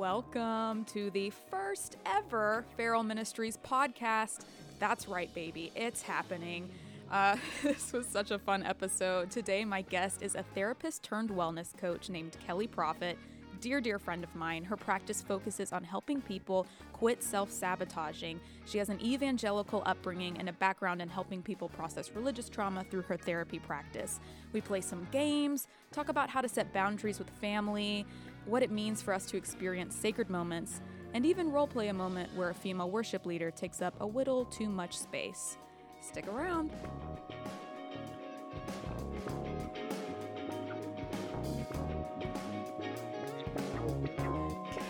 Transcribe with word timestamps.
Welcome 0.00 0.86
to 0.94 1.10
the 1.10 1.28
first 1.50 1.98
ever 2.06 2.64
Feral 2.74 3.02
Ministries 3.02 3.58
podcast. 3.58 4.46
That's 4.78 5.06
right, 5.06 5.32
baby, 5.34 5.72
it's 5.76 6.00
happening. 6.00 6.70
Uh, 7.10 7.36
this 7.62 7.92
was 7.92 8.06
such 8.06 8.30
a 8.30 8.38
fun 8.38 8.62
episode. 8.62 9.30
Today, 9.30 9.62
my 9.62 9.82
guest 9.82 10.22
is 10.22 10.36
a 10.36 10.42
therapist 10.54 11.02
turned 11.02 11.28
wellness 11.28 11.76
coach 11.76 12.08
named 12.08 12.34
Kellie 12.46 12.66
Prophet. 12.66 13.18
Dear, 13.60 13.82
dear 13.82 13.98
friend 13.98 14.24
of 14.24 14.34
mine, 14.34 14.64
her 14.64 14.76
practice 14.78 15.20
focuses 15.20 15.70
on 15.70 15.84
helping 15.84 16.22
people 16.22 16.66
quit 16.94 17.22
self 17.22 17.50
sabotaging. 17.50 18.40
She 18.64 18.78
has 18.78 18.88
an 18.88 18.98
evangelical 19.02 19.82
upbringing 19.84 20.38
and 20.38 20.48
a 20.48 20.54
background 20.54 21.02
in 21.02 21.10
helping 21.10 21.42
people 21.42 21.68
process 21.68 22.12
religious 22.14 22.48
trauma 22.48 22.84
through 22.84 23.02
her 23.02 23.18
therapy 23.18 23.58
practice. 23.58 24.18
We 24.54 24.62
play 24.62 24.80
some 24.80 25.06
games, 25.12 25.68
talk 25.92 26.08
about 26.08 26.30
how 26.30 26.40
to 26.40 26.48
set 26.48 26.72
boundaries 26.72 27.18
with 27.18 27.28
family, 27.28 28.06
what 28.46 28.62
it 28.62 28.70
means 28.70 29.02
for 29.02 29.14
us 29.14 29.26
to 29.26 29.36
experience 29.36 29.94
sacred 29.94 30.30
moments, 30.30 30.80
and 31.14 31.26
even 31.26 31.50
role 31.50 31.66
play 31.66 31.88
a 31.88 31.94
moment 31.94 32.30
where 32.36 32.50
a 32.50 32.54
female 32.54 32.90
worship 32.90 33.26
leader 33.26 33.50
takes 33.50 33.82
up 33.82 33.94
a 34.00 34.06
little 34.06 34.44
too 34.46 34.68
much 34.68 34.96
space. 34.96 35.58
Stick 36.00 36.26
around. 36.28 36.70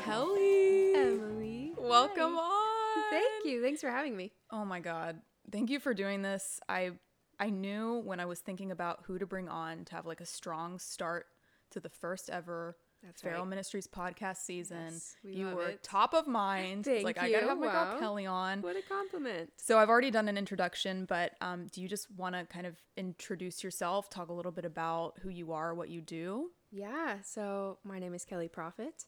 Kellie. 0.04 0.94
Emily. 0.94 1.72
Welcome 1.76 2.34
Hi. 2.36 2.40
on. 2.40 3.10
Thank 3.10 3.44
you. 3.44 3.62
Thanks 3.62 3.80
for 3.80 3.90
having 3.90 4.16
me. 4.16 4.32
Oh 4.50 4.64
my 4.64 4.80
god. 4.80 5.20
Thank 5.50 5.70
you 5.70 5.80
for 5.80 5.94
doing 5.94 6.22
this. 6.22 6.60
I 6.68 6.92
I 7.38 7.50
knew 7.50 8.02
when 8.04 8.20
I 8.20 8.26
was 8.26 8.40
thinking 8.40 8.70
about 8.70 9.04
who 9.06 9.18
to 9.18 9.26
bring 9.26 9.48
on 9.48 9.84
to 9.86 9.94
have 9.94 10.06
like 10.06 10.20
a 10.20 10.26
strong 10.26 10.78
start 10.78 11.26
to 11.70 11.80
the 11.80 11.88
first 11.88 12.28
ever 12.28 12.76
That's 13.02 13.22
Feral 13.22 13.40
right. 13.40 13.48
Ministries 13.48 13.86
podcast 13.86 14.38
season. 14.38 14.88
Yes, 14.92 15.16
we 15.24 15.32
you 15.34 15.48
were 15.48 15.68
it. 15.70 15.82
top 15.82 16.12
of 16.12 16.26
mind. 16.26 16.86
It's 16.86 17.02
Thank 17.02 17.04
like 17.04 17.18
I 17.18 17.30
gotta 17.30 17.42
you. 17.44 17.48
have 17.48 17.58
my 17.58 17.66
girl 17.66 17.92
Wow. 17.94 17.98
Kellie 17.98 18.26
on. 18.26 18.60
What 18.62 18.76
a 18.76 18.82
compliment. 18.82 19.50
So 19.56 19.78
I've 19.78 19.88
already 19.88 20.10
done 20.10 20.28
an 20.28 20.36
introduction, 20.36 21.06
but 21.06 21.32
um, 21.40 21.66
do 21.72 21.80
you 21.80 21.88
just 21.88 22.10
want 22.10 22.34
to 22.34 22.44
kind 22.44 22.66
of 22.66 22.76
introduce 22.98 23.64
yourself, 23.64 24.10
talk 24.10 24.28
a 24.28 24.32
little 24.34 24.52
bit 24.52 24.64
about 24.66 25.14
who 25.22 25.30
you 25.30 25.52
are, 25.52 25.74
what 25.74 25.88
you 25.88 26.00
do? 26.02 26.50
Yeah. 26.70 27.16
So 27.22 27.78
my 27.84 27.98
name 27.98 28.12
is 28.14 28.24
Kellie 28.26 28.48
Prophet, 28.48 29.04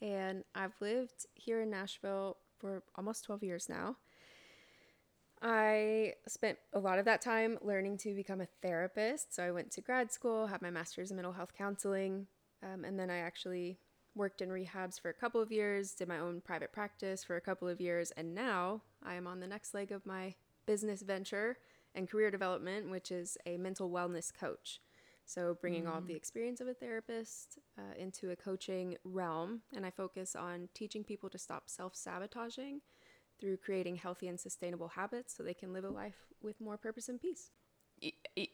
and 0.00 0.42
I've 0.54 0.74
lived 0.80 1.26
here 1.34 1.60
in 1.60 1.70
Nashville 1.70 2.38
for 2.58 2.82
almost 2.96 3.24
12 3.24 3.42
years 3.42 3.68
now. 3.68 3.96
I 5.42 6.14
spent 6.26 6.56
a 6.72 6.78
lot 6.78 6.98
of 6.98 7.04
that 7.04 7.20
time 7.20 7.58
learning 7.60 7.98
to 7.98 8.14
become 8.14 8.40
a 8.40 8.46
therapist. 8.62 9.34
So 9.34 9.42
I 9.44 9.50
went 9.50 9.70
to 9.72 9.82
grad 9.82 10.10
school, 10.10 10.46
had 10.46 10.62
my 10.62 10.70
master's 10.70 11.10
in 11.10 11.16
mental 11.16 11.34
health 11.34 11.52
counseling, 11.56 12.26
um, 12.64 12.84
and 12.84 12.98
then 12.98 13.10
I 13.10 13.18
actually 13.18 13.78
worked 14.14 14.40
in 14.40 14.48
rehabs 14.48 15.00
for 15.00 15.08
a 15.08 15.14
couple 15.14 15.40
of 15.40 15.50
years, 15.50 15.92
did 15.92 16.08
my 16.08 16.18
own 16.18 16.40
private 16.40 16.72
practice 16.72 17.24
for 17.24 17.36
a 17.36 17.40
couple 17.40 17.68
of 17.68 17.80
years, 17.80 18.12
and 18.12 18.34
now 18.34 18.82
I 19.02 19.14
am 19.14 19.26
on 19.26 19.40
the 19.40 19.46
next 19.46 19.74
leg 19.74 19.92
of 19.92 20.06
my 20.06 20.34
business 20.66 21.02
venture 21.02 21.58
and 21.94 22.08
career 22.08 22.30
development, 22.30 22.90
which 22.90 23.10
is 23.10 23.36
a 23.46 23.56
mental 23.56 23.90
wellness 23.90 24.32
coach. 24.32 24.80
So, 25.26 25.56
bringing 25.58 25.86
all 25.86 25.98
of 25.98 26.06
the 26.06 26.14
experience 26.14 26.60
of 26.60 26.68
a 26.68 26.74
therapist 26.74 27.58
uh, 27.78 27.98
into 27.98 28.30
a 28.30 28.36
coaching 28.36 28.96
realm, 29.04 29.62
and 29.74 29.86
I 29.86 29.90
focus 29.90 30.36
on 30.36 30.68
teaching 30.74 31.02
people 31.02 31.30
to 31.30 31.38
stop 31.38 31.64
self 31.66 31.96
sabotaging 31.96 32.82
through 33.40 33.56
creating 33.56 33.96
healthy 33.96 34.28
and 34.28 34.38
sustainable 34.38 34.88
habits 34.88 35.34
so 35.34 35.42
they 35.42 35.54
can 35.54 35.72
live 35.72 35.84
a 35.84 35.90
life 35.90 36.26
with 36.42 36.60
more 36.60 36.76
purpose 36.76 37.08
and 37.08 37.20
peace. 37.20 37.50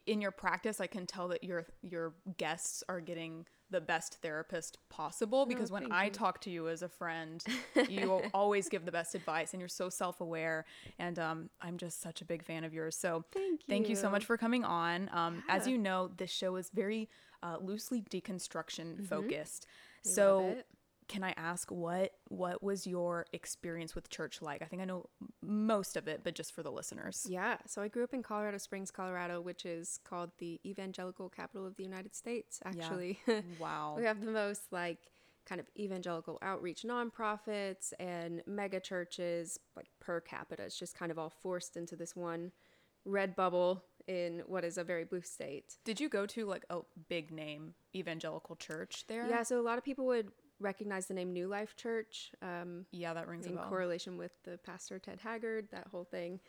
In 0.06 0.20
your 0.20 0.30
practice, 0.30 0.80
I 0.80 0.86
can 0.86 1.06
tell 1.06 1.26
that 1.28 1.42
your 1.42 1.66
your 1.82 2.14
guests 2.36 2.84
are 2.88 3.00
getting 3.00 3.46
the 3.70 3.80
best 3.80 4.16
therapist 4.22 4.78
possible 4.88 5.46
because 5.46 5.70
when 5.70 5.90
I 5.92 6.06
you. 6.06 6.10
talk 6.10 6.40
to 6.42 6.50
you 6.50 6.68
as 6.68 6.82
a 6.82 6.88
friend, 6.88 7.42
you 7.88 8.22
always 8.34 8.68
give 8.68 8.84
the 8.84 8.92
best 8.92 9.14
advice 9.14 9.52
and 9.52 9.60
you're 9.60 9.68
so 9.68 9.88
self 9.88 10.20
aware. 10.20 10.64
And 10.98 11.18
um, 11.18 11.50
I'm 11.60 11.76
just 11.76 12.00
such 12.00 12.20
a 12.20 12.24
big 12.24 12.44
fan 12.44 12.64
of 12.64 12.74
yours. 12.74 12.96
So 12.96 13.24
Thank 13.32 13.62
thank 13.68 13.88
you 13.88 13.96
so 13.96 14.10
much 14.10 14.24
for 14.24 14.36
coming 14.36 14.64
on. 14.64 15.08
Um, 15.12 15.42
As 15.48 15.66
you 15.66 15.78
know, 15.78 16.10
this 16.16 16.30
show 16.30 16.56
is 16.56 16.70
very 16.70 17.08
uh, 17.42 17.56
loosely 17.60 18.02
deconstruction 18.02 19.06
focused. 19.06 19.66
Mm-hmm. 20.04 20.10
So. 20.10 20.56
Can 21.10 21.24
I 21.24 21.34
ask 21.36 21.72
what 21.72 22.12
what 22.28 22.62
was 22.62 22.86
your 22.86 23.26
experience 23.32 23.96
with 23.96 24.08
church 24.08 24.40
like? 24.40 24.62
I 24.62 24.66
think 24.66 24.80
I 24.80 24.84
know 24.84 25.08
most 25.42 25.96
of 25.96 26.06
it, 26.06 26.20
but 26.22 26.36
just 26.36 26.54
for 26.54 26.62
the 26.62 26.70
listeners. 26.70 27.26
Yeah, 27.28 27.56
so 27.66 27.82
I 27.82 27.88
grew 27.88 28.04
up 28.04 28.14
in 28.14 28.22
Colorado 28.22 28.58
Springs, 28.58 28.92
Colorado, 28.92 29.40
which 29.40 29.66
is 29.66 29.98
called 30.04 30.30
the 30.38 30.60
evangelical 30.64 31.28
capital 31.28 31.66
of 31.66 31.76
the 31.76 31.82
United 31.82 32.14
States, 32.14 32.60
actually. 32.64 33.18
Wow. 33.58 33.96
we 33.98 34.04
have 34.04 34.24
the 34.24 34.30
most 34.30 34.62
like 34.70 34.98
kind 35.46 35.60
of 35.60 35.66
evangelical 35.76 36.38
outreach 36.42 36.82
nonprofits 36.82 37.92
and 37.98 38.42
mega 38.46 38.78
churches 38.78 39.58
like 39.76 39.88
per 39.98 40.20
capita. 40.20 40.62
It's 40.62 40.78
just 40.78 40.96
kind 40.96 41.10
of 41.10 41.18
all 41.18 41.30
forced 41.30 41.76
into 41.76 41.96
this 41.96 42.14
one 42.14 42.52
red 43.04 43.34
bubble 43.34 43.82
in 44.06 44.42
what 44.46 44.64
is 44.64 44.78
a 44.78 44.84
very 44.84 45.04
blue 45.04 45.22
state. 45.22 45.76
Did 45.84 46.00
you 46.00 46.08
go 46.08 46.26
to 46.26 46.46
like 46.46 46.64
a 46.70 46.80
big 47.08 47.30
name 47.30 47.74
evangelical 47.94 48.56
church 48.56 49.04
there? 49.08 49.28
Yeah, 49.28 49.42
so 49.42 49.60
a 49.60 49.62
lot 49.62 49.78
of 49.78 49.84
people 49.84 50.06
would 50.06 50.30
recognize 50.60 51.06
the 51.06 51.14
name 51.14 51.32
New 51.32 51.48
Life 51.48 51.76
Church 51.76 52.32
um, 52.42 52.86
Yeah, 52.92 53.14
that 53.14 53.28
rings 53.28 53.46
a 53.46 53.50
in 53.50 53.56
correlation 53.56 54.16
with 54.16 54.32
the 54.44 54.58
pastor 54.58 54.98
Ted 54.98 55.18
Haggard, 55.20 55.68
that 55.72 55.88
whole 55.90 56.04
thing. 56.04 56.40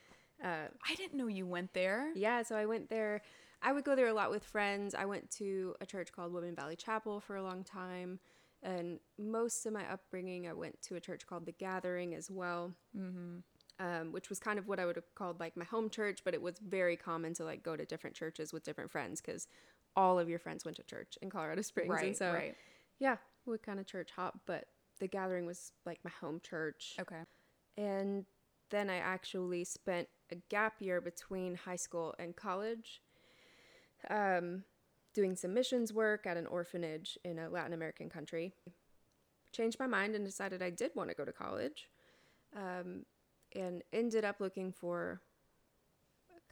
Uh, 0.44 0.67
I 0.88 0.95
didn't 0.95 1.17
know 1.17 1.27
you 1.27 1.45
went 1.45 1.73
there. 1.73 2.11
Yeah, 2.16 2.44
so 2.44 2.55
I 2.55 2.66
went 2.66 2.89
there. 2.89 3.22
I 3.61 3.72
would 3.72 3.83
go 3.83 3.95
there 3.95 4.07
a 4.07 4.13
lot 4.13 4.31
with 4.31 4.44
friends. 4.44 4.95
I 4.95 5.05
went 5.05 5.29
to 5.31 5.75
a 5.81 5.85
church 5.85 6.11
called 6.11 6.33
Woodmen 6.33 6.55
Valley 6.55 6.75
Chapel 6.75 7.19
for 7.19 7.35
a 7.35 7.44
long 7.44 7.63
time. 7.63 8.19
And 8.63 8.99
most 9.17 9.66
of 9.66 9.73
my 9.73 9.83
upbringing, 9.91 10.47
I 10.47 10.53
went 10.53 10.81
to 10.83 10.95
a 10.95 10.99
church 10.99 11.25
called 11.25 11.45
The 11.45 11.51
Gathering 11.51 12.13
as 12.13 12.29
well, 12.29 12.72
mm-hmm. 12.97 13.38
um, 13.79 14.11
which 14.11 14.29
was 14.29 14.39
kind 14.39 14.59
of 14.59 14.67
what 14.67 14.79
I 14.79 14.85
would 14.85 14.95
have 14.95 15.13
called 15.16 15.39
like 15.39 15.57
my 15.57 15.66
home 15.66 15.89
church, 15.89 16.19
but 16.23 16.33
it 16.33 16.41
was 16.41 16.55
very 16.59 16.95
common 16.95 17.33
to 17.35 17.43
like 17.43 17.63
go 17.63 17.75
to 17.75 17.85
different 17.85 18.16
churches 18.16 18.53
with 18.53 18.63
different 18.63 18.91
friends 18.91 19.19
because 19.19 19.47
all 19.95 20.19
of 20.19 20.29
your 20.29 20.39
friends 20.39 20.63
went 20.63 20.78
to 20.78 20.83
church 20.83 21.17
in 21.22 21.29
Colorado 21.29 21.61
Springs. 21.61 21.89
Right, 21.89 22.07
and 22.07 22.17
so, 22.17 22.33
right. 22.33 22.55
yeah, 22.99 23.17
we 23.46 23.57
kind 23.57 23.79
of 23.79 23.85
church 23.85 24.09
hop, 24.16 24.40
but 24.46 24.66
The 25.00 25.07
Gathering 25.07 25.46
was 25.46 25.72
like 25.85 26.00
my 26.03 26.12
home 26.22 26.40
church. 26.44 26.96
Okay. 27.00 27.22
And 27.78 28.25
then 28.69 28.90
I 28.90 28.97
actually 28.97 29.63
spent 29.63 30.07
a 30.31 30.35
gap 30.50 30.75
year 30.79 31.02
between 31.02 31.56
high 31.56 31.75
school 31.75 32.16
and 32.18 32.35
college 32.35 33.02
um, 34.09 34.63
doing 35.13 35.35
some 35.35 35.53
missions 35.53 35.94
work 35.94 36.25
at 36.25 36.38
an 36.38 36.47
orphanage 36.47 37.18
in 37.24 37.38
a 37.38 37.50
Latin 37.50 37.74
American 37.74 38.09
country. 38.09 38.53
Changed 39.52 39.79
my 39.79 39.88
mind 39.88 40.16
and 40.16 40.25
decided 40.25 40.62
I 40.62 40.69
did 40.69 40.91
want 40.96 41.09
to 41.09 41.16
go 41.16 41.25
to 41.25 41.34
college 41.34 41.90
um, 42.56 43.06
and 43.53 43.84
ended 43.91 44.23
up 44.23 44.40
looking 44.40 44.72
for 44.72 45.22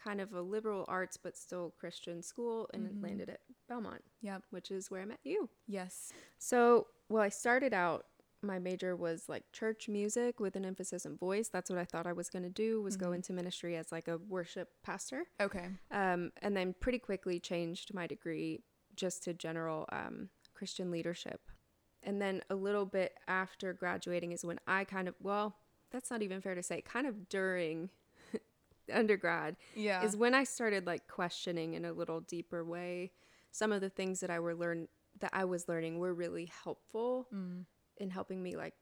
kind 0.02 0.22
of 0.22 0.34
a 0.34 0.42
liberal 0.42 0.86
arts 0.88 1.18
but 1.18 1.38
still 1.38 1.74
Christian 1.80 2.22
school 2.24 2.70
and 2.74 3.02
landed 3.02 3.30
at 3.30 3.42
Belmont, 3.68 4.02
Yep. 4.22 4.44
which 4.52 4.72
is 4.72 4.90
where 4.90 5.02
I 5.02 5.06
met 5.06 5.20
you. 5.24 5.50
Yes. 5.68 6.12
So, 6.38 6.88
well, 7.10 7.22
I 7.24 7.30
started 7.30 7.74
out. 7.74 8.06
My 8.42 8.58
major 8.58 8.96
was 8.96 9.28
like 9.28 9.44
church 9.52 9.90
music 9.90 10.40
with 10.40 10.56
an 10.56 10.64
emphasis 10.64 11.06
in 11.06 11.18
voice. 11.18 11.50
That's 11.50 11.70
what 11.70 11.78
I 11.78 11.84
thought 11.84 12.08
I 12.08 12.14
was 12.14 12.30
going 12.30 12.44
to 12.44 12.50
do. 12.50 12.82
Was 12.82 12.96
go 12.96 13.12
into 13.12 13.34
ministry 13.34 13.76
as 13.76 13.92
like 13.92 14.08
a 14.08 14.18
worship 14.18 14.70
pastor. 14.82 15.26
Okay. 15.42 15.68
Um, 15.92 16.32
and 16.42 16.56
then 16.56 16.74
pretty 16.80 17.00
quickly 17.00 17.42
changed 17.42 17.94
my 17.94 18.08
degree 18.08 18.64
just 18.96 19.24
to 19.26 19.34
general 19.34 19.86
um, 19.92 20.30
Christian 20.54 20.90
leadership. 20.90 21.42
And 22.02 22.22
then 22.22 22.42
a 22.50 22.56
little 22.56 22.86
bit 22.86 23.12
after 23.28 23.74
graduating 23.74 24.32
is 24.32 24.46
when 24.46 24.60
I 24.66 24.86
kind 24.86 25.10
of 25.10 25.16
well, 25.22 25.58
that's 25.92 26.10
not 26.10 26.22
even 26.22 26.40
fair 26.40 26.56
to 26.56 26.64
say. 26.64 26.80
Kind 26.82 27.08
of 27.08 27.28
during 27.28 27.90
undergrad 28.92 29.56
Yeah. 29.76 30.04
is 30.04 30.16
when 30.18 30.34
I 30.34 30.44
started 30.44 30.86
like 30.86 31.08
questioning 31.08 31.74
in 31.74 31.86
a 31.86 31.94
little 31.94 32.22
deeper 32.22 32.64
way 32.64 33.12
some 33.52 33.72
of 33.72 33.82
the 33.82 33.90
things 33.90 34.20
that 34.20 34.30
I 34.30 34.40
were 34.40 34.54
learn 34.56 34.88
that 35.20 35.32
I 35.34 35.44
was 35.46 35.68
learning 35.68 36.00
were 36.00 36.14
really 36.14 36.46
helpful 36.64 37.28
Mm. 37.34 37.66
in 37.98 38.10
helping 38.12 38.42
me 38.44 38.56
like 38.56 38.74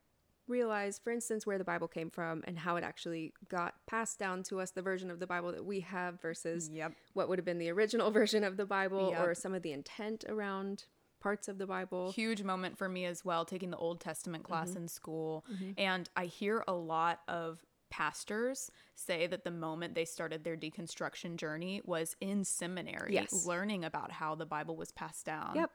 realize 0.48 0.98
for 1.00 1.12
instance 1.12 1.46
where 1.46 1.58
the 1.58 1.64
Bible 1.64 1.88
came 1.90 2.10
from 2.10 2.42
and 2.48 2.58
how 2.60 2.78
it 2.78 2.84
actually 2.84 3.34
got 3.50 3.76
passed 3.86 4.18
down 4.18 4.44
to 4.44 4.62
us 4.62 4.72
the 4.72 4.82
version 4.82 5.12
of 5.12 5.20
the 5.20 5.28
Bible 5.28 5.52
that 5.52 5.66
we 5.66 5.82
have 5.82 6.22
versus 6.22 6.70
Yep. 6.70 6.94
what 7.14 7.28
would 7.28 7.38
have 7.38 7.46
been 7.46 7.58
the 7.58 7.70
original 7.70 8.12
version 8.22 8.44
of 8.44 8.56
the 8.56 8.66
Bible 8.66 9.10
Yep. 9.12 9.28
or 9.28 9.36
some 9.36 9.54
of 9.54 9.62
the 9.62 9.74
intent 9.74 10.24
around 10.30 10.86
parts 11.20 11.48
of 11.48 11.58
the 11.58 11.66
Bible. 11.66 12.12
Huge 12.12 12.44
moment 12.44 12.78
for 12.78 12.88
me 12.88 13.04
as 13.04 13.26
well, 13.26 13.44
taking 13.44 13.72
the 13.72 13.78
Old 13.78 14.00
Testament 14.00 14.44
class 14.44 14.70
Mm-hmm. 14.70 14.78
in 14.84 14.88
school. 14.88 15.46
And 15.78 16.08
I 16.16 16.26
hear 16.26 16.64
a 16.68 16.74
lot 16.74 17.22
of 17.28 17.66
pastors 17.90 18.70
say 18.96 19.28
that 19.28 19.44
the 19.44 19.52
moment 19.52 19.96
they 19.96 20.06
started 20.06 20.44
their 20.44 20.58
deconstruction 20.58 21.36
journey 21.38 21.82
was 21.86 22.16
in 22.22 22.44
seminary, 22.44 23.14
Yes. 23.14 23.46
learning 23.46 23.84
about 23.86 24.12
how 24.12 24.36
the 24.36 24.46
Bible 24.46 24.76
was 24.76 24.92
passed 24.92 25.26
down. 25.26 25.54
Yep. 25.56 25.72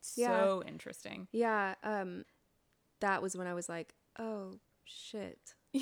So 0.00 0.62
interesting. 0.66 1.26
Yeah, 1.32 1.74
um 1.82 2.24
that 3.00 3.20
was 3.22 3.36
when 3.36 3.46
I 3.46 3.54
was 3.54 3.68
like, 3.68 3.94
"Oh 4.18 4.58
shit." 4.84 5.54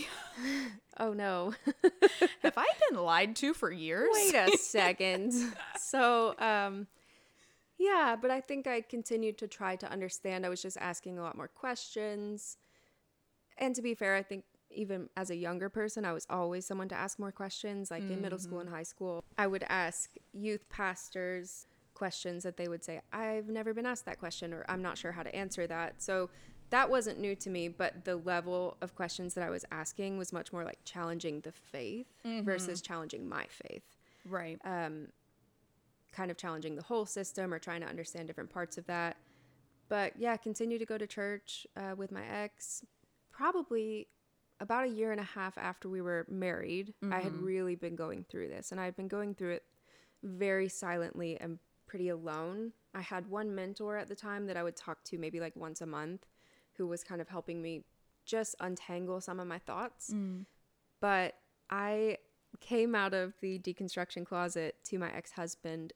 oh 0.99 1.13
no. 1.13 1.55
Have 2.43 2.55
I 2.59 2.67
been 2.89 2.99
lied 3.01 3.37
to 3.37 3.55
for 3.55 3.71
years? 3.71 4.09
Wait 4.13 4.35
a 4.35 4.57
second. 4.59 5.33
so, 5.79 6.35
um, 6.39 6.87
yeah, 7.79 8.17
but 8.21 8.31
I 8.31 8.41
think 8.41 8.67
I 8.67 8.81
continued 8.81 9.39
to 9.39 9.47
try 9.47 9.77
to 9.77 9.91
understand. 9.91 10.45
I 10.45 10.49
was 10.49 10.63
just 10.63 10.77
asking 10.81 11.19
a 11.19 11.23
lot 11.23 11.37
more 11.37 11.49
questions. 11.49 12.57
and 13.59 13.75
to 13.77 13.83
be 13.83 13.95
fair, 13.95 14.17
I 14.17 14.23
think 14.23 14.45
even 14.75 15.09
as 15.17 15.31
a 15.31 15.37
younger 15.37 15.69
person, 15.69 16.05
I 16.05 16.13
was 16.13 16.27
always 16.31 16.67
someone 16.67 16.89
to 16.89 16.95
ask 16.95 17.19
more 17.19 17.33
questions. 17.33 17.91
Like 17.91 18.03
in 18.03 18.21
middle 18.21 18.39
school 18.39 18.61
and 18.61 18.69
high 18.69 18.83
school, 18.83 19.25
I 19.39 19.47
would 19.47 19.65
ask 19.69 20.11
youth 20.33 20.69
pastors 20.69 21.67
questions 21.95 22.43
that 22.43 22.57
they 22.57 22.69
would 22.69 22.85
say, 22.85 23.01
I've 23.13 23.49
never 23.49 23.73
been 23.73 23.87
asked 23.87 24.05
that 24.07 24.19
question, 24.19 24.53
or 24.53 24.65
I'm 24.69 24.83
not 24.83 24.99
sure 24.99 25.13
how 25.13 25.23
to 25.23 25.35
answer 25.35 25.67
that. 25.67 26.03
So 26.03 26.29
that 26.71 26.91
wasn't 26.91 27.21
new 27.21 27.37
to 27.37 27.51
me, 27.51 27.69
but 27.69 28.05
the 28.05 28.17
level 28.17 28.77
of 28.81 28.95
questions 28.97 29.35
that 29.35 29.45
I 29.45 29.51
was 29.51 29.65
asking 29.71 30.19
was 30.19 30.33
much 30.33 30.53
more 30.53 30.65
like 30.65 30.79
challenging 30.85 31.41
the 31.41 31.53
faith 31.53 32.07
versus 32.25 32.81
challenging 32.81 33.29
my 33.29 33.47
faith. 33.49 33.85
Right. 34.29 34.59
Um, 34.65 35.09
kind 36.13 36.31
of 36.31 36.37
challenging 36.37 36.77
the 36.77 36.83
whole 36.83 37.07
system 37.07 37.53
or 37.53 37.59
trying 37.59 37.81
to 37.83 37.87
understand 37.87 38.27
different 38.27 38.51
parts 38.51 38.79
of 38.79 38.87
that. 38.87 39.17
But 39.89 40.15
yeah, 40.19 40.37
continue 40.37 40.79
to 40.79 40.87
go 40.87 40.97
to 40.97 41.07
church 41.07 41.67
uh, 41.77 41.95
with 41.97 42.11
my 42.11 42.25
ex. 42.27 42.85
Probably 43.31 44.09
about 44.65 44.87
a 44.87 44.89
year 44.89 45.13
and 45.13 45.21
a 45.21 45.25
half 45.25 45.57
after 45.59 45.89
we 45.89 46.01
were 46.01 46.27
married, 46.29 46.95
I 47.13 47.21
had 47.21 47.33
mm-hmm. 47.33 47.45
really 47.45 47.75
been 47.77 47.95
going 47.95 48.25
through 48.29 48.49
this, 48.49 48.73
and 48.73 48.81
I 48.81 48.87
had 48.87 48.97
been 48.97 49.09
going 49.09 49.35
through 49.35 49.53
it 49.53 49.63
very 50.23 50.69
silently 50.69 51.39
and 51.39 51.59
pretty 51.87 52.09
alone. 52.09 52.73
I 52.95 53.03
had 53.03 53.29
one 53.29 53.55
mentor 53.55 53.99
at 53.99 54.09
the 54.09 54.15
time 54.15 54.47
that 54.47 54.57
I 54.57 54.63
would 54.63 54.75
talk 54.75 55.05
to 55.05 55.19
maybe 55.19 55.39
like 55.39 55.55
once 55.55 55.83
a 55.83 55.87
month 55.87 56.27
who 56.77 56.87
was 56.87 57.05
kind 57.05 57.21
of 57.21 57.29
helping 57.29 57.61
me 57.61 57.85
just 58.25 58.57
untangle 58.61 59.21
some 59.21 59.39
of 59.39 59.47
my 59.47 59.59
thoughts. 59.59 60.11
Mm. 60.13 60.47
But 61.01 61.35
I 61.69 62.17
came 62.61 62.95
out 62.95 63.13
of 63.13 63.35
the 63.41 63.59
deconstruction 63.59 64.25
closet 64.25 64.77
to 64.85 64.99
my 64.99 65.13
ex 65.13 65.33
husband 65.33 65.93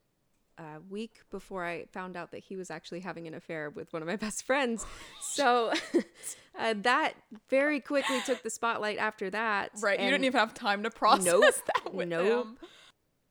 a 0.59 0.81
week 0.91 1.21
before 1.31 1.65
I 1.65 1.87
found 1.93 2.17
out 2.17 2.31
that 2.33 2.39
he 2.45 2.57
was 2.57 2.71
actually 2.71 3.01
having 3.01 3.27
an 3.27 3.35
affair 3.35 3.71
with 3.71 3.93
one 3.93 4.03
of 4.03 4.09
my 4.09 4.17
best 4.17 4.43
friends. 4.45 4.85
So 5.21 5.73
uh, 6.59 6.75
that 6.79 7.15
very 7.49 7.81
quickly 7.81 8.21
took 8.27 8.43
the 8.43 8.51
spotlight 8.51 8.99
after 8.99 9.31
that. 9.31 9.71
Right. 9.81 10.01
you 10.01 10.11
didn't 10.11 10.25
even 10.25 10.39
have 10.39 10.55
time 10.55 10.83
to 10.83 10.91
process 10.91 11.27
Nope. 11.27 11.55
that 11.85 11.95
with 11.95 12.09
Nope. 12.09 12.47
him. 12.47 12.57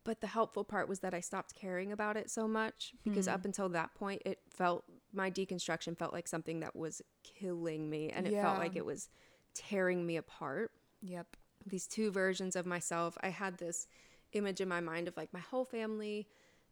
But 0.03 0.21
the 0.21 0.27
helpful 0.27 0.63
part 0.63 0.88
was 0.88 1.00
that 1.01 1.13
I 1.13 1.19
stopped 1.19 1.53
caring 1.53 1.91
about 1.91 2.15
it 2.15 2.29
so 2.31 2.47
much 2.47 2.94
because 3.03 3.25
Hmm. 3.27 3.33
up 3.33 3.44
until 3.45 3.68
that 3.69 3.94
point, 3.94 4.21
it 4.25 4.39
felt 4.50 4.85
my 5.13 5.29
deconstruction 5.29 5.97
felt 5.97 6.13
like 6.13 6.27
something 6.29 6.62
that 6.62 6.75
was 6.77 7.01
killing 7.24 7.89
me 7.89 8.09
and 8.09 8.25
it 8.25 8.31
felt 8.41 8.57
like 8.59 8.75
it 8.77 8.85
was 8.85 9.09
tearing 9.53 10.06
me 10.06 10.15
apart. 10.15 10.71
Yep. 11.01 11.35
These 11.65 11.88
two 11.88 12.09
versions 12.12 12.56
of 12.56 12.65
myself. 12.65 13.18
I 13.21 13.29
had 13.29 13.57
this 13.57 13.88
image 14.33 14.62
in 14.62 14.69
my 14.69 14.79
mind 14.79 15.07
of 15.09 15.18
like 15.18 15.33
my 15.33 15.39
whole 15.39 15.65
family 15.65 16.27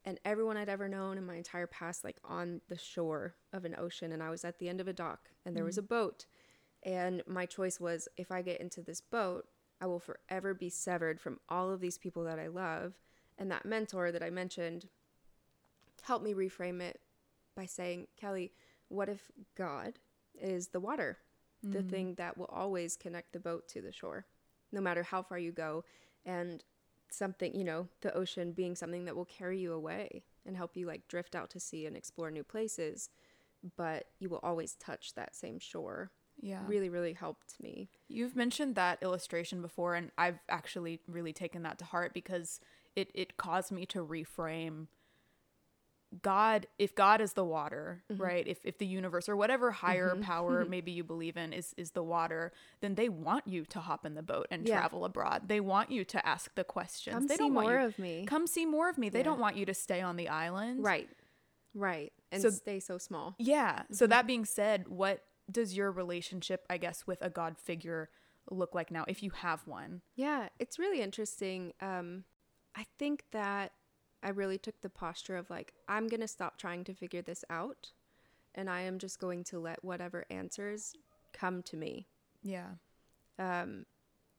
and 0.05 0.19
everyone 0.23 0.55
I'd 0.55 0.69
ever 0.69 0.87
known 0.87 1.17
in 1.17 1.25
my 1.25 1.35
entire 1.35 1.65
past, 1.67 2.03
like 2.03 2.17
on 2.23 2.61
the 2.69 2.77
shore 2.77 3.35
of 3.51 3.65
an 3.65 3.75
ocean. 3.77 4.11
And 4.11 4.21
I 4.21 4.29
was 4.29 4.45
at 4.45 4.59
the 4.59 4.69
end 4.69 4.79
of 4.79 4.87
a 4.87 4.93
dock 4.93 5.29
and 5.45 5.55
there 5.55 5.65
was 5.65 5.79
a 5.79 5.81
mm. 5.81 5.89
boat. 5.89 6.27
And 6.83 7.23
my 7.25 7.47
choice 7.47 7.79
was 7.79 8.07
if 8.15 8.31
I 8.31 8.43
get 8.43 8.61
into 8.61 8.83
this 8.83 9.01
boat, 9.01 9.47
I 9.81 9.87
will 9.87 9.99
forever 9.99 10.53
be 10.53 10.69
severed 10.69 11.19
from 11.19 11.39
all 11.49 11.71
of 11.71 11.81
these 11.81 11.97
people 11.97 12.23
that 12.25 12.39
I 12.39 12.47
love. 12.47 12.93
And 13.37 13.49
that 13.51 13.65
mentor 13.65 14.11
that 14.11 14.23
I 14.23 14.29
mentioned 14.29 14.87
helped 16.03 16.23
me 16.23 16.33
reframe 16.33 16.81
it 16.81 16.99
by 17.55 17.65
saying, 17.65 18.07
Kellie, 18.15 18.53
what 18.89 19.09
if 19.09 19.31
God 19.57 19.97
is 20.39 20.67
the 20.67 20.79
water, 20.79 21.17
the 21.63 21.79
mm. 21.79 21.89
thing 21.89 22.13
that 22.15 22.37
will 22.37 22.45
always 22.45 22.95
connect 22.95 23.33
the 23.33 23.39
boat 23.39 23.67
to 23.69 23.81
the 23.81 23.91
shore, 23.91 24.27
no 24.71 24.79
matter 24.79 25.01
how 25.01 25.23
far 25.23 25.39
you 25.39 25.51
go? 25.51 25.83
And 26.25 26.63
something, 27.09 27.53
you 27.55 27.63
know, 27.63 27.87
the 28.01 28.13
ocean 28.15 28.51
being 28.51 28.75
something 28.75 29.05
that 29.05 29.15
will 29.15 29.25
carry 29.25 29.59
you 29.59 29.73
away 29.73 30.23
and 30.45 30.55
help 30.55 30.75
you 30.75 30.85
like 30.85 31.07
drift 31.07 31.35
out 31.35 31.49
to 31.51 31.59
sea 31.59 31.85
and 31.85 31.95
explore 31.95 32.31
new 32.31 32.43
places, 32.43 33.09
but 33.77 34.05
you 34.19 34.29
will 34.29 34.39
always 34.43 34.75
touch 34.75 35.13
that 35.15 35.35
same 35.35 35.59
shore. 35.59 36.11
Yeah. 36.41 36.63
Really, 36.67 36.89
really 36.89 37.13
helped 37.13 37.55
me. 37.61 37.89
You've 38.09 38.35
mentioned 38.35 38.75
that 38.75 39.01
illustration 39.01 39.61
before, 39.61 39.95
and 39.95 40.11
I've 40.17 40.39
actually 40.49 40.99
really 41.07 41.33
taken 41.33 41.63
that 41.63 41.79
to 41.79 41.85
heart 41.85 42.13
because 42.13 42.59
it, 42.95 43.09
it 43.13 43.37
caused 43.37 43.71
me 43.71 43.85
to 43.87 44.05
reframe 44.05 44.87
God, 46.21 46.67
if 46.77 46.95
God 46.95 47.21
is 47.21 47.33
the 47.33 47.43
water, 47.43 48.03
mm-hmm. 48.11 48.21
right? 48.21 48.47
If, 48.47 48.59
if 48.63 48.77
the 48.77 48.85
universe 48.85 49.27
or 49.27 49.35
whatever 49.35 49.71
higher 49.71 50.11
mm-hmm. 50.11 50.21
power 50.21 50.65
maybe 50.69 50.91
you 50.91 51.03
believe 51.03 51.37
in 51.37 51.53
is, 51.53 51.73
is 51.77 51.91
the 51.91 52.03
water, 52.03 52.51
then 52.81 52.95
they 52.95 53.09
want 53.09 53.47
you 53.47 53.65
to 53.65 53.79
hop 53.79 54.05
in 54.05 54.15
the 54.15 54.23
boat 54.23 54.47
and 54.51 54.67
Yeah. 54.67 54.79
travel 54.79 55.05
abroad. 55.05 55.43
They 55.47 55.59
want 55.59 55.91
you 55.91 56.03
to 56.05 56.25
ask 56.25 56.53
the 56.55 56.63
questions. 56.63 57.13
Come 57.13 57.27
they 57.27 57.35
see 57.35 57.39
don't 57.39 57.53
want 57.53 57.67
more 57.69 57.79
you, 57.79 57.85
of 57.85 57.99
me. 57.99 58.25
Come 58.25 58.47
see 58.47 58.65
more 58.65 58.89
of 58.89 58.97
me. 58.97 59.09
They 59.09 59.19
Yeah. 59.19 59.23
don't 59.23 59.39
want 59.39 59.57
you 59.57 59.65
to 59.65 59.73
stay 59.73 60.01
on 60.01 60.15
the 60.15 60.29
island. 60.29 60.83
Right. 60.83 61.09
Right. 61.73 62.13
And 62.31 62.41
So- 62.41 62.49
stay 62.49 62.79
so 62.79 62.97
small. 62.97 63.35
Yeah. 63.37 63.83
So 63.91 64.05
mm-hmm. 64.05 64.09
that 64.11 64.27
being 64.27 64.45
said, 64.45 64.87
what 64.87 65.23
does 65.51 65.75
your 65.75 65.91
relationship, 65.91 66.65
I 66.69 66.77
guess, 66.77 67.05
with 67.05 67.21
a 67.21 67.29
God 67.29 67.57
figure 67.57 68.09
look 68.49 68.73
like 68.75 68.91
now, 68.91 69.05
if 69.07 69.21
you 69.23 69.31
have 69.31 69.67
one? 69.67 70.01
Yeah, 70.15 70.49
it's 70.59 70.79
really 70.79 71.01
interesting. 71.01 71.73
Um, 71.81 72.23
I 72.75 72.85
think 72.97 73.25
that 73.31 73.73
I 74.23 74.29
really 74.29 74.57
took 74.57 74.81
the 74.81 74.89
posture 74.89 75.37
of 75.37 75.49
like, 75.49 75.73
I'm 75.87 76.07
going 76.07 76.21
to 76.21 76.27
stop 76.27 76.57
trying 76.57 76.83
to 76.85 76.93
figure 76.93 77.21
this 77.21 77.45
out 77.49 77.91
and 78.55 78.69
I 78.69 78.81
am 78.81 78.97
just 78.99 79.19
going 79.19 79.43
to 79.45 79.59
let 79.59 79.83
whatever 79.83 80.25
answers 80.29 80.95
come 81.33 81.61
to 81.63 81.77
me. 81.77 82.07
Yeah. 82.43 82.69
Um, 83.37 83.85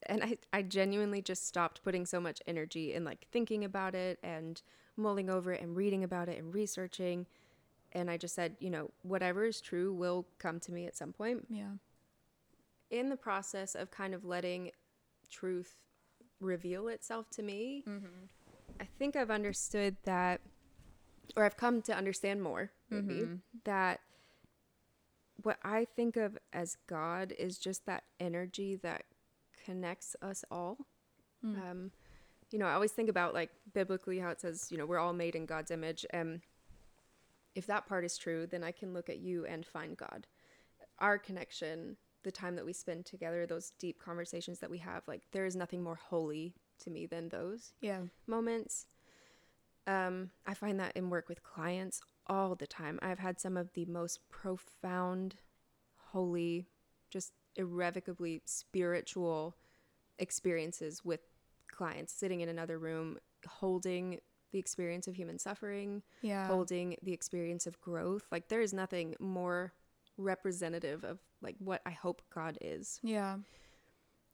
and 0.05 0.23
I, 0.25 0.39
I 0.53 0.63
genuinely 0.63 1.21
just 1.23 1.47
stopped 1.47 1.83
putting 1.85 2.07
so 2.07 2.21
much 2.21 2.41
energy 2.47 2.95
in 2.95 3.05
like 3.05 3.27
thinking 3.31 3.65
about 3.65 3.95
it 3.95 4.19
and 4.23 4.61
mulling 4.97 5.29
over 5.29 5.53
it 5.53 5.61
and 5.61 5.77
reading 5.77 6.03
about 6.03 6.29
it 6.29 6.39
and 6.39 6.53
researching. 6.55 7.27
And 7.93 8.11
I 8.11 8.17
just 8.17 8.35
said, 8.35 8.57
you 8.59 8.71
know, 8.71 8.91
whatever 9.03 9.45
is 9.45 9.61
true 9.61 9.93
will 9.93 10.27
come 10.39 10.61
to 10.61 10.73
me 10.73 10.87
at 10.87 10.97
some 10.97 11.13
point. 11.13 11.47
Yeah. 11.51 11.73
in 12.91 13.09
the 13.09 13.17
process 13.17 13.75
of 13.75 13.91
kind 13.91 14.15
of 14.15 14.25
letting 14.25 14.71
truth 15.31 15.77
reveal 16.41 16.89
itself 16.89 17.29
to 17.31 17.43
me, 17.43 17.83
I 18.81 18.87
think 18.99 19.17
I've 19.17 19.31
understood 19.31 19.97
that, 20.05 20.41
or 21.37 21.45
I've 21.45 21.57
come 21.57 21.83
to 21.83 21.97
understand 21.97 22.43
more, 22.43 22.71
maybe, 22.91 23.23
that 23.65 24.01
what 25.43 25.59
I 25.63 25.85
think 25.85 26.17
of 26.17 26.39
as 26.53 26.77
God 26.87 27.33
is 27.39 27.59
just 27.59 27.87
that 27.87 28.05
energy 28.19 28.77
that 28.77 29.05
connects 29.65 30.17
us 30.23 30.45
all. 30.51 30.79
Um, 31.71 31.91
you 32.51 32.59
know, 32.59 32.67
I 32.67 32.75
always 32.75 32.93
think 32.93 33.09
about 33.09 33.35
like 33.35 33.51
biblically 33.75 34.19
how 34.19 34.31
it 34.31 34.41
says, 34.41 34.69
you 34.71 34.79
know, 34.79 34.87
we're 34.87 34.99
all 34.99 35.13
made 35.13 35.35
in 35.35 35.47
God's 35.47 35.71
image. 35.71 36.07
And 36.11 36.41
if 37.55 37.67
that 37.67 37.87
part 37.87 38.05
is 38.05 38.17
true, 38.17 38.47
then 38.47 38.65
I 38.65 38.73
can 38.73 38.93
look 38.93 39.09
at 39.09 39.19
you 39.19 39.47
and 39.47 39.65
find 39.67 39.97
God. 39.97 40.27
Our 40.99 41.19
connection, 41.19 41.97
the 42.23 42.33
time 42.33 42.57
that 42.57 42.65
we 42.65 42.73
spend 42.73 43.05
together, 43.05 43.47
those 43.47 43.73
deep 43.79 44.01
conversations 44.01 44.59
that 44.61 44.71
we 44.71 44.79
have, 44.79 45.03
like 45.07 45.23
there 45.33 45.47
is 45.47 45.57
nothing 45.57 45.83
more 45.83 45.97
holy 45.97 46.55
to 46.81 46.91
me 46.91 47.07
than 47.07 47.29
those 47.29 47.73
Yeah. 47.81 48.03
moments. 48.27 48.87
Um, 49.87 50.31
I 50.47 50.55
find 50.55 50.81
that 50.81 50.97
in 50.97 51.11
work 51.11 51.29
with 51.29 51.43
clients 51.43 52.01
all 52.27 52.55
the 52.57 52.67
time. 52.67 52.99
I've 53.03 53.21
had 53.21 53.39
some 53.41 53.57
of 53.57 53.73
the 53.75 53.85
most 53.87 54.21
profound, 54.29 55.37
holy, 55.97 56.67
just 57.11 57.33
irrevocably 57.55 58.43
spiritual 58.45 59.57
experiences 60.19 61.05
with 61.05 61.21
clients 61.71 62.13
sitting 62.13 62.41
in 62.41 62.49
another 62.49 62.79
room, 62.79 63.19
holding 63.47 64.21
the 64.51 64.59
experience 64.59 65.07
of 65.07 65.15
human 65.15 65.39
suffering, 65.39 66.03
Yeah. 66.23 66.47
holding 66.49 66.97
the 67.03 67.13
experience 67.13 67.67
of 67.67 67.81
growth. 67.81 68.27
Like 68.33 68.49
there 68.49 68.61
is 68.61 68.73
nothing 68.73 69.15
more 69.21 69.73
representative 70.17 71.05
of 71.05 71.21
like 71.43 71.57
what 71.59 71.83
I 71.87 71.91
hope 71.91 72.23
God 72.31 72.59
is. 72.61 72.99
Yeah. 73.03 73.39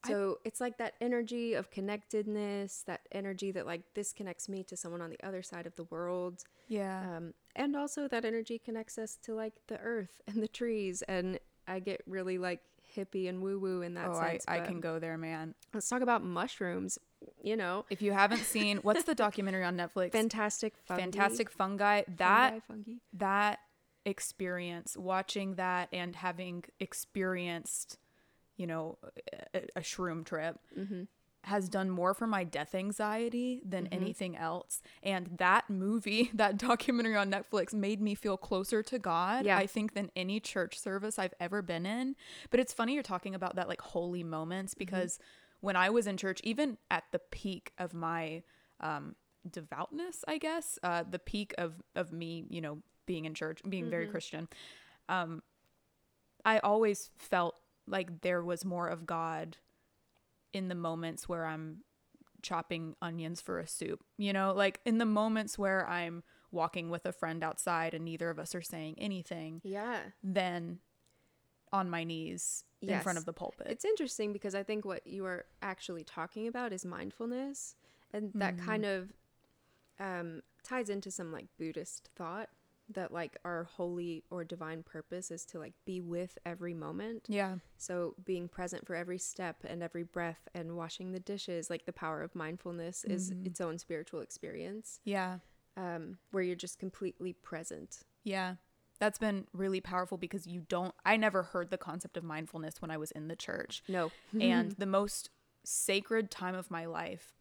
So 0.07 0.39
it's 0.45 0.61
like 0.61 0.79
that 0.79 0.95
energy 1.01 1.55
of 1.55 1.71
connectedness, 1.71 2.83
that 2.87 3.03
energy 3.13 3.53
that 3.53 3.67
like 3.67 3.83
this 3.95 4.13
connects 4.13 4.49
me 4.49 4.65
to 4.65 4.77
someone 4.77 5.01
on 5.01 5.11
the 5.11 5.23
other 5.27 5.43
side 5.43 5.67
of 5.67 5.77
the 5.77 5.85
world. 5.85 6.43
Yeah. 6.69 7.17
Um, 7.17 7.35
and 7.55 7.77
also 7.77 8.09
that 8.09 8.25
energy 8.25 8.59
connects 8.59 8.99
us 8.99 9.17
to 9.25 9.35
like 9.35 9.55
the 9.69 9.79
earth 9.79 10.21
and 10.27 10.43
the 10.43 10.49
trees. 10.49 11.03
And 11.03 11.39
I 11.69 11.79
get 11.81 12.03
really 12.07 12.39
like 12.39 12.61
hippie 12.97 13.29
and 13.29 13.41
woo 13.41 13.59
woo 13.59 13.83
in 13.83 13.95
that 13.95 14.09
oh, 14.09 14.15
I, 14.15 14.33
sense. 14.33 14.45
I 14.49 14.59
but 14.59 14.69
can 14.69 14.81
go 14.81 14.99
there, 14.99 15.17
man. 15.17 15.55
Let's 15.73 15.89
talk 15.89 16.03
about 16.03 16.25
mushrooms. 16.25 16.99
You 17.43 17.57
know, 17.57 17.85
If 17.89 18.03
you 18.03 18.13
haven't 18.13 18.43
seen, 18.43 18.79
what's 18.83 19.05
the 19.05 19.15
documentary 19.15 19.65
on 19.65 19.77
Netflix? 19.77 20.13
fantastic 20.13 20.75
fungi. 20.85 21.03
Fantastic 21.03 21.51
fungi. 21.51 22.03
That 22.17 22.63
fungi. 22.67 22.93
that 23.13 23.61
experience, 24.05 24.97
watching 24.97 25.55
that 25.55 25.89
and 25.93 26.17
having 26.17 26.65
experienced, 26.81 27.99
you 28.57 28.67
know, 28.67 28.99
a, 29.55 29.63
a 29.77 29.81
shroom 29.81 30.25
trip, 30.25 30.59
Mm-hmm. 30.79 31.03
has 31.45 31.69
done 31.69 31.91
more 31.91 32.15
for 32.15 32.27
my 32.27 32.45
death 32.45 32.75
anxiety 32.75 33.61
than 33.65 33.89
anything 33.89 34.37
else. 34.37 34.81
And 35.03 35.31
that 35.39 35.69
movie, 35.69 36.31
that 36.35 36.57
documentary 36.57 37.17
on 37.17 37.31
Netflix, 37.31 37.75
made 37.75 38.01
me 38.01 38.15
feel 38.15 38.37
closer 38.37 38.83
to 38.85 38.99
God. 38.99 39.45
Yeah. 39.47 39.57
I 39.59 39.67
think 39.67 39.95
than 39.95 40.11
any 40.15 40.39
church 40.39 40.79
service 40.79 41.19
I've 41.19 41.35
ever 41.41 41.61
been 41.63 41.85
in. 41.87 42.15
But 42.51 42.61
it's 42.61 42.73
funny 42.73 42.95
you're 42.95 43.03
talking 43.03 43.35
about 43.35 43.57
that 43.57 43.69
like 43.69 43.81
holy 43.81 44.23
moments 44.23 44.75
because 44.75 45.19
when 45.61 45.75
I 45.77 45.91
was 45.91 46.07
in 46.07 46.17
church, 46.17 46.41
even 46.45 46.79
at 46.91 47.05
the 47.11 47.19
peak 47.19 47.73
of 47.79 47.93
my 47.95 48.43
um, 48.81 49.17
devoutness, 49.49 50.25
I 50.29 50.39
guess, 50.39 50.79
uh, 50.83 51.03
the 51.09 51.19
peak 51.19 51.55
of 51.59 51.83
of 51.97 52.13
me, 52.13 52.45
you 52.51 52.61
know, 52.61 52.79
being 53.07 53.25
in 53.25 53.35
church, 53.35 53.61
being 53.69 53.91
very 53.91 54.07
Christian, 54.07 54.49
um, 55.09 55.43
I 56.45 56.59
always 56.61 57.11
felt 57.17 57.55
like 57.87 58.21
there 58.23 58.43
was 58.43 58.65
more 58.65 58.89
of 58.89 59.07
God 59.07 59.57
in 60.53 60.69
the 60.69 60.75
moments 60.75 61.29
where 61.29 61.47
I'm 61.47 61.79
chopping 62.43 62.97
onions 63.01 63.41
for 63.41 63.59
a 63.59 63.67
soup. 63.67 64.05
You 64.19 64.33
know, 64.33 64.53
like 64.55 64.81
in 64.85 64.99
the 64.99 65.07
moments 65.07 65.59
where 65.59 65.89
I'm 65.89 66.23
walking 66.51 66.91
with 66.91 67.07
a 67.07 67.13
friend 67.13 67.43
outside 67.43 67.95
and 67.95 68.05
neither 68.05 68.29
of 68.31 68.39
us 68.39 68.55
are 68.55 68.63
saying 68.63 68.97
anything, 68.99 69.61
Yeah. 69.65 70.01
then 70.23 70.81
on 71.73 71.89
my 71.89 72.05
knees 72.05 72.65
in 72.83 73.01
front 73.01 73.17
of 73.17 73.25
the 73.25 73.33
pulpit. 73.33 73.69
It's 73.71 73.85
interesting 73.85 74.33
because 74.33 74.55
I 74.55 74.63
think 74.63 74.85
what 74.85 75.07
you 75.07 75.25
are 75.25 75.47
actually 75.63 76.05
talking 76.05 76.47
about 76.49 76.73
is 76.73 76.85
mindfulness, 76.85 77.77
and 78.13 78.31
that 78.35 78.57
Mm-hmm. 78.57 78.67
kind 78.67 78.85
of 78.85 79.13
um, 79.99 80.43
ties 80.63 80.91
into 80.91 81.11
some 81.11 81.33
like 81.33 81.47
Buddhist 81.59 82.11
thought 82.17 82.51
that 82.91 83.13
like 83.13 83.37
our 83.45 83.65
holy 83.65 84.25
or 84.31 84.45
divine 84.45 84.83
purpose 84.83 85.31
is 85.31 85.45
to 85.47 85.59
like 85.59 85.75
be 85.87 86.01
with 86.01 86.37
every 86.45 86.75
moment. 86.75 87.25
yeah. 87.29 87.57
So 87.79 88.15
being 88.25 88.49
present 88.49 88.87
for 88.87 88.95
every 88.95 89.19
step 89.19 89.57
and 89.65 89.83
every 89.83 90.03
breath 90.03 90.47
and 90.55 90.77
washing 90.77 91.13
the 91.13 91.21
dishes, 91.21 91.71
like 91.71 91.87
the 91.87 91.93
power 91.93 92.23
of 92.23 92.35
mindfulness 92.35 93.05
is 93.05 93.31
Mm-hmm. 93.31 93.47
its 93.47 93.61
own 93.61 93.79
spiritual 93.79 94.21
experience, 94.21 95.01
Yeah. 95.05 95.39
um, 95.77 96.19
where 96.33 96.43
you're 96.43 96.57
just 96.57 96.79
completely 96.79 97.33
present. 97.33 98.01
Yeah. 98.25 98.57
That's 99.01 99.19
been 99.19 99.47
really 99.53 99.81
powerful 99.81 100.17
because 100.19 100.47
you 100.47 100.61
don't 100.69 100.95
I 101.05 101.17
never 101.17 101.43
heard 101.43 101.71
the 101.71 101.79
concept 101.79 102.17
of 102.17 102.23
mindfulness 102.25 102.81
when 102.81 102.91
I 102.91 102.97
was 102.99 103.11
in 103.11 103.27
the 103.29 103.37
church. 103.37 103.83
No. 103.89 104.11
and 104.39 104.73
the 104.79 104.87
most 104.87 105.31
sacred 105.65 106.31
time 106.31 106.55
of 106.55 106.71
my 106.71 106.85
life 106.87 107.33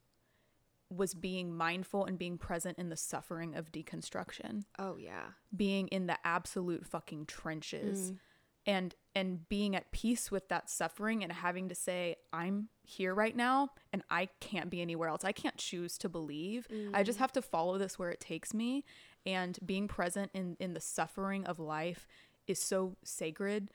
was 0.92 1.14
being 1.14 1.56
mindful 1.56 2.06
and 2.06 2.18
being 2.18 2.38
present 2.38 2.78
in 2.78 2.90
the 2.90 2.98
suffering 2.98 3.56
of 3.56 3.72
deconstruction, 3.72 4.64
Oh 4.78 4.98
yeah. 4.98 5.28
being 5.56 5.88
in 5.88 6.08
the 6.08 6.18
absolute 6.24 6.86
fucking 6.86 7.26
trenches. 7.26 8.12
Mm. 8.12 8.18
And 8.68 8.96
and 9.16 9.50
being 9.50 9.76
at 9.76 9.92
peace 9.92 10.30
with 10.30 10.48
that 10.50 10.70
suffering 10.70 11.24
and 11.24 11.34
having 11.34 11.68
to 11.70 11.76
say 11.76 12.18
I'm 12.32 12.70
here 12.84 13.16
right 13.16 13.36
now 13.36 13.70
and 13.92 14.04
I 14.12 14.30
can't 14.40 14.70
be 14.70 14.82
anywhere 14.82 15.10
else. 15.10 15.26
I 15.26 15.32
can't 15.32 15.58
choose 15.58 15.98
to 15.98 16.10
believe. 16.10 16.68
I 16.94 17.02
just 17.02 17.18
mm. 17.18 17.22
have 17.22 17.32
to 17.32 17.42
follow 17.42 17.80
this 17.80 17.98
where 17.98 18.12
it 18.12 18.20
takes 18.20 18.54
me 18.54 18.86
and 19.26 19.58
being 19.66 19.88
present 19.88 20.30
in 20.36 20.58
in 20.60 20.74
the 20.74 20.80
suffering 20.80 21.44
of 21.46 21.58
life 21.58 22.08
is 22.46 22.60
so 22.60 22.98
sacred 23.04 23.72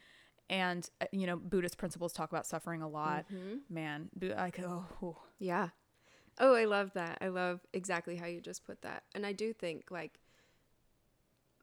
and 0.49 0.88
uh, 1.00 1.06
you 1.11 1.26
know 1.26 1.37
buddhist 1.37 1.78
principles 1.78 2.12
talk 2.12 2.30
about 2.30 2.46
suffering 2.46 2.82
a 2.82 2.88
lot 2.88 3.25
mm-hmm. 3.32 3.56
man 3.68 4.08
Bu- 4.16 4.35
like 4.37 4.61
oh. 4.61 5.16
Yeah. 5.38 5.68
Oh, 6.38 6.55
I 6.55 6.64
love 6.64 6.93
that. 6.95 7.19
I 7.21 7.28
love 7.28 7.61
exactly 7.73 8.16
how 8.16 8.26
you 8.26 8.40
just 8.40 8.64
put 8.64 8.83
that. 8.83 9.05
And 9.14 9.25
I 9.25 9.33
do 9.33 9.52
think 9.52 9.90
like 9.90 10.21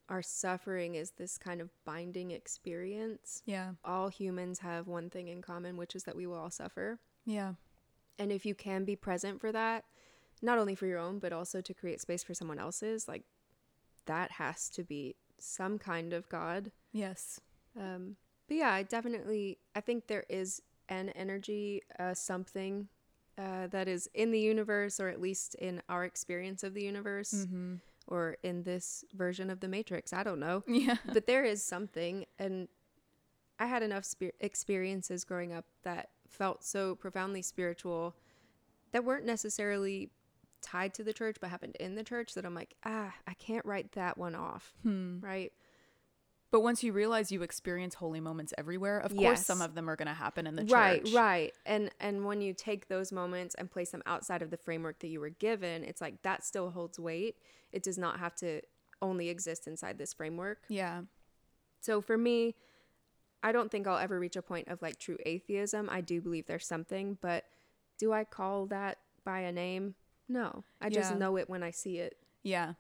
our 0.10 0.22
suffering 0.22 0.96
is 0.96 1.12
this 1.12 1.38
kind 1.38 1.62
of 1.62 1.70
binding 1.86 2.32
experience. 2.32 3.42
yeah 3.46 3.72
All 3.86 4.10
humans 4.10 4.60
have 4.60 4.88
one 4.88 5.10
thing 5.10 5.28
in 5.28 5.42
common, 5.42 5.78
which 5.78 5.96
is 5.96 6.04
that 6.04 6.16
we 6.16 6.28
will 6.28 6.36
all 6.38 6.50
suffer. 6.52 7.00
yeah 7.26 7.54
And 8.20 8.32
if 8.32 8.46
you 8.46 8.56
can 8.56 8.84
be 8.86 8.96
present 8.96 9.40
for 9.40 9.52
that, 9.52 9.86
not 10.42 10.58
only 10.58 10.76
for 10.76 10.88
your 10.88 11.00
own, 11.00 11.20
but 11.20 11.32
also 11.34 11.62
to 11.62 11.74
create 11.74 12.02
space 12.02 12.24
for 12.24 12.34
someone 12.34 12.60
else's, 12.60 13.08
like 13.08 13.24
that 14.06 14.32
has 14.32 14.70
to 14.72 14.84
be 14.84 15.16
some 15.40 15.78
kind 15.78 16.14
of 16.14 16.28
God. 16.30 16.72
yes 16.92 17.40
Um, 17.80 18.18
but 18.48 18.58
yeah, 18.58 18.72
I 18.72 18.84
definitely, 18.84 19.58
I 19.76 19.82
think 19.82 20.08
there 20.08 20.26
is 20.30 20.62
an 20.90 21.10
energy, 21.10 21.82
uh, 21.98 22.14
something 22.14 22.90
uh, 23.38 23.68
that 23.68 23.88
is 23.88 24.10
in 24.14 24.32
the 24.32 24.40
universe, 24.40 25.00
or 25.00 25.10
at 25.10 25.22
least 25.22 25.56
in 25.56 25.82
our 25.90 26.06
experience 26.06 26.64
of 26.64 26.74
the 26.74 26.84
universe, 26.84 27.34
mm-hmm. 27.34 27.76
or 28.08 28.38
in 28.44 28.64
this 28.64 29.04
version 29.14 29.50
of 29.50 29.60
the 29.60 29.68
Matrix. 29.68 30.14
I 30.14 30.24
don't 30.24 30.40
know. 30.40 30.64
yeah 30.68 30.98
but 31.12 31.28
there 31.28 31.44
is 31.44 31.64
something. 31.64 32.26
And 32.40 32.68
I 33.60 33.66
had 33.66 33.84
enough 33.84 34.06
spe- 34.06 34.36
experiences 34.40 35.24
growing 35.24 35.54
up 35.54 35.66
that 35.84 36.10
felt 36.28 36.64
so 36.64 36.96
profoundly 36.96 37.42
spiritual 37.42 38.16
that 38.92 39.04
weren't 39.04 39.26
necessarily 39.26 40.10
tied 40.62 40.94
to 40.96 41.04
the 41.04 41.14
church, 41.14 41.38
but 41.40 41.50
happened 41.50 41.76
in 41.80 41.96
the 41.96 42.04
church 42.04 42.34
that 42.34 42.46
I'm 42.46 42.56
like, 42.56 42.76
ah, 42.86 43.14
I 43.28 43.34
can't 43.34 43.66
write 43.66 43.92
that 43.94 44.18
one 44.18 44.36
off. 44.36 44.74
hmm. 44.84 45.20
Right. 45.20 45.52
But 46.54 46.62
once 46.62 46.84
you 46.84 46.94
realize 46.94 47.32
you 47.32 47.42
experience 47.42 47.96
holy 47.96 48.20
moments 48.22 48.54
everywhere 48.60 49.00
of 49.00 49.14
course 49.14 49.44
some 49.44 49.60
of 49.60 49.74
them 49.74 49.90
are 49.90 49.96
going 49.96 50.08
to 50.08 50.14
happen 50.14 50.46
in 50.46 50.56
the 50.56 50.64
right 50.66 51.04
church. 51.04 51.14
right 51.14 51.24
right. 51.24 51.54
and 51.66 51.90
and 52.00 52.24
when 52.24 52.42
you 52.42 52.54
take 52.54 52.88
those 52.88 53.12
moments 53.12 53.56
and 53.56 53.72
place 53.72 53.90
them 53.90 54.04
outside 54.06 54.44
of 54.44 54.52
the 54.52 54.58
framework 54.58 55.00
that 55.00 55.08
you 55.08 55.20
were 55.20 55.32
given 55.32 55.84
it's 55.84 56.00
like 56.00 56.22
that 56.22 56.46
still 56.46 56.70
holds 56.70 57.00
weight. 57.00 57.38
It 57.72 57.82
does 57.82 57.98
not 57.98 58.20
have 58.20 58.36
to 58.36 58.62
only 59.02 59.30
exist 59.30 59.66
inside 59.66 59.98
this 59.98 60.14
framework. 60.14 60.60
Yeah. 60.70 61.02
So 61.82 62.00
for 62.02 62.18
me 62.18 62.56
i 63.42 63.52
don't 63.52 63.70
think 63.72 63.88
i'll 63.88 63.98
ever 63.98 64.20
reach 64.20 64.36
a 64.36 64.42
point 64.44 64.68
of 64.68 64.82
like 64.82 65.00
true 65.00 65.18
atheism. 65.26 65.90
I 65.92 66.02
do 66.02 66.22
believe 66.22 66.46
there's 66.46 66.68
something 66.68 67.18
but 67.20 67.46
do 67.98 68.14
i 68.14 68.24
call 68.24 68.68
that 68.68 69.00
by 69.26 69.40
a 69.40 69.52
name? 69.52 69.96
No. 70.30 70.64
I 70.80 70.90
just 70.90 71.12
Yeah. 71.14 71.18
know 71.18 71.36
it 71.38 71.50
when 71.50 71.64
i 71.64 71.72
see 71.72 71.98
it. 71.98 72.16
Yeah. 72.44 72.74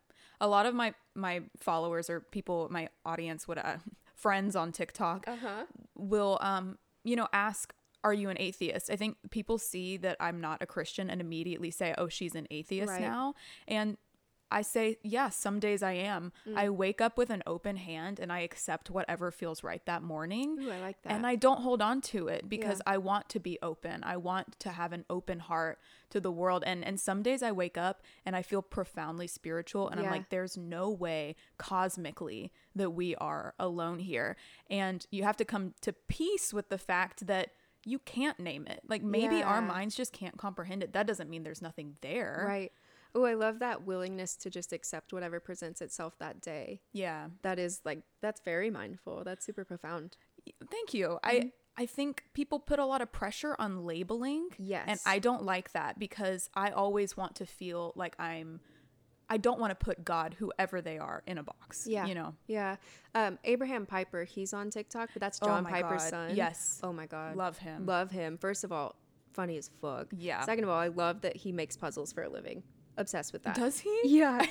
A 0.43 0.47
lot 0.47 0.65
of 0.65 0.75
my 0.75 0.93
my 1.15 1.43
followers 1.57 2.09
or 2.09 2.19
people 2.19 2.67
my 2.69 2.89
audience 3.05 3.47
would 3.47 3.57
uh, 3.57 3.77
friends 4.15 4.55
on 4.55 4.71
TikTok 4.71 5.27
uh-huh 5.27 5.63
will 5.95 6.37
um 6.41 6.77
you 7.03 7.15
know 7.15 7.27
ask 7.31 7.73
are 8.03 8.13
you 8.13 8.27
an 8.29 8.35
atheist? 8.37 8.89
I 8.91 8.97
think 8.97 9.15
people 9.31 9.57
see 9.57 9.95
that 9.97 10.17
I'm 10.19 10.41
not 10.41 10.61
a 10.61 10.65
Christian 10.65 11.09
and 11.09 11.21
immediately 11.21 11.71
say, 11.71 11.95
"Oh, 11.97 12.09
she's 12.09 12.35
an 12.35 12.47
atheist 12.51 12.89
Right. 12.89 12.99
now." 13.01 13.33
And 13.65 13.97
I 14.53 14.61
say, 14.61 14.97
yes, 15.03 15.35
some 15.35 15.59
days 15.59 15.81
I 15.81 15.93
am. 15.93 16.31
Mm. 16.47 16.57
I 16.57 16.69
wake 16.69 17.01
up 17.01 17.17
with 17.17 17.29
an 17.29 17.41
open 17.47 17.75
hand 17.77 18.19
and 18.19 18.31
I 18.31 18.39
accept 18.39 18.89
whatever 18.89 19.31
feels 19.31 19.63
right 19.63 19.83
that 19.85 20.03
morning. 20.03 20.57
Ooh, 20.61 20.71
i 20.71 20.79
like 20.79 21.01
that 21.01 21.11
And 21.11 21.25
I 21.25 21.35
don't 21.35 21.61
hold 21.61 21.81
on 21.81 22.01
to 22.01 22.27
it 22.27 22.47
because 22.47 22.79
Yeah. 22.85 22.93
I 22.93 22.97
want 22.99 23.29
to 23.29 23.39
be 23.39 23.57
open. 23.61 24.03
I 24.03 24.17
want 24.17 24.59
to 24.59 24.69
have 24.69 24.93
an 24.93 25.05
open 25.09 25.39
heart 25.39 25.79
to 26.11 26.19
the 26.19 26.31
world. 26.31 26.63
And 26.65 26.85
and 26.85 26.99
some 26.99 27.23
days 27.23 27.41
I 27.41 27.51
wake 27.51 27.77
up 27.77 28.03
and 28.25 28.35
I 28.35 28.43
feel 28.43 28.61
profoundly 28.61 29.25
spiritual 29.27 29.89
and 29.89 29.99
I'm 29.99 30.11
like 30.11 30.29
there's 30.29 30.55
no 30.55 30.89
way 30.91 31.35
cosmically 31.57 32.51
that 32.75 32.91
we 32.91 33.15
are 33.15 33.55
alone 33.59 33.99
here. 33.99 34.35
And 34.69 35.05
you 35.09 35.23
have 35.23 35.37
to 35.37 35.45
come 35.45 35.73
to 35.81 35.91
peace 35.93 36.53
with 36.53 36.69
the 36.69 36.77
fact 36.77 37.25
that 37.27 37.49
you 37.85 37.99
can't 37.99 38.39
name 38.39 38.65
it. 38.67 38.81
Like 38.87 39.03
maybe 39.03 39.41
our 39.43 39.61
minds 39.61 39.95
just 39.95 40.13
can't 40.13 40.37
comprehend 40.37 40.83
it. 40.83 40.93
That 40.93 41.07
doesn't 41.07 41.29
mean 41.29 41.43
there's 41.43 41.61
nothing 41.61 41.97
there. 42.01 42.45
right 42.47 42.71
oh 43.15 43.23
i 43.25 43.33
love 43.33 43.59
that 43.59 43.85
willingness 43.85 44.35
to 44.35 44.49
just 44.49 44.73
accept 44.73 45.13
whatever 45.13 45.39
presents 45.39 45.81
itself 45.81 46.17
that 46.19 46.41
day 46.41 46.81
Yeah. 46.93 47.27
that 47.41 47.59
is 47.59 47.81
like 47.85 47.99
that's 48.21 48.41
very 48.41 48.69
mindful 48.69 49.23
that's 49.23 49.45
super 49.45 49.65
profound 49.65 50.17
Thank 50.69 50.93
you. 50.93 51.07
Mm-hmm. 51.23 51.25
I 51.25 51.51
I 51.77 51.85
think 51.85 52.23
people 52.33 52.59
put 52.59 52.77
a 52.77 52.85
lot 52.85 53.01
of 53.01 53.13
pressure 53.13 53.55
on 53.57 53.85
labeling. 53.85 54.49
Yes. 54.59 54.83
And 54.89 54.99
I 55.05 55.19
don't 55.19 55.43
like 55.43 55.71
that 55.71 55.97
because 55.97 56.49
I 56.53 56.69
always 56.71 57.15
want 57.15 57.35
to 57.37 57.45
feel 57.45 57.93
like 57.95 58.19
I'm 58.19 58.59
I 59.29 59.37
don't 59.37 59.57
want 59.57 59.71
to 59.71 59.75
put 59.85 60.03
God, 60.03 60.35
whoever 60.37 60.81
they 60.81 60.97
are, 60.97 61.23
in 61.25 61.37
a 61.37 61.43
box. 61.43 61.87
yeah 61.87 62.05
You 62.05 62.15
know. 62.15 62.35
yeah 62.47 62.75
um 63.15 63.39
abraham 63.45 63.85
piper 63.85 64.25
he's 64.25 64.53
on 64.53 64.69
tiktok 64.69 65.11
but 65.13 65.21
that's 65.21 65.39
Oh 65.41 65.45
john 65.47 65.63
my 65.63 65.71
piper's 65.71 66.03
God. 66.03 66.09
son 66.09 66.35
Yes. 66.35 66.81
oh 66.83 66.91
my 66.91 67.05
god 67.05 67.37
Love 67.37 67.57
him. 67.57 67.85
love 67.85 68.11
him 68.11 68.37
first 68.37 68.65
of 68.65 68.73
all 68.73 68.95
funny 69.33 69.57
as 69.57 69.69
fuck 69.81 70.07
Yeah. 70.11 70.43
second 70.43 70.65
of 70.65 70.69
all 70.71 70.77
i 70.79 70.89
love 70.89 71.21
that 71.21 71.37
he 71.37 71.53
makes 71.53 71.77
puzzles 71.77 72.11
for 72.11 72.23
a 72.23 72.29
living 72.29 72.63
obsessed 72.97 73.33
with 73.33 73.43
that 73.43 73.55
Does 73.55 73.79
he? 73.79 73.95
yeah 74.05 74.45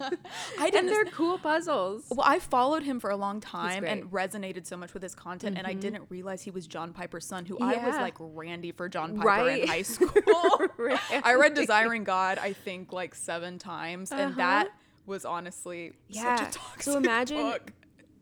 and 0.00 0.72
didn't 0.72 0.86
they're 0.86 1.04
cool 1.06 1.38
puzzles 1.38 2.04
well, 2.10 2.26
I 2.26 2.38
followed 2.38 2.82
him 2.82 3.00
for 3.00 3.10
a 3.10 3.16
long 3.16 3.40
time 3.40 3.84
and 3.84 4.04
resonated 4.04 4.66
so 4.66 4.76
much 4.76 4.94
with 4.94 5.02
his 5.02 5.14
content, 5.14 5.58
and 5.58 5.66
I 5.66 5.74
didn't 5.74 6.04
realize 6.08 6.42
he 6.42 6.50
was 6.50 6.66
John 6.66 6.92
Piper's 6.94 7.26
son, 7.26 7.44
who 7.44 7.58
I 7.60 7.76
was 7.76 7.94
like 7.96 8.14
Randy 8.18 8.72
for 8.72 8.88
John 8.88 9.14
Piper 9.16 9.26
Right. 9.26 9.62
in 9.62 9.68
high 9.68 9.82
school. 9.94 10.60
I 11.22 11.34
read 11.34 11.54
Desiring 11.54 12.04
God, 12.04 12.38
I 12.38 12.54
think, 12.54 12.92
like 12.92 13.14
seven 13.14 13.58
times, 13.58 14.10
and 14.10 14.20
Uh-huh. 14.20 14.34
that 14.38 14.68
was 15.04 15.24
honestly 15.24 15.92
yeah 16.08 16.36
such 16.36 16.48
a 16.48 16.58
toxic 16.58 16.82
so 16.82 16.96
imagine 16.96 17.36
book. 17.38 17.72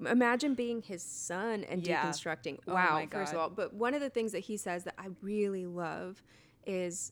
imagine 0.09 0.55
being 0.55 0.83
his 0.83 1.03
son 1.03 1.65
and 1.65 1.85
Yeah. 1.87 2.05
deconstructing 2.05 2.59
Oh 2.69 2.75
wow 2.75 2.95
my 2.95 3.07
first 3.07 3.33
of 3.33 3.39
all 3.41 3.51
but 3.51 3.75
one 3.75 3.93
of 3.95 4.01
the 4.01 4.11
things 4.11 4.31
that 4.33 4.41
he 4.41 4.57
says 4.57 4.85
that 4.85 4.95
i 4.99 5.07
really 5.21 5.67
love 5.67 6.23
is 6.65 7.11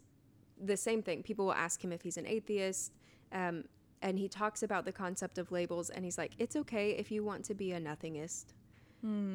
the 0.67 0.77
same 0.77 1.03
thing. 1.03 1.23
People 1.23 1.47
will 1.47 1.55
ask 1.55 1.83
him 1.83 1.93
if 1.93 2.03
he's 2.03 2.17
an 2.17 2.27
atheist 2.27 2.93
um, 3.33 3.65
and 4.03 4.19
he 4.19 4.29
talks 4.29 4.63
about 4.63 4.85
the 4.85 4.93
concept 4.93 5.39
of 5.39 5.51
labels 5.53 5.91
and 5.91 6.05
he's 6.05 6.19
like 6.19 6.33
it's 6.39 6.57
okay 6.57 6.91
if 6.93 7.11
you 7.11 7.25
want 7.25 7.45
to 7.47 7.55
be 7.55 7.73
a 7.73 7.81
nothingist. 7.81 8.47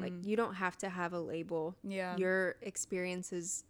Like 0.02 0.12
you 0.24 0.36
don't 0.36 0.54
have 0.54 0.76
to 0.78 0.88
have 0.88 1.12
a 1.12 1.20
label. 1.20 1.76
Yeah. 1.84 2.16
your 2.16 2.56
experience 2.62 3.32
is 3.32 3.64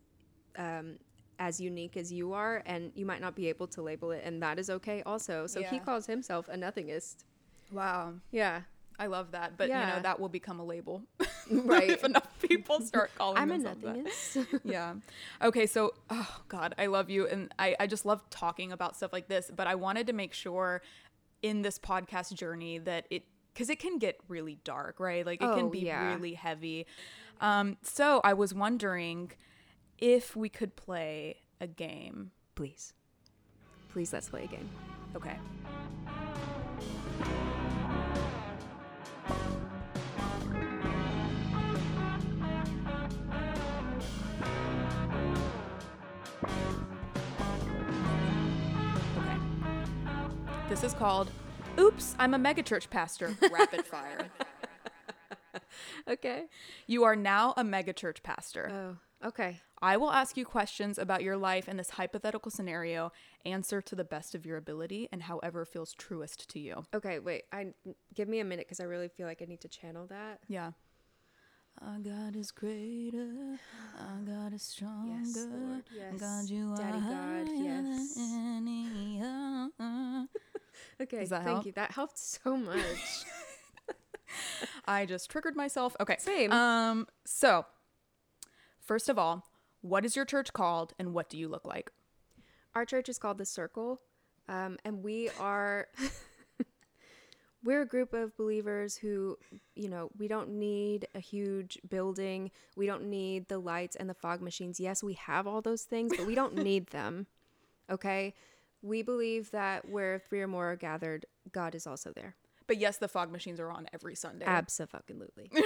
um, 0.56 0.96
as 1.38 1.60
unique 1.60 1.96
as 1.96 2.10
you 2.12 2.32
are 2.32 2.62
and 2.66 2.90
you 2.94 3.04
might 3.06 3.20
not 3.20 3.34
be 3.34 3.48
able 3.48 3.66
to 3.68 3.82
label 3.82 4.10
it 4.10 4.22
and 4.24 4.42
that 4.42 4.58
is 4.58 4.70
okay 4.70 5.02
also. 5.04 5.46
So 5.46 5.62
he 5.62 5.78
calls 5.78 6.06
himself 6.06 6.48
a 6.48 6.56
nothingist. 6.56 7.24
Wow. 7.72 8.14
yeah 8.32 8.62
I 9.00 9.06
love 9.06 9.32
that. 9.32 9.56
But 9.56 9.68
you 9.68 9.74
know, 9.74 9.98
that 10.02 10.20
will 10.20 10.28
become 10.28 10.60
a 10.60 10.64
label. 10.64 11.02
Right. 11.50 11.90
if 11.90 12.04
enough 12.04 12.28
people 12.40 12.80
start 12.80 13.10
calling 13.18 13.36
i'm 13.38 13.50
a 13.50 13.58
nothingist 13.58 14.46
yeah. 14.64 14.94
Okay, 15.42 15.66
so 15.66 15.94
oh 16.08 16.40
god, 16.46 16.76
I 16.78 16.86
love 16.86 17.10
you 17.10 17.26
and 17.26 17.52
I 17.58 17.74
I 17.80 17.88
just 17.88 18.06
love 18.06 18.22
talking 18.30 18.70
about 18.70 18.94
stuff 18.94 19.12
like 19.12 19.26
this, 19.26 19.50
but 19.56 19.66
I 19.66 19.74
wanted 19.74 20.06
to 20.06 20.12
make 20.12 20.32
sure 20.32 20.80
in 21.42 21.62
this 21.62 21.76
podcast 21.76 22.34
journey 22.34 22.78
that 22.78 23.06
it 23.10 23.24
cuz 23.56 23.68
it 23.68 23.80
can 23.80 23.98
get 23.98 24.16
really 24.28 24.58
dark, 24.62 25.00
right? 25.00 25.26
Like 25.26 25.42
it 25.42 25.46
Oh, 25.46 25.56
can 25.56 25.70
be 25.70 25.80
yeah. 25.80 26.12
really 26.14 26.34
heavy. 26.34 26.86
Um, 27.40 27.78
so 27.82 28.20
I 28.22 28.32
was 28.32 28.54
wondering 28.54 29.32
if 29.98 30.36
we 30.36 30.48
could 30.48 30.76
play 30.76 31.38
a 31.60 31.66
game. 31.66 32.30
Please. 32.54 32.92
Please, 33.88 34.12
let's 34.12 34.28
play 34.28 34.44
a 34.44 34.46
game. 34.46 34.70
Okay. 35.16 35.36
This 50.70 50.84
is 50.84 50.94
called 50.94 51.32
Oops, 51.80 52.14
I'm 52.16 52.32
a 52.32 52.38
megachurch 52.38 52.90
pastor. 52.90 53.36
Rapid 53.52 53.84
fire. 53.84 54.28
Okay. 56.08 56.44
You 56.86 57.04
are 57.04 57.16
now 57.16 57.54
a 57.56 57.62
megachurch 57.62 58.22
pastor. 58.22 58.70
Oh, 59.22 59.28
okay. 59.28 59.60
I 59.82 59.96
will 59.96 60.10
ask 60.10 60.36
you 60.36 60.44
questions 60.44 60.98
about 60.98 61.22
your 61.22 61.36
life 61.36 61.68
in 61.68 61.76
this 61.76 61.90
hypothetical 61.90 62.50
scenario. 62.50 63.12
Answer 63.44 63.80
to 63.82 63.94
the 63.94 64.04
best 64.04 64.34
of 64.34 64.46
your 64.46 64.56
ability 64.56 65.08
and 65.12 65.22
however 65.22 65.64
feels 65.64 65.92
truest 65.94 66.48
to 66.50 66.60
you. 66.60 66.84
Okay, 66.94 67.18
wait. 67.18 67.44
I 67.52 67.68
give 68.14 68.28
me 68.28 68.40
a 68.40 68.44
minute 68.44 68.66
because 68.66 68.80
I 68.80 68.84
really 68.84 69.08
feel 69.08 69.26
like 69.26 69.42
I 69.42 69.46
need 69.46 69.60
to 69.62 69.68
channel 69.68 70.06
that. 70.06 70.40
Yeah. 70.48 70.72
Our 71.80 71.98
God 71.98 72.36
is 72.36 72.50
greater. 72.50 73.58
Our 73.98 74.20
God 74.26 74.52
is 74.52 74.62
stronger. 74.62 75.18
Yes, 75.18 75.46
Lord. 75.50 75.84
Yes. 75.96 76.20
God, 76.20 76.50
you 76.50 76.74
Daddy 76.76 76.98
are 76.98 77.44
God, 77.44 77.48
yes. 77.54 78.18
Than 81.08 81.08
any 81.18 81.18
other. 81.18 81.20
Okay, 81.20 81.20
Does 81.20 81.30
that 81.30 81.44
thank 81.44 81.54
help? 81.56 81.66
you. 81.66 81.72
That 81.72 81.90
helped 81.92 82.18
so 82.18 82.56
much. 82.56 82.76
I 84.86 85.06
just 85.06 85.30
triggered 85.30 85.56
myself. 85.56 85.96
Okay. 86.00 86.16
Same. 86.18 86.52
Um. 86.52 87.06
So, 87.24 87.66
first 88.80 89.08
of 89.08 89.18
all, 89.18 89.46
what 89.80 90.04
is 90.04 90.16
your 90.16 90.24
church 90.24 90.52
called, 90.52 90.94
and 90.98 91.12
what 91.12 91.28
do 91.28 91.36
you 91.36 91.48
look 91.48 91.66
like? 91.66 91.90
Our 92.74 92.84
church 92.84 93.08
is 93.08 93.18
called 93.18 93.38
the 93.38 93.46
Circle, 93.46 94.00
um, 94.48 94.78
and 94.84 95.02
we 95.02 95.30
are 95.40 95.88
we're 97.62 97.82
a 97.82 97.86
group 97.86 98.14
of 98.14 98.36
believers 98.36 98.96
who, 98.96 99.38
you 99.74 99.88
know, 99.88 100.10
we 100.18 100.28
don't 100.28 100.50
need 100.50 101.06
a 101.14 101.20
huge 101.20 101.78
building. 101.88 102.50
We 102.76 102.86
don't 102.86 103.04
need 103.04 103.48
the 103.48 103.58
lights 103.58 103.96
and 103.96 104.08
the 104.08 104.14
fog 104.14 104.40
machines. 104.40 104.80
Yes, 104.80 105.02
we 105.02 105.14
have 105.14 105.46
all 105.46 105.60
those 105.60 105.82
things, 105.82 106.12
but 106.16 106.26
we 106.26 106.34
don't 106.34 106.56
need 106.64 106.88
them. 106.88 107.26
Okay. 107.90 108.34
We 108.82 109.02
believe 109.02 109.50
that 109.50 109.88
where 109.88 110.18
three 110.18 110.40
or 110.40 110.48
more 110.48 110.72
are 110.72 110.76
gathered, 110.76 111.26
God 111.52 111.74
is 111.74 111.86
also 111.86 112.12
there. 112.12 112.36
But 112.66 112.78
yes, 112.78 112.98
the 112.98 113.08
fog 113.08 113.30
machines 113.32 113.60
are 113.60 113.70
on 113.70 113.86
every 113.92 114.14
Sunday. 114.14 114.46
Absolutely. 114.46 115.50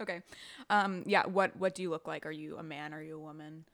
Okay. 0.00 0.22
Um. 0.68 1.04
Yeah. 1.06 1.26
What 1.26 1.54
What 1.56 1.74
do 1.76 1.82
you 1.82 1.90
look 1.90 2.08
like? 2.08 2.26
Are 2.26 2.32
you 2.32 2.56
a 2.56 2.62
man? 2.62 2.92
Are 2.92 3.02
you 3.02 3.16
a 3.16 3.20
woman? 3.20 3.64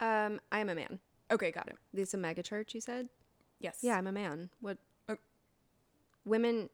um, 0.00 0.40
I 0.50 0.60
am 0.60 0.70
a 0.70 0.74
man. 0.74 0.98
Okay. 1.30 1.50
Got 1.50 1.68
it. 1.68 1.76
This 1.92 2.08
is 2.08 2.14
a 2.14 2.18
mega 2.18 2.42
church, 2.42 2.74
you 2.74 2.80
said? 2.80 3.08
Yes. 3.60 3.80
Yeah, 3.82 3.96
I'm 3.98 4.06
a 4.06 4.12
man. 4.12 4.48
What? 4.60 4.78
Oh. 5.08 5.16
Women 6.24 6.70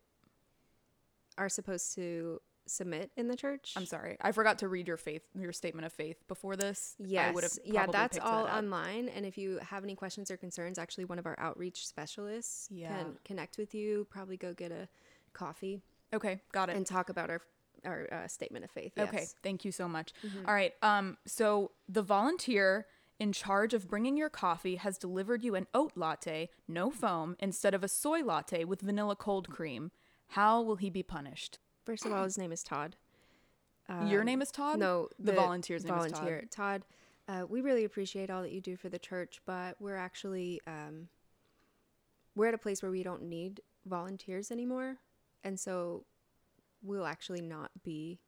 are 1.38 1.48
supposed 1.48 1.94
to 1.96 2.40
submit 2.70 3.10
in 3.16 3.28
the 3.28 3.36
church. 3.36 3.74
I'm 3.76 3.86
sorry. 3.86 4.16
I 4.20 4.32
forgot 4.32 4.58
to 4.60 4.68
read 4.68 4.86
your 4.88 4.96
faith, 4.96 5.22
your 5.38 5.52
statement 5.52 5.84
of 5.86 5.92
faith 5.92 6.16
before 6.28 6.56
this. 6.56 6.96
I 7.00 7.04
Yes. 7.06 7.34
would've 7.34 7.58
Yeah, 7.64 7.86
that's 7.86 8.18
all 8.18 8.44
that 8.44 8.54
online. 8.56 9.08
And 9.08 9.26
if 9.26 9.36
you 9.36 9.58
have 9.58 9.82
any 9.84 9.94
questions 9.94 10.30
or 10.30 10.36
concerns, 10.36 10.78
actually, 10.78 11.04
one 11.04 11.18
of 11.18 11.26
our 11.26 11.38
outreach 11.38 11.86
specialists 11.86 12.68
Yeah. 12.70 12.88
can 12.96 13.18
connect 13.24 13.58
with 13.58 13.74
you. 13.74 14.06
Probably 14.10 14.36
go 14.36 14.54
get 14.54 14.72
a 14.72 14.88
coffee 15.32 15.82
Okay. 16.12 16.40
Got 16.52 16.70
it. 16.70 16.76
and 16.76 16.86
talk 16.86 17.08
about 17.08 17.30
our 17.30 17.42
our 17.82 18.06
uh, 18.12 18.28
statement 18.28 18.62
of 18.62 18.70
faith. 18.70 18.92
Okay, 18.98 19.24
thank 19.42 19.64
you 19.64 19.72
so 19.72 19.88
much. 19.88 20.12
All 20.46 20.52
right. 20.52 20.74
Um 20.82 21.16
so 21.26 21.72
the 21.88 22.02
volunteer 22.02 22.86
in 23.18 23.32
charge 23.32 23.72
of 23.72 23.88
bringing 23.88 24.18
your 24.18 24.28
coffee 24.28 24.76
has 24.76 24.98
delivered 24.98 25.42
you 25.42 25.54
an 25.54 25.66
oat 25.72 25.92
latte, 25.96 26.50
no 26.68 26.90
foam, 26.90 27.36
instead 27.38 27.72
of 27.74 27.82
a 27.82 27.88
soy 27.88 28.22
latte 28.22 28.64
with 28.64 28.82
vanilla 28.82 29.16
cold 29.16 29.48
cream. 29.48 29.92
How 30.28 30.60
will 30.60 30.76
he 30.76 30.90
be 30.90 31.02
punished? 31.02 31.58
First 31.84 32.06
of 32.06 32.12
all, 32.12 32.24
his 32.24 32.38
name 32.38 32.52
is 32.52 32.62
Todd. 32.62 32.96
your 34.06 34.24
name 34.24 34.42
is 34.42 34.50
Todd? 34.50 34.74
Um, 34.74 34.80
No, 34.80 35.08
the, 35.18 35.32
volunteer's 35.32 35.84
name 35.84 35.94
volunteer 35.94 36.40
is 36.44 36.50
Todd. 36.50 36.82
Todd. 37.28 37.42
Uh, 37.42 37.46
we 37.48 37.60
really 37.60 37.84
appreciate 37.84 38.30
all 38.30 38.42
that 38.42 38.52
you 38.52 38.60
do 38.60 38.76
for 38.76 38.88
the 38.88 38.98
church, 38.98 39.40
but 39.46 39.76
we're 39.80 39.96
actually 39.96 40.60
um, 40.66 41.08
we're 42.34 42.46
at 42.48 42.54
a 42.54 42.58
place 42.58 42.82
where 42.82 42.90
we 42.90 43.02
don't 43.02 43.22
need 43.22 43.60
volunteers 43.86 44.50
anymore, 44.50 44.96
and 45.44 45.58
so 45.58 46.04
we'll 46.82 47.06
actually 47.06 47.40
not 47.40 47.70
be 47.84 48.18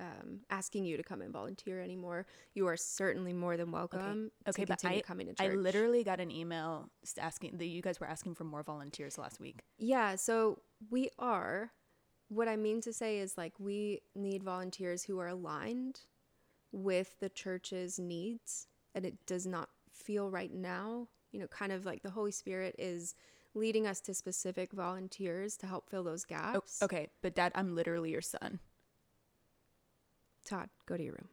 um, 0.00 0.40
asking 0.50 0.84
you 0.84 0.96
to 0.96 1.02
come 1.02 1.22
and 1.22 1.32
volunteer 1.32 1.80
anymore. 1.82 2.26
You 2.54 2.66
are 2.68 2.76
certainly 2.76 3.32
more 3.32 3.56
than 3.56 3.70
welcome 3.72 4.30
Okay, 4.48 4.62
to 4.64 4.68
but 4.68 4.84
I, 4.84 5.00
coming 5.00 5.26
to 5.26 5.34
church. 5.34 5.50
I 5.50 5.54
literally 5.54 6.04
got 6.04 6.20
an 6.20 6.30
email 6.30 6.88
asking 7.18 7.58
that 7.58 7.66
you 7.66 7.82
guys 7.82 8.00
were 8.00 8.06
asking 8.06 8.34
for 8.34 8.44
more 8.44 8.62
volunteers 8.62 9.18
last 9.18 9.40
week. 9.40 9.60
Yeah, 9.78 10.16
so 10.16 10.60
we 10.90 11.10
are. 11.18 11.72
What 12.28 12.48
I 12.48 12.56
mean 12.56 12.80
to 12.82 12.92
say 12.92 13.18
is 13.18 13.36
like 13.38 13.52
we 13.58 14.00
need 14.14 14.42
volunteers 14.42 15.04
who 15.04 15.18
are 15.20 15.28
aligned 15.28 16.00
with 16.72 17.18
the 17.20 17.28
church's 17.28 17.98
needs 17.98 18.66
and 18.94 19.06
it 19.06 19.14
does 19.26 19.46
not 19.46 19.68
feel 19.92 20.30
right 20.30 20.52
now, 20.52 21.08
you 21.32 21.38
know, 21.38 21.46
kind 21.46 21.72
of 21.72 21.84
like 21.86 22.02
the 22.02 22.10
Holy 22.10 22.32
Spirit 22.32 22.74
is 22.78 23.14
leading 23.54 23.86
us 23.86 24.00
to 24.00 24.12
specific 24.14 24.72
volunteers 24.72 25.56
to 25.58 25.66
help 25.66 25.88
fill 25.88 26.02
those 26.04 26.24
Oh, 26.30 26.52
gaps. 26.52 26.82
okay, 26.82 27.08
but 27.22 27.34
Dad, 27.34 27.52
I'm 27.54 27.74
literally 27.74 28.10
your 28.10 28.20
son. 28.20 28.58
Todd, 30.44 30.68
go 30.86 30.96
to 30.96 31.02
your 31.02 31.12
room. 31.14 31.28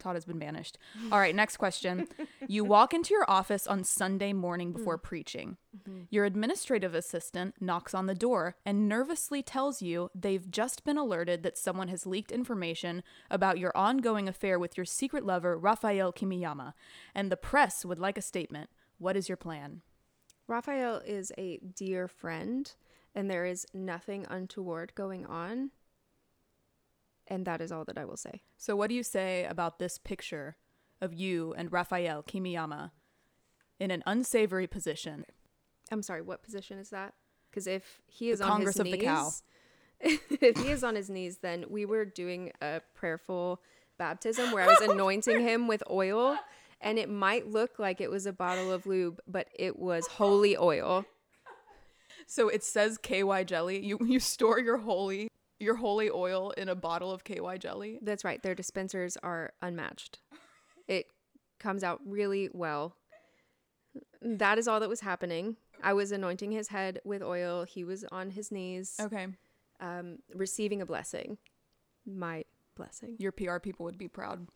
Todd 0.00 0.16
has 0.16 0.24
been 0.24 0.38
banished. 0.38 0.78
All 1.12 1.18
right, 1.18 1.34
next 1.34 1.56
question. 1.56 2.08
You 2.46 2.64
walk 2.64 2.94
into 2.94 3.14
your 3.14 3.30
office 3.30 3.66
on 3.66 3.84
Sunday 3.84 4.32
morning 4.32 4.72
before 4.72 4.98
mm. 4.98 5.02
preaching. 5.02 5.56
Mm-hmm. 5.76 6.02
Your 6.10 6.24
administrative 6.24 6.94
assistant 6.94 7.54
knocks 7.60 7.94
on 7.94 8.06
the 8.06 8.14
door 8.14 8.56
and 8.66 8.88
nervously 8.88 9.40
tells 9.42 9.82
you 9.82 10.10
they've 10.14 10.50
just 10.50 10.82
been 10.84 10.96
alerted 10.96 11.42
that 11.44 11.58
someone 11.58 11.88
has 11.88 12.06
leaked 12.06 12.32
information 12.32 13.04
about 13.30 13.58
your 13.58 13.76
ongoing 13.76 14.26
affair 14.26 14.58
with 14.58 14.76
your 14.76 14.86
secret 14.86 15.24
lover, 15.24 15.56
Rafael 15.56 16.12
Kimiyama, 16.12 16.72
and 17.14 17.30
the 17.30 17.36
press 17.36 17.84
would 17.84 18.00
like 18.00 18.18
a 18.18 18.22
statement. 18.22 18.70
What 18.98 19.16
is 19.16 19.28
your 19.28 19.36
plan? 19.36 19.82
Raphael 20.48 21.00
is 21.06 21.30
a 21.38 21.58
dear 21.58 22.08
friend 22.08 22.72
and 23.14 23.30
there 23.30 23.44
is 23.44 23.66
nothing 23.74 24.26
untoward 24.28 24.94
going 24.94 25.26
on. 25.26 25.70
And 27.30 27.46
that 27.46 27.60
is 27.60 27.70
all 27.70 27.84
that 27.84 27.96
I 27.96 28.04
will 28.04 28.16
say. 28.16 28.42
So, 28.58 28.74
what 28.74 28.88
do 28.88 28.96
you 28.96 29.04
say 29.04 29.44
about 29.44 29.78
this 29.78 29.98
picture 29.98 30.56
of 31.00 31.14
you 31.14 31.54
and 31.56 31.72
Rafael 31.72 32.24
Kimiyama 32.24 32.90
in 33.78 33.92
an 33.92 34.02
unsavory 34.04 34.66
position? 34.66 35.24
I'm 35.92 36.02
sorry, 36.02 36.22
what 36.22 36.42
position 36.42 36.78
is 36.78 36.90
that? 36.90 37.14
Because 37.48 37.68
if 37.68 38.00
he 38.06 38.30
is 38.30 38.40
The 38.40 38.46
on 38.46 38.50
Congress 38.50 38.74
his 38.74 38.80
of 38.80 38.86
the 38.86 38.92
knees, 38.98 39.04
cow. 39.04 39.30
if 40.00 40.58
he 40.58 40.70
is 40.70 40.82
on 40.82 40.96
his 40.96 41.08
knees, 41.08 41.38
then 41.38 41.66
we 41.68 41.84
were 41.84 42.04
doing 42.04 42.52
a 42.60 42.80
prayerful 42.94 43.60
baptism 43.96 44.50
where 44.50 44.64
I 44.64 44.66
was 44.66 44.80
anointing 44.80 45.40
him 45.40 45.68
with 45.68 45.82
oil, 45.88 46.36
and 46.80 46.98
it 46.98 47.08
might 47.08 47.48
look 47.48 47.78
like 47.78 48.00
it 48.00 48.10
was 48.10 48.26
a 48.26 48.32
bottle 48.32 48.72
of 48.72 48.86
lube, 48.86 49.20
but 49.28 49.48
it 49.56 49.78
was 49.78 50.06
holy 50.06 50.56
oil. 50.56 51.04
So 52.26 52.48
it 52.48 52.64
says 52.64 52.98
KY 52.98 53.44
jelly. 53.44 53.84
You 53.84 53.98
you 54.04 54.20
store 54.20 54.58
your 54.58 54.78
holy 54.78 55.28
your 55.60 55.76
holy 55.76 56.10
oil 56.10 56.50
in 56.56 56.68
a 56.68 56.74
bottle 56.74 57.12
of 57.12 57.22
KY 57.24 57.58
jelly. 57.58 57.98
That's 58.02 58.24
right. 58.24 58.42
Their 58.42 58.54
dispensers 58.54 59.16
are 59.22 59.52
unmatched. 59.62 60.18
It 60.88 61.06
comes 61.58 61.84
out 61.84 62.00
really 62.04 62.48
well. 62.52 62.96
That 64.22 64.58
is 64.58 64.68
all 64.68 64.80
that 64.80 64.88
was 64.88 65.00
happening. 65.00 65.56
I 65.82 65.92
was 65.92 66.12
anointing 66.12 66.52
his 66.52 66.68
head 66.68 67.00
with 67.04 67.22
oil. 67.22 67.64
He 67.64 67.84
was 67.84 68.04
on 68.10 68.30
his 68.30 68.50
knees, 68.50 68.96
Okay. 69.00 69.28
um, 69.80 70.18
receiving 70.34 70.80
a 70.82 70.86
blessing. 70.86 71.38
My 72.06 72.44
blessing. 72.76 73.16
Your 73.18 73.32
PR 73.32 73.58
people 73.58 73.84
would 73.84 73.98
be 73.98 74.08
proud. 74.08 74.46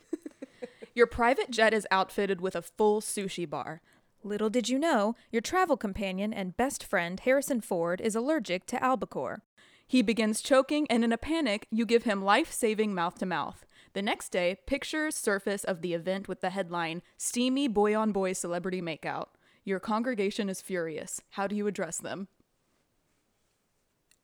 your 0.95 1.07
private 1.07 1.51
jet 1.51 1.73
is 1.75 1.87
outfitted 1.91 2.41
with 2.41 2.55
a 2.57 2.63
full 2.63 3.01
sushi 3.01 3.49
bar. 3.49 3.81
Little 4.23 4.49
did 4.51 4.69
you 4.71 4.79
know, 4.79 5.15
your 5.31 5.43
travel 5.43 5.77
companion 5.77 6.33
and 6.33 6.57
best 6.57 6.83
friend 6.85 7.21
Harrison 7.21 7.61
Ford 7.61 8.01
is 8.01 8.15
allergic 8.15 8.65
to 8.67 8.83
albacore. 8.83 9.43
He 9.87 10.03
begins 10.03 10.41
choking, 10.41 10.87
and 10.91 11.05
in 11.05 11.13
a 11.13 11.19
panic, 11.19 11.67
you 11.71 11.87
give 11.87 12.05
him 12.05 12.25
life 12.25 12.53
saving 12.53 12.95
mouth 12.95 13.19
to 13.19 13.27
mouth. 13.27 13.67
The 13.93 14.03
next 14.03 14.31
day, 14.31 14.59
pictures 14.67 15.15
surface 15.15 15.63
of 15.65 15.81
the 15.81 15.95
event 15.95 16.27
with 16.27 16.41
the 16.41 16.51
headline 16.51 17.03
Steamy 17.17 17.69
Boy 17.69 17.97
on 17.97 18.13
Boy 18.13 18.33
Celebrity 18.33 18.83
Makeout. 18.83 19.29
Your 19.65 19.81
congregation 19.81 20.49
is 20.49 20.61
furious. 20.61 21.21
How 21.31 21.47
do 21.47 21.55
you 21.55 21.67
address 21.67 21.99
them? 21.99 22.29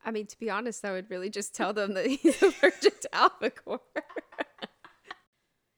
I 0.04 0.10
mean, 0.10 0.26
to 0.26 0.38
be 0.38 0.50
honest, 0.50 0.84
I 0.84 0.92
would 0.92 1.10
really 1.10 1.30
just 1.30 1.54
tell 1.54 1.72
them 1.72 1.94
that 1.94 2.06
he's 2.06 2.42
allergic 2.42 3.00
to 3.02 3.14
albacore. 3.14 3.80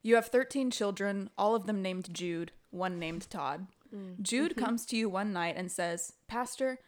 You 0.02 0.16
have 0.16 0.26
13 0.26 0.70
children, 0.70 1.30
all 1.38 1.54
of 1.54 1.66
them 1.66 1.80
named 1.80 2.12
Jude, 2.12 2.50
one 2.70 2.98
named 2.98 3.30
Todd. 3.30 3.68
Mm. 3.94 4.20
Jude 4.20 4.52
mm-hmm. 4.52 4.64
comes 4.64 4.84
to 4.86 4.96
you 4.96 5.08
one 5.08 5.32
night 5.32 5.54
and 5.56 5.70
says, 5.70 6.14
Pastor, 6.26 6.80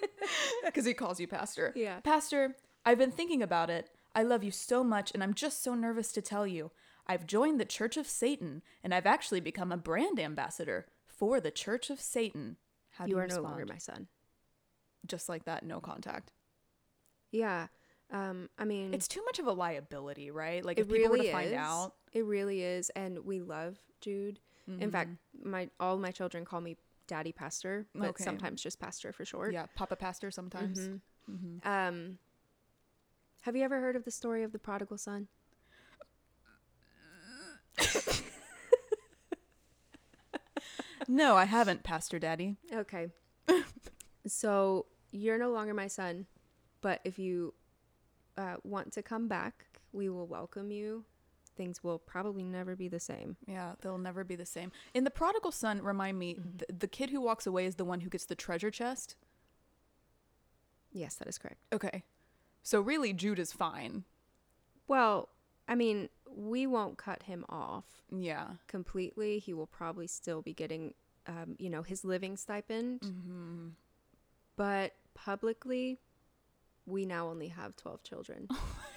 because 0.64 0.84
he 0.84 0.94
calls 0.94 1.20
you 1.20 1.26
Pastor. 1.26 1.72
Yeah. 1.76 2.00
Pastor, 2.00 2.56
I've 2.84 2.98
been 2.98 3.10
thinking 3.10 3.42
about 3.42 3.70
it. 3.70 3.90
I 4.14 4.22
love 4.22 4.42
you 4.42 4.50
so 4.50 4.82
much, 4.82 5.12
and 5.12 5.22
I'm 5.22 5.34
just 5.34 5.62
so 5.62 5.74
nervous 5.74 6.12
to 6.12 6.22
tell 6.22 6.46
you. 6.46 6.70
I've 7.06 7.26
joined 7.26 7.60
the 7.60 7.64
Church 7.64 7.96
of 7.96 8.06
Satan, 8.08 8.62
and 8.82 8.92
I've 8.94 9.06
actually 9.06 9.40
become 9.40 9.70
a 9.70 9.76
brand 9.76 10.18
ambassador 10.18 10.86
for 11.06 11.40
the 11.40 11.50
Church 11.50 11.90
of 11.90 12.00
Satan. 12.00 12.56
How 12.90 13.04
do 13.04 13.10
you 13.10 13.16
you, 13.16 13.20
are 13.22 13.26
no 13.26 13.36
respond? 13.36 13.44
longer 13.44 13.66
my 13.66 13.78
son. 13.78 14.08
Just 15.06 15.28
like 15.28 15.44
that, 15.44 15.64
no 15.64 15.80
contact. 15.80 16.32
Yeah. 17.30 17.68
Um, 18.10 18.48
I 18.58 18.64
mean, 18.64 18.94
It's 18.94 19.08
too 19.08 19.22
much 19.24 19.38
of 19.38 19.46
a 19.46 19.52
liability, 19.52 20.30
right? 20.30 20.64
Like 20.64 20.78
if 20.78 20.86
people 20.88 21.08
really 21.10 21.18
were 21.18 21.24
to 21.24 21.32
find 21.32 21.48
is. 21.50 21.56
out, 21.56 21.92
It 22.12 22.24
really 22.24 22.62
is, 22.62 22.90
and 22.90 23.24
we 23.24 23.40
love 23.40 23.78
Jude. 24.00 24.40
In 24.80 24.90
fact, 24.90 25.10
my 25.44 25.68
all 25.78 25.96
my 25.96 26.10
children 26.10 26.44
call 26.44 26.60
me 26.60 26.76
Daddy 27.06 27.32
Pastor, 27.32 27.86
but 27.94 28.10
Okay. 28.10 28.24
sometimes 28.24 28.62
just 28.62 28.78
Pastor 28.80 29.12
for 29.12 29.24
short. 29.24 29.52
yeah, 29.52 29.66
Papa 29.74 29.96
Pastor 29.96 30.30
sometimes. 30.30 30.78
Mm-hmm. 31.30 31.68
Um, 31.68 32.18
have 33.42 33.56
you 33.56 33.62
ever 33.64 33.80
heard 33.80 33.96
of 33.96 34.04
the 34.04 34.10
story 34.10 34.42
of 34.42 34.52
the 34.52 34.58
prodigal 34.58 34.98
son? 34.98 35.28
No, 41.08 41.36
I 41.36 41.44
haven't, 41.44 41.84
Pastor 41.84 42.18
Daddy. 42.18 42.56
Okay. 42.72 43.08
so 44.26 44.86
you're 45.12 45.38
no 45.38 45.52
longer 45.52 45.72
my 45.72 45.86
son, 45.86 46.26
but 46.80 47.00
if 47.04 47.18
you 47.18 47.54
uh, 48.36 48.56
want 48.64 48.92
to 48.94 49.02
come 49.02 49.28
back, 49.28 49.66
we 49.92 50.08
will 50.08 50.26
welcome 50.26 50.70
you. 50.72 51.04
Things 51.56 51.82
will 51.82 51.98
probably 51.98 52.42
never 52.44 52.76
be 52.76 52.88
the 52.88 53.00
same. 53.00 53.36
Yeah, 53.46 53.72
they'll 53.80 53.96
never 53.98 54.24
be 54.24 54.36
the 54.36 54.44
same. 54.46 54.70
In 54.94 55.04
the 55.04 55.10
prodigal 55.10 55.52
son, 55.52 55.82
remind 55.82 56.18
me, 56.18 56.34
Mm-hmm. 56.34 56.56
the, 56.58 56.66
the 56.80 56.86
kid 56.88 57.10
who 57.10 57.20
walks 57.20 57.46
away 57.46 57.64
is 57.66 57.76
the 57.76 57.84
one 57.84 58.00
who 58.00 58.10
gets 58.10 58.26
the 58.26 58.34
treasure 58.34 58.70
chest. 58.70 59.16
Yes, 60.92 61.14
that 61.16 61.28
is 61.28 61.38
correct. 61.38 61.60
Okay, 61.72 62.02
so 62.62 62.80
really, 62.80 63.12
Jude 63.12 63.38
is 63.38 63.52
fine. 63.52 64.04
Well, 64.88 65.28
I 65.68 65.74
mean, 65.74 66.08
we 66.30 66.66
won't 66.66 66.96
cut 66.98 67.24
him 67.24 67.44
off 67.48 67.84
Yeah, 68.10 68.48
completely. 68.68 69.38
He 69.38 69.52
will 69.52 69.66
probably 69.66 70.06
still 70.06 70.42
be 70.42 70.52
getting, 70.54 70.94
um, 71.26 71.56
you 71.58 71.68
know, 71.70 71.82
his 71.82 72.04
living 72.04 72.36
stipend. 72.36 73.00
Mm-hmm. 73.00 73.68
But 74.56 74.94
publicly, 75.14 75.98
we 76.86 77.04
now 77.04 77.28
only 77.28 77.48
have 77.48 77.76
12 77.76 78.02
children. 78.02 78.48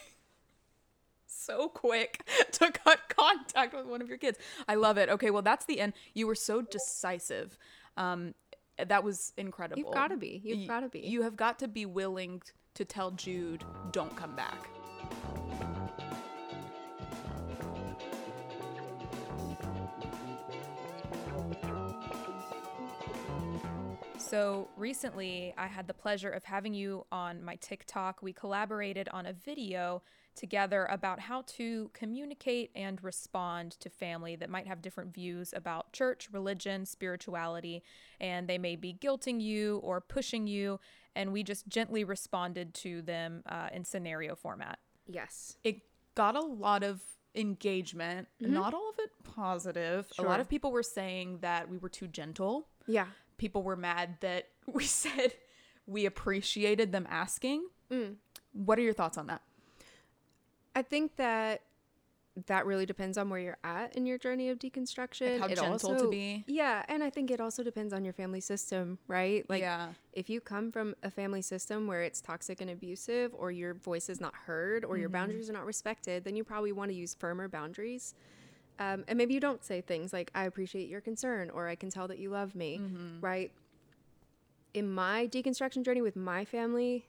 so 1.50 1.68
quick 1.70 2.26
to 2.54 2.72
cut 2.72 3.00
contact 3.10 3.74
with 3.74 3.86
one 3.86 4.02
of 4.02 4.08
your 4.10 4.18
kids. 4.18 4.38
I 4.68 4.76
love 4.76 4.98
it. 4.98 5.10
Okay, 5.10 5.32
well, 5.32 5.42
that's 5.42 5.66
the 5.66 5.80
end. 5.80 5.94
You 6.14 6.28
were 6.28 6.36
so 6.36 6.62
decisive. 6.62 7.58
Um, 7.98 8.34
that 8.88 9.04
was 9.04 9.34
incredible. 9.38 9.82
You've 9.82 9.94
gotta 9.94 10.16
be. 10.18 10.42
You've 10.44 10.60
Y- 10.60 10.68
gotta 10.68 10.90
be. 10.90 11.00
You 11.00 11.24
have 11.24 11.36
got 11.36 11.60
to 11.60 11.68
be 11.68 11.86
willing 11.86 12.42
to 12.76 12.86
tell 12.86 13.12
Jude, 13.12 13.64
"Don't 13.92 14.16
come 14.16 14.36
back." 14.36 14.70
So 24.30 24.68
recently, 24.78 25.56
I 25.58 25.66
had 25.66 25.88
the 25.88 25.94
pleasure 25.96 26.30
of 26.30 26.44
having 26.44 26.76
you 26.76 27.04
on 27.12 27.44
my 27.44 27.56
TikTok. 27.56 28.22
We 28.22 28.32
collaborated 28.32 29.10
on 29.10 29.26
a 29.26 29.34
video 29.34 30.04
together 30.36 30.88
about 30.92 31.20
how 31.20 31.42
to 31.48 31.90
communicate 31.96 32.70
and 32.76 33.04
respond 33.04 33.72
to 33.80 33.90
family 33.90 34.36
that 34.36 34.48
might 34.48 34.68
have 34.68 34.84
different 34.84 35.16
views 35.16 35.52
about 35.56 35.94
church, 35.94 36.30
religion, 36.32 36.86
spirituality, 36.86 37.82
and 38.22 38.48
they 38.48 38.60
may 38.60 38.76
be 38.76 38.94
guilting 38.94 39.42
you 39.42 39.80
or 39.80 40.00
pushing 40.00 40.46
you. 40.46 40.80
And 41.16 41.34
we 41.34 41.42
just 41.42 41.68
gently 41.68 42.04
responded 42.04 42.76
to 42.76 43.02
them 43.02 43.42
uh, 43.48 43.70
in 43.74 43.84
scenario 43.84 44.36
format. 44.36 44.78
yes. 45.08 45.58
It 45.64 45.82
got 46.14 46.36
a 46.36 46.42
lot 46.42 46.84
of 46.84 47.02
engagement. 47.34 48.28
Not 48.40 48.76
all 48.76 48.92
of 48.92 49.00
it 49.00 49.10
positive. 49.24 50.08
Sure. 50.14 50.26
A 50.26 50.30
lot 50.30 50.40
of 50.40 50.48
people 50.48 50.72
were 50.72 50.84
saying 50.84 51.40
that 51.42 51.68
we 51.68 51.80
were 51.80 51.90
too 51.90 52.08
gentle. 52.08 52.68
Yeah. 52.86 53.08
People 53.40 53.64
were 53.64 53.76
mad 53.76 54.18
that 54.20 54.50
we 54.68 54.84
said 54.84 55.34
we 55.88 56.06
appreciated 56.06 56.92
them 56.92 57.08
asking. 57.10 57.66
Mm. 57.92 58.16
What 58.54 58.78
are 58.78 58.84
your 58.84 58.94
thoughts 58.94 59.18
on 59.18 59.26
that? 59.28 59.42
I 60.76 60.84
think 60.84 61.16
that 61.16 61.62
that 62.46 62.66
really 62.66 62.86
depends 62.86 63.18
on 63.18 63.30
where 63.30 63.40
you're 63.40 63.58
at 63.64 63.96
in 63.98 64.06
your 64.06 64.18
journey 64.18 64.50
of 64.50 64.60
deconstruction. 64.60 65.32
Like 65.32 65.40
how 65.40 65.48
It 65.48 65.56
gentle 65.56 65.96
to 65.96 66.10
be. 66.10 66.44
Yeah, 66.48 66.84
and 66.88 67.04
I 67.04 67.10
think 67.10 67.32
it 67.32 67.42
also 67.42 67.64
depends 67.64 67.92
on 67.92 68.06
your 68.06 68.14
family 68.14 68.40
system, 68.40 68.98
right? 69.08 69.44
Like 69.50 69.62
yeah, 69.62 69.90
if 70.14 70.30
you 70.30 70.40
come 70.40 70.72
from 70.72 70.96
a 71.04 71.12
family 71.12 71.42
system 71.42 71.88
where 71.88 72.04
it's 72.04 72.22
toxic 72.22 72.62
and 72.62 72.70
abusive 72.70 73.34
or 73.34 73.52
your 73.52 73.74
voice 73.74 74.10
is 74.10 74.22
not 74.22 74.34
heard 74.46 74.86
or 74.86 74.90
Mm-hmm. 74.94 75.00
your 75.02 75.10
boundaries 75.10 75.50
are 75.50 75.54
not 75.54 75.66
respected, 75.66 76.24
then 76.24 76.36
you 76.36 76.44
probably 76.44 76.72
want 76.72 76.92
to 76.92 76.96
use 76.96 77.14
firmer 77.16 77.50
boundaries. 77.50 78.14
Um, 78.80 79.04
and 79.08 79.18
maybe 79.18 79.34
you 79.34 79.40
don't 79.42 79.64
say 79.64 79.82
things 79.82 80.14
like, 80.14 80.32
I 80.34 80.46
appreciate 80.46 80.88
your 80.90 81.02
concern 81.02 81.50
or 81.50 81.68
I 81.68 81.76
can 81.76 81.90
tell 81.90 82.08
that 82.08 82.18
you 82.18 82.30
love 82.30 82.56
me, 82.56 82.80
Mm-hmm. 82.82 83.20
right? 83.20 83.52
In 84.74 84.90
my 84.90 85.28
deconstruction 85.28 85.84
journey 85.84 86.02
with 86.02 86.16
my 86.16 86.46
family, 86.46 87.08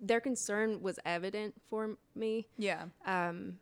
their 0.00 0.20
concern 0.20 0.80
was 0.80 0.98
evident 1.04 1.54
for 1.68 1.96
me. 2.14 2.46
yeah, 2.56 2.84
Um, 3.04 3.58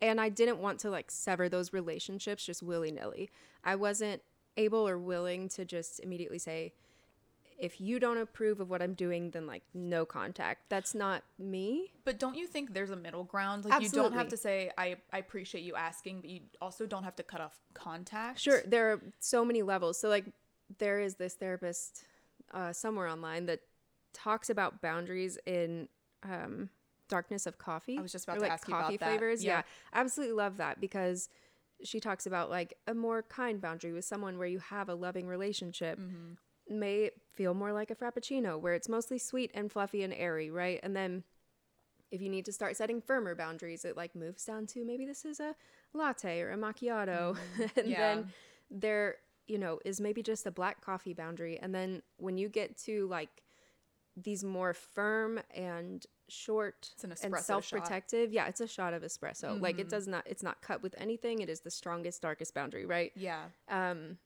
and 0.00 0.18
I 0.20 0.28
didn't 0.30 0.58
want 0.58 0.78
to 0.80 0.90
like 0.90 1.10
sever 1.10 1.48
those 1.48 1.72
relationships 1.74 2.44
just 2.46 2.62
willy 2.62 2.90
nilly. 2.90 3.28
I 3.62 3.74
wasn't 3.76 4.22
able 4.56 4.88
or 4.88 4.96
willing 4.96 5.48
to 5.50 5.64
just 5.66 6.00
immediately 6.00 6.38
say, 6.38 6.72
if 7.60 7.80
you 7.80 8.00
don't 8.00 8.16
approve 8.16 8.58
of 8.60 8.70
what 8.70 8.82
I'm 8.82 8.94
doing, 8.94 9.30
then 9.30 9.46
like 9.46 9.62
no 9.74 10.04
contact. 10.04 10.62
That's 10.68 10.94
not 10.94 11.22
me. 11.38 11.92
but 12.04 12.18
don't 12.18 12.34
you 12.34 12.46
think 12.46 12.74
there's 12.74 12.90
a 12.90 12.96
middle 12.96 13.24
ground? 13.24 13.64
Like 13.64 13.82
you 13.82 13.88
don't 13.90 14.14
have 14.14 14.28
to 14.28 14.36
say 14.36 14.70
I 14.76 14.96
I 15.12 15.18
appreciate 15.18 15.62
you 15.62 15.76
asking, 15.76 16.22
but 16.22 16.30
you 16.30 16.40
also 16.60 16.86
don't 16.86 17.04
have 17.04 17.16
to 17.16 17.22
cut 17.22 17.40
off 17.40 17.58
contact. 17.74 18.40
Sure, 18.40 18.62
there 18.66 18.92
are 18.92 19.00
so 19.20 19.44
many 19.44 19.62
levels. 19.62 19.98
So 19.98 20.08
like 20.08 20.24
there 20.78 21.00
is 21.00 21.16
this 21.16 21.34
therapist 21.34 22.04
uh, 22.52 22.72
somewhere 22.72 23.08
online 23.08 23.46
that 23.46 23.60
talks 24.12 24.50
about 24.50 24.80
boundaries 24.80 25.38
in 25.46 25.88
um, 26.22 26.70
darkness 27.08 27.46
of 27.46 27.58
coffee. 27.58 27.98
I 27.98 28.02
was 28.02 28.12
just 28.12 28.24
about 28.24 28.38
or, 28.38 28.40
to 28.40 28.44
like 28.44 28.52
ask 28.52 28.68
you 28.68 28.74
about 28.74 28.84
coffee 28.84 28.96
that. 28.96 29.08
flavors. 29.08 29.44
Yeah. 29.44 29.58
Yeah. 29.58 29.62
Absolutely 29.92 30.34
love 30.34 30.56
that 30.56 30.80
because 30.80 31.28
she 31.82 32.00
talks 32.00 32.26
about 32.26 32.50
like 32.50 32.74
a 32.86 32.94
more 32.94 33.22
kind 33.22 33.60
boundary 33.60 33.92
with 33.92 34.04
someone 34.04 34.38
where 34.38 34.46
you 34.46 34.58
have 34.58 34.88
a 34.88 34.94
loving 34.94 35.26
relationship. 35.26 35.98
Mm-hmm. 35.98 36.34
May 36.70 37.10
feel 37.34 37.54
more 37.54 37.72
like 37.72 37.90
a 37.90 37.96
frappuccino 37.96 38.60
where 38.60 38.74
it's 38.74 38.88
mostly 38.88 39.18
sweet 39.18 39.50
and 39.54 39.70
fluffy 39.72 40.02
and 40.02 40.14
airy, 40.14 40.50
right? 40.50 40.80
And 40.82 40.96
then 40.96 41.24
if 42.10 42.20
you 42.20 42.28
need 42.28 42.44
to 42.46 42.52
start 42.52 42.76
setting 42.76 43.00
firmer 43.00 43.34
boundaries, 43.34 43.84
it 43.84 43.96
like 43.96 44.14
moves 44.14 44.44
down 44.44 44.66
to 44.68 44.84
maybe 44.84 45.06
this 45.06 45.24
is 45.24 45.40
a 45.40 45.54
latte 45.94 46.40
or 46.40 46.52
a 46.52 46.56
macchiato. 46.56 47.36
and 47.76 47.86
Mm-hmm. 47.86 47.90
Yeah. 47.90 47.98
then 47.98 48.26
there, 48.70 49.16
you 49.46 49.58
know, 49.58 49.78
is 49.84 50.00
maybe 50.00 50.22
just 50.22 50.46
a 50.46 50.50
black 50.50 50.84
coffee 50.84 51.14
boundary. 51.14 51.58
And 51.60 51.74
then 51.74 52.02
when 52.18 52.36
you 52.38 52.48
get 52.48 52.76
to 52.84 53.06
like 53.08 53.42
these 54.16 54.44
more 54.44 54.74
firm 54.74 55.40
and 55.54 56.04
short 56.28 56.90
It's 56.94 57.04
an 57.04 57.10
and 57.20 57.32
espresso 57.32 57.62
shot. 57.62 57.94
self-protective, 57.94 58.32
yeah, 58.32 58.46
it's 58.48 58.60
a 58.60 58.66
shot 58.66 58.94
of 58.94 59.02
espresso. 59.02 59.60
Like 59.60 59.78
Mm-hmm. 59.78 59.80
it 59.80 59.88
does 59.88 60.06
not 60.08 60.24
it's 60.26 60.42
not 60.42 60.62
cut 60.62 60.82
with 60.82 60.94
anything. 60.98 61.40
It 61.40 61.48
is 61.50 61.60
the 61.60 61.70
strongest 61.70 62.22
darkest 62.22 62.54
boundary, 62.54 62.86
right? 62.86 63.12
Yeah, 63.14 63.50
Um, 63.68 64.18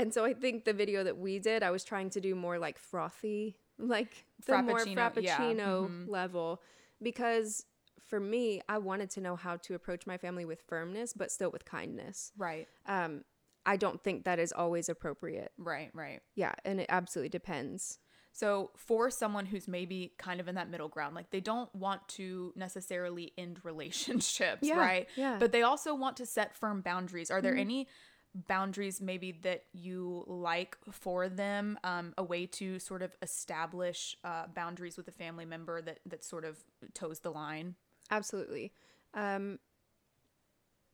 and 0.00 0.14
so 0.14 0.24
I 0.24 0.32
think 0.32 0.64
the 0.64 0.72
video 0.72 1.04
that 1.04 1.18
we 1.18 1.38
did, 1.38 1.62
I 1.62 1.70
was 1.70 1.84
trying 1.84 2.08
to 2.10 2.20
do 2.20 2.34
more 2.34 2.58
like 2.58 2.78
frothy, 2.78 3.58
like 3.78 4.24
the 4.46 4.62
more 4.62 4.78
Frappuccino, 4.78 5.22
yeah, 5.22 5.38
frappuccino 5.38 5.88
mhm. 5.90 6.08
level, 6.08 6.62
because 7.02 7.66
for 8.08 8.18
me, 8.18 8.62
I 8.66 8.78
wanted 8.78 9.10
to 9.10 9.20
know 9.20 9.36
how 9.36 9.56
to 9.58 9.74
approach 9.74 10.06
my 10.06 10.16
family 10.16 10.46
with 10.46 10.62
firmness, 10.66 11.12
but 11.12 11.30
still 11.30 11.50
with 11.50 11.66
kindness. 11.66 12.32
right, 12.38 12.66
Um, 12.86 13.24
I 13.66 13.76
don't 13.76 14.02
think 14.02 14.24
that 14.24 14.38
is 14.38 14.52
always 14.52 14.88
appropriate. 14.88 15.52
right, 15.58 15.90
right. 15.92 16.20
Yeah, 16.34 16.54
and 16.64 16.80
it 16.80 16.86
absolutely 16.88 17.28
depends. 17.28 17.98
So, 18.32 18.70
for 18.76 19.10
someone 19.10 19.44
who's 19.44 19.66
maybe 19.68 20.12
kind 20.16 20.40
of 20.40 20.48
in 20.48 20.54
that 20.54 20.70
middle 20.70 20.88
ground, 20.88 21.14
like 21.14 21.30
they 21.30 21.40
don't 21.40 21.72
want 21.74 22.08
to 22.10 22.52
necessarily 22.56 23.32
end 23.36 23.58
relationships, 23.64 24.60
Yeah, 24.66 24.78
right? 24.78 25.08
yeah. 25.16 25.36
But 25.38 25.52
they 25.52 25.62
also 25.62 25.94
want 25.94 26.16
to 26.18 26.26
set 26.26 26.54
firm 26.56 26.80
boundaries. 26.80 27.30
Are 27.30 27.42
there 27.42 27.56
any 27.56 27.88
boundaries 28.34 29.00
maybe 29.00 29.32
that 29.42 29.64
you 29.72 30.24
like 30.26 30.76
for 30.90 31.28
them? 31.28 31.78
Um, 31.84 32.14
a 32.16 32.22
way 32.22 32.46
to 32.46 32.78
sort 32.78 33.02
of 33.02 33.14
establish 33.22 34.16
uh, 34.24 34.46
boundaries 34.54 34.96
with 34.96 35.08
a 35.08 35.12
family 35.12 35.44
member 35.44 35.80
that 35.82 36.00
that 36.06 36.24
sort 36.24 36.44
of 36.44 36.64
toes 36.94 37.20
the 37.20 37.30
line. 37.30 37.74
Absolutely. 38.10 38.72
Um, 39.14 39.58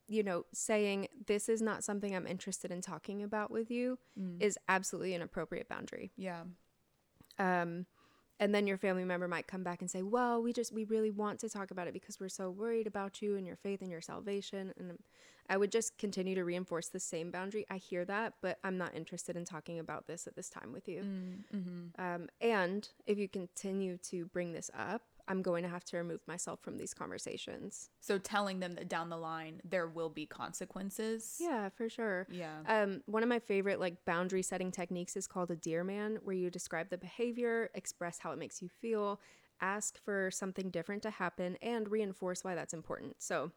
you 0.09 0.23
know, 0.23 0.47
saying 0.53 1.09
this 1.27 1.49
is 1.49 1.61
not 1.61 1.83
something 1.83 2.15
I'm 2.15 2.27
interested 2.27 2.71
in 2.71 2.81
talking 2.81 3.23
about 3.23 3.51
with 3.51 3.71
you 3.71 3.99
is 4.41 4.57
absolutely 4.69 5.15
an 5.15 5.23
appropriate 5.23 5.69
boundary. 5.69 6.13
Yeah. 6.17 6.43
um, 7.39 7.87
and 8.39 8.55
then 8.55 8.67
your 8.67 8.77
family 8.77 9.05
member 9.05 9.29
might 9.29 9.47
come 9.47 9.63
back 9.63 9.81
and 9.81 9.91
say 9.91 10.03
well 10.03 10.43
we 10.43 10.53
just 10.53 10.73
we 10.73 10.85
really 10.85 11.11
want 11.11 11.39
to 11.41 11.49
talk 11.49 11.71
about 11.71 11.87
it 11.87 11.93
because 11.93 12.21
we're 12.21 12.29
so 12.29 12.51
worried 12.51 12.87
about 12.87 13.23
you 13.23 13.37
and 13.37 13.47
your 13.47 13.57
faith 13.57 13.81
and 13.81 13.91
your 13.91 14.01
salvation. 14.01 14.73
And 14.79 14.99
i 15.49 15.57
would 15.57 15.71
just 15.71 15.97
continue 15.99 16.35
to 16.35 16.45
reinforce 16.45 16.89
the 16.89 17.01
same 17.01 17.31
boundary. 17.31 17.67
I 17.71 17.77
hear 17.77 18.05
that 18.05 18.35
but 18.41 18.59
i'm 18.65 18.79
not 18.79 18.95
interested 18.95 19.37
in 19.37 19.45
talking 19.45 19.79
about 19.79 20.07
this 20.07 20.27
at 20.27 20.37
this 20.37 20.49
time 20.49 20.73
with 20.73 20.89
you. 20.89 21.03
Mm-hmm. 21.03 22.01
um, 22.03 22.29
and 22.41 22.89
if 23.07 23.19
you 23.19 23.29
continue 23.29 23.97
to 23.99 24.27
bring 24.27 24.53
this 24.53 24.71
up 24.77 25.03
I'm 25.29 25.43
going 25.43 25.63
to 25.65 25.69
have 25.69 25.85
to 25.87 25.97
remove 25.97 26.21
myself 26.29 26.61
from 26.61 26.77
these 26.79 26.95
conversations. 26.95 27.91
So 28.01 28.17
telling 28.19 28.61
them 28.61 28.75
that 28.77 28.89
down 28.89 29.09
the 29.11 29.17
line 29.17 29.61
there 29.65 29.89
will 29.89 30.09
be 30.09 30.25
consequences. 30.27 31.37
Yeah, 31.41 31.69
for 31.71 31.89
sure. 31.89 32.27
Yeah. 32.31 32.59
Um, 32.69 33.03
one 33.07 33.23
of 33.23 33.29
my 33.29 33.39
favorite 33.41 33.81
like 33.81 34.05
boundary 34.05 34.43
setting 34.43 34.71
techniques 34.71 35.17
is 35.17 35.27
called 35.27 35.51
a 35.51 35.57
dear 35.57 35.83
man, 35.85 36.19
where 36.23 36.37
you 36.37 36.49
describe 36.51 36.91
the 36.91 36.99
behavior, 36.99 37.71
express 37.75 38.19
how 38.21 38.31
it 38.33 38.39
makes 38.39 38.63
you 38.63 38.69
feel, 38.69 39.21
ask 39.61 39.99
for 40.05 40.31
something 40.31 40.71
different 40.71 41.03
to 41.03 41.11
happen, 41.11 41.57
and 41.63 41.91
reinforce 41.91 42.45
why 42.45 42.55
that's 42.55 42.75
important. 42.75 43.17
So, 43.19 43.51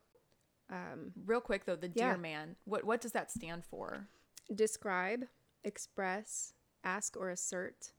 um, 0.71 1.11
Real 1.25 1.41
quick 1.41 1.65
though, 1.65 1.75
the 1.75 1.87
dear 1.89 2.09
Yeah. 2.11 2.15
man. 2.17 2.55
What 2.65 2.83
what 2.83 3.01
does 3.01 3.11
that 3.13 3.31
stand 3.31 3.63
for? 3.65 4.07
describe, 4.55 5.25
express, 5.63 6.53
ask 6.83 7.15
or 7.15 7.29
assert, 7.29 7.93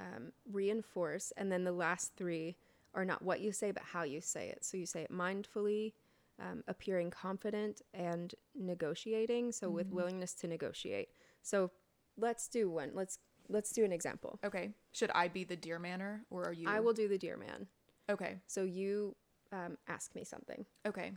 um, 0.00 0.32
reinforce, 0.50 1.32
and 1.36 1.52
then 1.52 1.64
the 1.64 1.72
last 1.72 2.12
three 2.16 2.56
are 2.94 3.04
not 3.04 3.22
what 3.22 3.40
you 3.40 3.52
say, 3.52 3.70
but 3.70 3.82
how 3.82 4.02
you 4.02 4.20
say 4.20 4.48
it. 4.48 4.64
So 4.64 4.76
you 4.76 4.86
say 4.86 5.02
it 5.02 5.12
mindfully, 5.12 5.94
um, 6.40 6.62
appearing 6.68 7.10
confident, 7.10 7.82
and 7.94 8.34
negotiating. 8.54 9.52
So 9.52 9.70
with 9.70 9.90
willingness 9.90 10.34
to 10.34 10.46
negotiate. 10.46 11.08
So 11.42 11.70
let's 12.16 12.48
do 12.48 12.70
one. 12.70 12.90
Let's 12.94 13.18
let's 13.48 13.72
do 13.72 13.84
an 13.84 13.92
example. 13.92 14.38
Okay. 14.44 14.70
Should 14.92 15.10
I 15.14 15.28
be 15.28 15.44
the 15.44 15.56
dear 15.56 15.78
manner 15.78 16.24
or 16.30 16.44
are 16.44 16.52
you 16.52 16.68
I 16.68 16.80
will 16.80 16.92
do 16.92 17.08
the 17.08 17.18
dear 17.18 17.36
man. 17.36 17.66
Okay. 18.10 18.38
So 18.46 18.62
you 18.62 19.16
um, 19.52 19.76
ask 19.88 20.14
me 20.14 20.24
something. 20.24 20.64
Okay. 20.86 21.12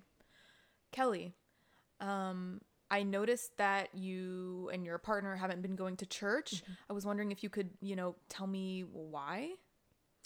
Kellie, 0.91 1.33
um, 1.99 2.61
I 2.91 3.03
noticed 3.03 3.57
that 3.57 3.93
you 3.95 4.69
and 4.71 4.85
your 4.85 4.97
partner 4.97 5.35
haven't 5.35 5.61
been 5.61 5.75
going 5.75 5.97
to 5.97 6.05
church. 6.05 6.63
I 6.89 6.93
was 6.93 7.05
wondering 7.05 7.31
if 7.31 7.43
you 7.43 7.49
could, 7.49 7.71
you 7.81 7.95
know, 7.95 8.15
tell 8.29 8.47
me 8.47 8.81
why? 8.91 9.51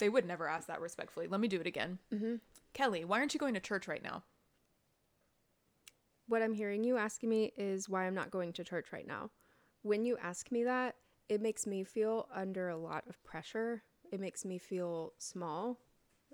They 0.00 0.08
would 0.08 0.26
never 0.26 0.48
ask 0.48 0.66
that 0.66 0.80
respectfully. 0.80 1.28
Let 1.28 1.40
me 1.40 1.46
do 1.46 1.60
it 1.60 1.66
again. 1.66 1.98
Mm-hmm. 2.12 2.36
Kellie, 2.72 3.04
why 3.04 3.18
aren't 3.18 3.34
you 3.34 3.40
going 3.40 3.54
to 3.54 3.60
church 3.60 3.86
right 3.86 4.02
now? 4.02 4.24
What 6.26 6.42
I'm 6.42 6.54
hearing 6.54 6.82
you 6.82 6.96
asking 6.96 7.28
me 7.28 7.52
is 7.56 7.88
why 7.88 8.06
I'm 8.06 8.14
not 8.14 8.30
going 8.30 8.52
to 8.54 8.64
church 8.64 8.92
right 8.92 9.06
now. 9.06 9.30
When 9.82 10.04
you 10.04 10.16
ask 10.20 10.50
me 10.50 10.64
that, 10.64 10.96
it 11.28 11.40
makes 11.40 11.66
me 11.66 11.84
feel 11.84 12.28
under 12.34 12.68
a 12.68 12.76
lot 12.76 13.04
of 13.08 13.22
pressure. 13.22 13.82
It 14.10 14.20
makes 14.20 14.44
me 14.44 14.58
feel 14.58 15.12
small 15.18 15.78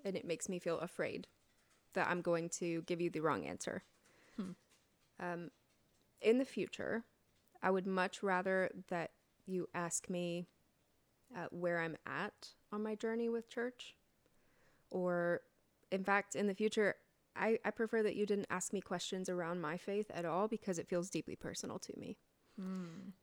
and 0.05 0.17
it 0.17 0.27
makes 0.27 0.49
me 0.49 0.59
feel 0.59 0.79
afraid 0.79 1.27
that 1.95 2.09
I'm 2.09 2.23
going 2.23 2.49
to 2.61 2.83
give 2.83 3.01
you 3.01 3.11
the 3.11 3.21
wrong 3.21 3.45
answer. 3.45 3.83
Um, 5.19 5.51
in 6.21 6.39
the 6.39 6.45
future, 6.45 7.05
I 7.63 7.71
would 7.71 7.87
much 7.87 8.23
rather 8.23 8.71
that 8.89 9.13
you 9.47 9.69
ask 9.75 10.11
me 10.11 10.47
uh, 11.37 11.47
where 11.51 11.81
I'm 11.81 11.97
at 12.07 12.49
on 12.73 12.83
my 12.83 12.95
journey 12.95 13.29
with 13.29 13.49
church. 13.49 13.95
Or, 14.91 15.41
in 15.91 16.05
fact, 16.05 16.35
in 16.35 16.47
the 16.47 16.55
future, 16.55 16.95
I, 17.35 17.59
I 17.65 17.71
prefer 17.71 18.03
that 18.03 18.17
you 18.17 18.27
didn't 18.27 18.47
ask 18.51 18.73
me 18.73 18.81
questions 18.81 19.29
around 19.29 19.61
my 19.61 19.77
faith 19.77 20.11
at 20.15 20.25
all 20.25 20.49
because 20.49 20.79
it 20.79 20.89
feels 20.89 21.11
deeply 21.11 21.37
personal 21.37 21.79
to 21.81 21.93
me. 21.99 22.17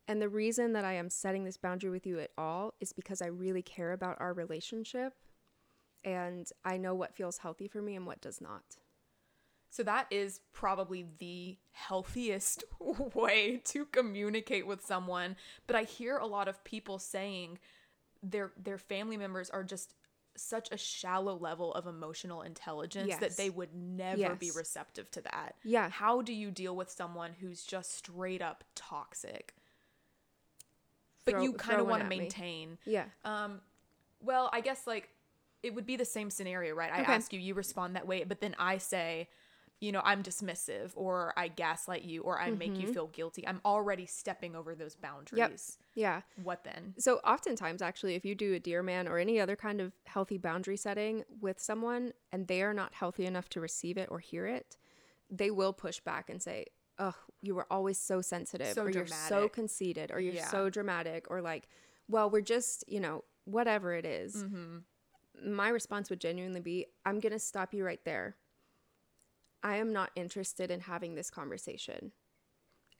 And 0.08 0.22
the 0.22 0.30
reason 0.30 0.74
that 0.74 0.86
I 0.86 0.94
am 0.94 1.10
setting 1.10 1.44
this 1.44 1.58
boundary 1.58 1.90
with 1.90 2.06
you 2.06 2.20
at 2.20 2.32
all 2.38 2.76
is 2.80 2.94
because 2.94 3.22
I 3.22 3.28
really 3.28 3.64
care 3.64 3.92
about 3.92 4.18
our 4.20 4.34
relationship 4.34 5.14
and 6.04 6.48
I 6.64 6.78
know 6.78 6.94
what 6.94 7.16
feels 7.16 7.40
healthy 7.40 7.68
for 7.68 7.82
me 7.82 7.96
and 7.96 8.06
what 8.06 8.22
does 8.22 8.42
not. 8.42 8.78
So 9.70 9.82
that 9.84 10.06
is 10.12 10.42
probably 10.52 11.08
the 11.18 11.58
healthiest 11.72 12.64
way 13.16 13.60
to 13.66 13.86
communicate 13.86 14.68
with 14.68 14.86
someone, 14.86 15.36
but 15.66 15.76
I 15.76 15.84
hear 15.84 16.18
a 16.18 16.28
lot 16.28 16.48
of 16.48 16.64
people 16.64 17.00
saying 17.00 17.58
their 18.24 18.52
their 18.58 18.78
family 18.78 19.18
members 19.18 19.50
are 19.50 19.64
just 19.64 19.94
such 20.36 20.68
a 20.72 20.78
shallow 20.78 21.38
level 21.38 21.72
of 21.76 21.86
emotional 21.86 22.42
intelligence 22.42 23.16
that 23.18 23.38
they 23.38 23.52
would 23.52 23.76
never 23.76 24.34
be 24.34 24.50
receptive 24.56 25.12
to 25.12 25.22
that. 25.22 25.56
Yeah. 25.64 25.90
How 25.90 26.24
do 26.24 26.34
you 26.34 26.50
deal 26.50 26.76
with 26.76 26.90
someone 26.90 27.34
who's 27.40 27.64
just 27.64 27.96
straight 27.96 28.42
up 28.42 28.64
toxic? 28.74 29.54
But 31.26 31.34
Throw- 31.34 31.44
you 31.44 31.54
kind 31.54 31.80
of 31.80 31.88
want 31.88 32.02
to 32.02 32.06
at 32.06 32.10
me. 32.10 32.18
maintain. 32.20 32.78
Yeah. 32.86 33.06
Um, 33.24 33.62
well, 34.22 34.50
I 34.52 34.62
guess 34.62 34.88
like 34.88 35.10
it 35.62 35.74
would 35.76 35.86
be 35.86 35.96
the 35.96 36.06
same 36.06 36.30
scenario, 36.30 36.74
right? 36.76 36.92
I 36.92 37.02
Okay. 37.04 37.14
ask 37.14 37.32
you, 37.32 37.40
you 37.40 37.54
respond 37.54 37.96
that 37.96 38.08
way, 38.08 38.24
but 38.24 38.42
then 38.42 38.56
I 38.60 38.78
say, 38.80 39.30
you 39.84 39.92
know, 39.92 40.02
I'm 40.04 40.24
dismissive 40.24 40.92
or 40.96 41.34
I 41.36 41.50
gaslight 41.50 42.04
you 42.04 42.22
or 42.22 42.40
I 42.40 42.50
make 42.52 42.72
Mm-hmm. 42.72 42.82
you 42.82 42.94
feel 42.94 43.08
guilty. 43.08 43.46
I'm 43.46 43.60
already 43.66 44.06
stepping 44.06 44.56
over 44.56 44.76
those 44.76 44.96
boundaries. 44.96 45.78
Yeah. 45.94 46.22
What 46.42 46.64
then? 46.64 46.94
So 46.98 47.18
oftentimes 47.18 47.82
actually 47.82 48.16
if 48.16 48.24
you 48.24 48.34
do 48.34 48.54
a 48.54 48.60
dear 48.60 48.82
man 48.82 49.10
or 49.10 49.18
any 49.18 49.42
other 49.42 49.58
kind 49.58 49.82
of 49.82 49.92
healthy 50.06 50.38
boundary 50.38 50.78
setting 50.78 51.26
with 51.42 51.60
someone 51.60 52.14
and 52.32 52.48
they 52.48 52.62
are 52.62 52.74
not 52.74 52.94
healthy 52.94 53.26
enough 53.26 53.50
to 53.50 53.60
receive 53.60 53.98
it 53.98 54.08
or 54.10 54.20
hear 54.20 54.48
it, 54.48 54.78
they 55.30 55.52
will 55.52 55.74
push 55.74 56.00
back 56.00 56.30
and 56.30 56.42
say, 56.42 56.68
"Oh, 56.98 57.16
you 57.42 57.54
were 57.56 57.68
always 57.70 57.98
so 57.98 58.22
sensitive 58.22 58.76
So 58.76 58.84
or 58.84 58.90
you're 58.90 59.08
so 59.08 59.50
conceited 59.50 60.12
or 60.14 60.20
you're 60.22 60.36
Yeah. 60.36 60.50
so 60.50 60.70
dramatic 60.70 61.26
or 61.30 61.42
like, 61.42 61.68
well, 62.08 62.30
we're 62.30 62.42
just, 62.42 62.86
you 62.88 63.02
know, 63.02 63.24
whatever 63.46 63.94
it 63.94 64.06
is." 64.06 64.44
Mm-hmm. 64.44 64.78
My 65.58 65.70
response 65.70 66.10
would 66.10 66.22
genuinely 66.22 66.62
be, 66.62 66.86
"I'm 67.06 67.20
going 67.20 67.34
to 67.34 67.40
stop 67.40 67.74
you 67.74 67.84
right 67.84 68.04
there. 68.06 68.38
I 69.64 69.78
am 69.78 69.94
not 69.94 70.12
interested 70.16 70.70
in 70.70 70.82
having 70.82 71.16
this 71.16 71.30
conversation." 71.30 72.12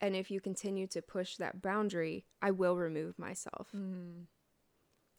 And 0.00 0.16
if 0.16 0.30
you 0.30 0.40
continue 0.40 0.86
to 0.88 1.00
push 1.00 1.36
that 1.36 1.62
boundary, 1.62 2.26
I 2.42 2.50
will 2.50 2.76
remove 2.76 3.18
myself. 3.18 3.70
Mm. 3.74 4.26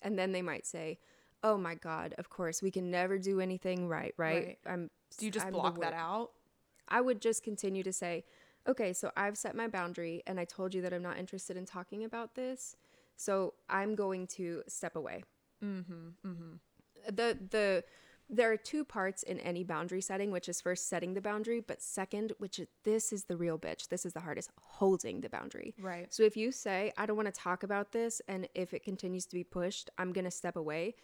And 0.02 0.20
then 0.20 0.32
they 0.32 0.42
might 0.42 0.66
say, 0.66 1.00
"Oh 1.44 1.58
my 1.58 1.76
God, 1.76 2.14
of 2.18 2.30
course 2.30 2.62
we 2.62 2.72
can 2.72 2.92
never 2.92 3.18
do 3.18 3.40
anything 3.40 3.88
right, 3.88 4.14
right?" 4.18 4.46
Right. 4.46 4.60
I'm. 4.66 4.90
Do 5.18 5.26
you 5.26 5.32
just 5.32 5.46
I'm 5.46 5.54
block 5.54 5.80
that 5.80 5.94
out? 5.94 6.32
I 6.88 7.02
would 7.02 7.22
just 7.22 7.42
continue 7.44 7.84
to 7.84 7.94
say, 7.94 8.26
"Okay, 8.68 8.94
so 8.94 9.12
I've 9.16 9.38
set 9.38 9.56
my 9.56 9.68
boundary, 9.68 10.22
and 10.28 10.40
I 10.40 10.46
told 10.46 10.74
you 10.76 10.82
that 10.82 10.94
I'm 10.94 11.02
not 11.02 11.18
interested 11.18 11.58
in 11.58 11.66
talking 11.66 12.04
about 12.04 12.36
this, 12.36 12.76
so 13.16 13.54
I'm 13.70 13.96
going 13.96 14.28
to 14.28 14.64
step 14.68 14.96
away." 14.96 15.24
Mm-hmm. 15.64 16.10
Mm-hmm. 16.26 16.54
The 17.16 17.40
the 17.50 17.84
there 18.30 18.52
are 18.52 18.58
two 18.58 18.84
parts 18.84 19.24
in 19.24 19.40
any 19.40 19.64
boundary 19.64 20.02
setting, 20.02 20.32
which 20.32 20.50
is 20.50 20.60
first 20.60 20.90
setting 20.90 21.14
the 21.14 21.22
boundary, 21.22 21.60
but 21.60 21.82
second, 21.82 22.34
which 22.40 22.60
is 22.60 22.68
this 22.84 23.14
is 23.14 23.26
the 23.26 23.38
real 23.38 23.60
bitch. 23.60 23.88
This 23.90 24.06
is 24.06 24.14
the 24.14 24.20
hardest, 24.20 24.50
holding 24.60 25.22
the 25.22 25.30
boundary. 25.30 25.76
Right. 25.80 26.12
So 26.12 26.24
if 26.24 26.36
you 26.36 26.52
say, 26.52 26.92
I 26.98 27.06
don't 27.06 27.16
want 27.16 27.34
to 27.34 27.40
talk 27.40 27.64
about 27.64 27.92
this, 27.92 28.22
and 28.28 28.48
if 28.56 28.74
it 28.74 28.84
continues 28.84 29.26
to 29.28 29.36
be 29.36 29.44
pushed, 29.44 29.90
I'm 29.98 30.12
going 30.12 30.26
to 30.26 30.32
step 30.32 30.56
away, 30.56 30.96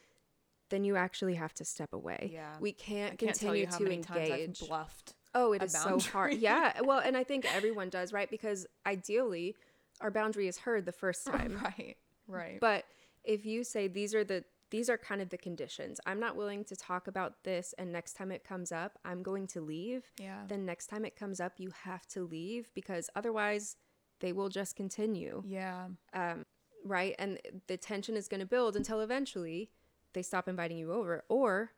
then 0.72 0.84
you 0.84 0.96
actually 0.96 1.36
have 1.36 1.54
to 1.56 1.66
step 1.66 1.94
away. 1.94 2.32
Yeah. 2.34 2.56
We 2.60 2.72
can't, 2.72 3.20
can't 3.20 3.34
continue 3.38 3.68
to 3.68 3.92
engage. 3.92 4.60
Bluffed. 4.68 5.14
oh, 5.36 5.54
it 5.54 5.62
is 5.62 5.74
so 5.74 6.00
hard. 6.00 6.36
Yeah. 6.36 6.74
Well, 6.84 7.00
and 7.00 7.16
I 7.16 7.24
think 7.24 7.46
everyone 7.54 7.90
does, 7.90 8.12
right? 8.12 8.30
Because 8.30 8.66
ideally, 8.88 9.56
our 10.00 10.10
boundary 10.10 10.48
is 10.48 10.58
heard 10.58 10.86
the 10.86 10.92
first 10.92 11.28
time. 11.28 11.60
Right. 11.64 11.98
Right. 12.28 12.60
But 12.60 12.86
if 13.24 13.46
you 13.46 13.64
say 13.64 13.88
these 13.88 14.16
are 14.16 14.24
the 14.24 14.44
these 14.72 14.90
are 14.90 14.98
kind 14.98 15.22
of 15.22 15.30
the 15.30 15.38
conditions. 15.38 16.00
I'm 16.06 16.20
not 16.20 16.36
willing 16.36 16.64
to 16.66 16.76
talk 16.76 17.08
about 17.08 17.44
this 17.44 17.74
and 17.78 17.92
next 17.92 18.14
time 18.14 18.32
it 18.32 18.44
comes 18.44 18.72
up, 18.72 18.98
I'm 19.06 19.22
going 19.22 19.48
to 19.48 19.62
leave. 19.62 20.12
yeah. 20.20 20.44
Then 20.48 20.66
next 20.66 20.88
time 20.88 21.06
it 21.06 21.16
comes 21.16 21.40
up, 21.40 21.54
you 21.58 21.72
have 21.84 22.08
to 22.08 22.24
leave 22.24 22.70
because 22.74 23.10
otherwise 23.16 23.76
they 24.20 24.34
will 24.34 24.50
just 24.50 24.76
continue 24.76 25.44
yeah. 25.46 25.88
Um, 26.14 26.46
right? 26.84 27.16
And 27.20 27.40
the 27.68 27.78
tension 27.78 28.16
is 28.16 28.28
going 28.28 28.40
to 28.40 28.46
build 28.46 28.76
until 28.76 29.02
eventually 29.02 29.70
they 30.14 30.22
stop 30.22 30.48
inviting 30.48 30.78
you 30.78 30.92
over 30.92 31.24
or 31.30 31.72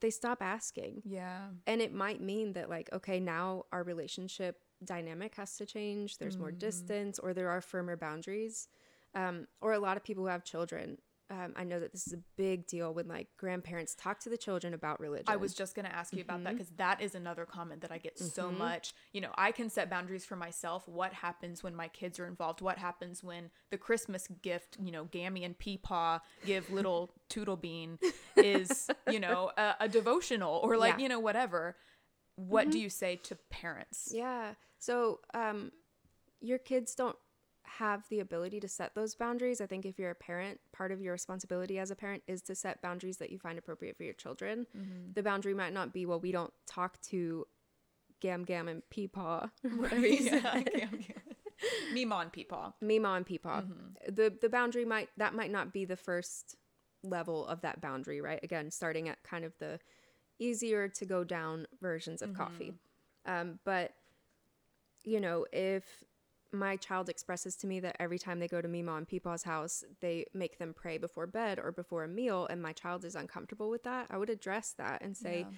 they 0.00 0.10
stop 0.10 0.42
asking. 0.42 1.02
Yeah. 1.04 1.48
And 1.66 1.80
it 1.80 1.92
might 1.92 2.20
mean 2.20 2.54
that, 2.54 2.70
like, 2.70 2.88
okay, 2.92 3.20
now 3.20 3.64
our 3.72 3.82
relationship 3.82 4.60
dynamic 4.84 5.34
has 5.36 5.56
to 5.58 5.66
change. 5.66 6.18
There's 6.18 6.38
more 6.38 6.50
distance 6.50 7.18
or 7.18 7.34
there 7.34 7.50
are 7.50 7.60
firmer 7.60 7.96
boundaries. 7.96 8.68
Um, 9.14 9.46
or 9.60 9.72
a 9.72 9.78
lot 9.78 9.96
of 9.96 10.04
people 10.04 10.24
who 10.24 10.30
have 10.30 10.44
children. 10.44 10.98
Um, 11.30 11.54
I 11.56 11.62
know 11.62 11.78
that 11.78 11.92
this 11.92 12.08
is 12.08 12.12
a 12.12 12.18
big 12.36 12.66
deal 12.66 12.92
when 12.92 13.06
like 13.06 13.28
grandparents 13.36 13.94
talk 13.94 14.18
to 14.20 14.28
the 14.28 14.36
children 14.36 14.74
about 14.74 14.98
religion. 14.98 15.26
I 15.28 15.36
was 15.36 15.54
just 15.54 15.76
going 15.76 15.86
to 15.86 15.94
ask 15.94 16.12
you 16.12 16.22
about 16.22 16.38
Mm-hmm. 16.38 16.44
that 16.44 16.52
because 16.54 16.70
that 16.76 17.00
is 17.00 17.14
another 17.14 17.44
comment 17.46 17.82
that 17.82 17.92
I 17.92 17.98
get 17.98 18.18
so 18.18 18.50
much. 18.50 18.94
You 19.12 19.20
know, 19.20 19.30
I 19.36 19.52
can 19.52 19.70
set 19.70 19.88
boundaries 19.88 20.24
for 20.24 20.34
myself. 20.34 20.88
What 20.88 21.12
happens 21.12 21.62
when 21.62 21.74
my 21.74 21.86
kids 21.88 22.18
are 22.18 22.26
involved? 22.26 22.60
What 22.60 22.78
happens 22.78 23.22
when 23.22 23.50
the 23.70 23.78
Christmas 23.78 24.26
gift, 24.42 24.76
you 24.82 24.90
know, 24.90 25.04
Gammy 25.04 25.44
and 25.44 25.56
Peepaw 25.56 26.20
give 26.44 26.68
little 26.70 27.10
Toodle 27.28 27.56
Bean 27.56 27.98
is, 28.36 28.88
you 29.08 29.20
know, 29.20 29.52
a, 29.56 29.74
a 29.80 29.88
devotional 29.88 30.60
or 30.64 30.76
like, 30.76 30.88
Yeah. 30.88 30.92
Mm-hmm. 30.94 31.00
you 31.02 31.08
know, 31.10 31.20
whatever. 31.20 31.76
What 32.34 32.70
do 32.70 32.78
you 32.80 32.88
say 32.88 33.16
to 33.24 33.36
parents? 33.50 34.08
Yeah. 34.12 34.54
So, 34.78 35.20
um, 35.34 35.72
your 36.40 36.58
kids 36.58 36.94
don't 36.94 37.16
have 37.78 38.04
the 38.08 38.20
ability 38.20 38.60
to 38.60 38.68
set 38.68 38.94
those 38.94 39.14
boundaries. 39.14 39.60
I 39.60 39.66
think 39.66 39.84
if 39.84 39.98
you're 39.98 40.10
a 40.10 40.14
parent, 40.14 40.60
part 40.72 40.92
of 40.92 41.00
your 41.00 41.12
responsibility 41.12 41.78
as 41.78 41.90
a 41.90 41.96
parent 41.96 42.22
is 42.26 42.42
to 42.42 42.54
set 42.54 42.82
boundaries 42.82 43.18
that 43.18 43.30
you 43.30 43.38
find 43.38 43.58
appropriate 43.58 43.96
for 43.96 44.02
your 44.02 44.14
children. 44.14 44.66
Mm-hmm. 44.76 45.12
The 45.14 45.22
boundary 45.22 45.54
might 45.54 45.72
not 45.72 45.92
be, 45.92 46.06
well, 46.06 46.20
we 46.20 46.32
don't 46.32 46.52
talk 46.66 47.00
to 47.08 47.46
Gam 48.20 48.44
Gam 48.44 48.68
and 48.68 48.82
Peepaw, 48.94 49.50
whatever 49.76 50.06
you 50.06 50.24
yeah, 50.24 50.42
said. 50.42 50.68
okay, 50.68 50.88
okay. 50.92 51.14
Meemaw 51.94 52.22
and 52.22 52.32
Peepaw. 52.32 52.72
Mima 52.80 53.12
and 53.12 53.26
Peepaw. 53.26 53.62
Mm-hmm. 53.62 54.14
The 54.14 54.34
the 54.40 54.48
boundary 54.48 54.84
might 54.84 55.10
that 55.18 55.34
might 55.34 55.50
not 55.50 55.72
be 55.72 55.84
the 55.84 55.96
first 55.96 56.56
level 57.02 57.46
of 57.46 57.60
that 57.62 57.80
boundary, 57.80 58.20
right? 58.20 58.40
Again, 58.42 58.70
starting 58.70 59.08
at 59.08 59.22
kind 59.22 59.44
of 59.44 59.52
the 59.58 59.78
easier 60.38 60.88
to 60.88 61.04
go 61.04 61.22
down 61.22 61.66
versions 61.80 62.22
of 62.22 62.30
mm-hmm. 62.30 62.42
coffee. 62.42 62.74
Um, 63.26 63.58
but 63.64 63.92
you 65.04 65.20
know, 65.20 65.46
if 65.52 65.84
my 66.52 66.76
child 66.76 67.08
expresses 67.08 67.56
to 67.56 67.66
me 67.66 67.80
that 67.80 67.96
every 68.00 68.18
time 68.18 68.38
they 68.40 68.48
go 68.48 68.60
to 68.60 68.68
Mima 68.68 68.94
and 68.96 69.08
Peepaw's 69.08 69.44
house, 69.44 69.84
they 70.00 70.26
make 70.34 70.58
them 70.58 70.74
pray 70.74 70.98
before 70.98 71.26
bed 71.26 71.58
or 71.58 71.72
before 71.72 72.04
a 72.04 72.08
meal, 72.08 72.46
and 72.48 72.60
my 72.62 72.72
child 72.72 73.04
is 73.04 73.14
uncomfortable 73.14 73.70
with 73.70 73.82
that, 73.84 74.06
I 74.10 74.18
would 74.18 74.30
address 74.30 74.72
that 74.78 75.02
and 75.02 75.16
say, 75.16 75.48
Yeah. 75.50 75.52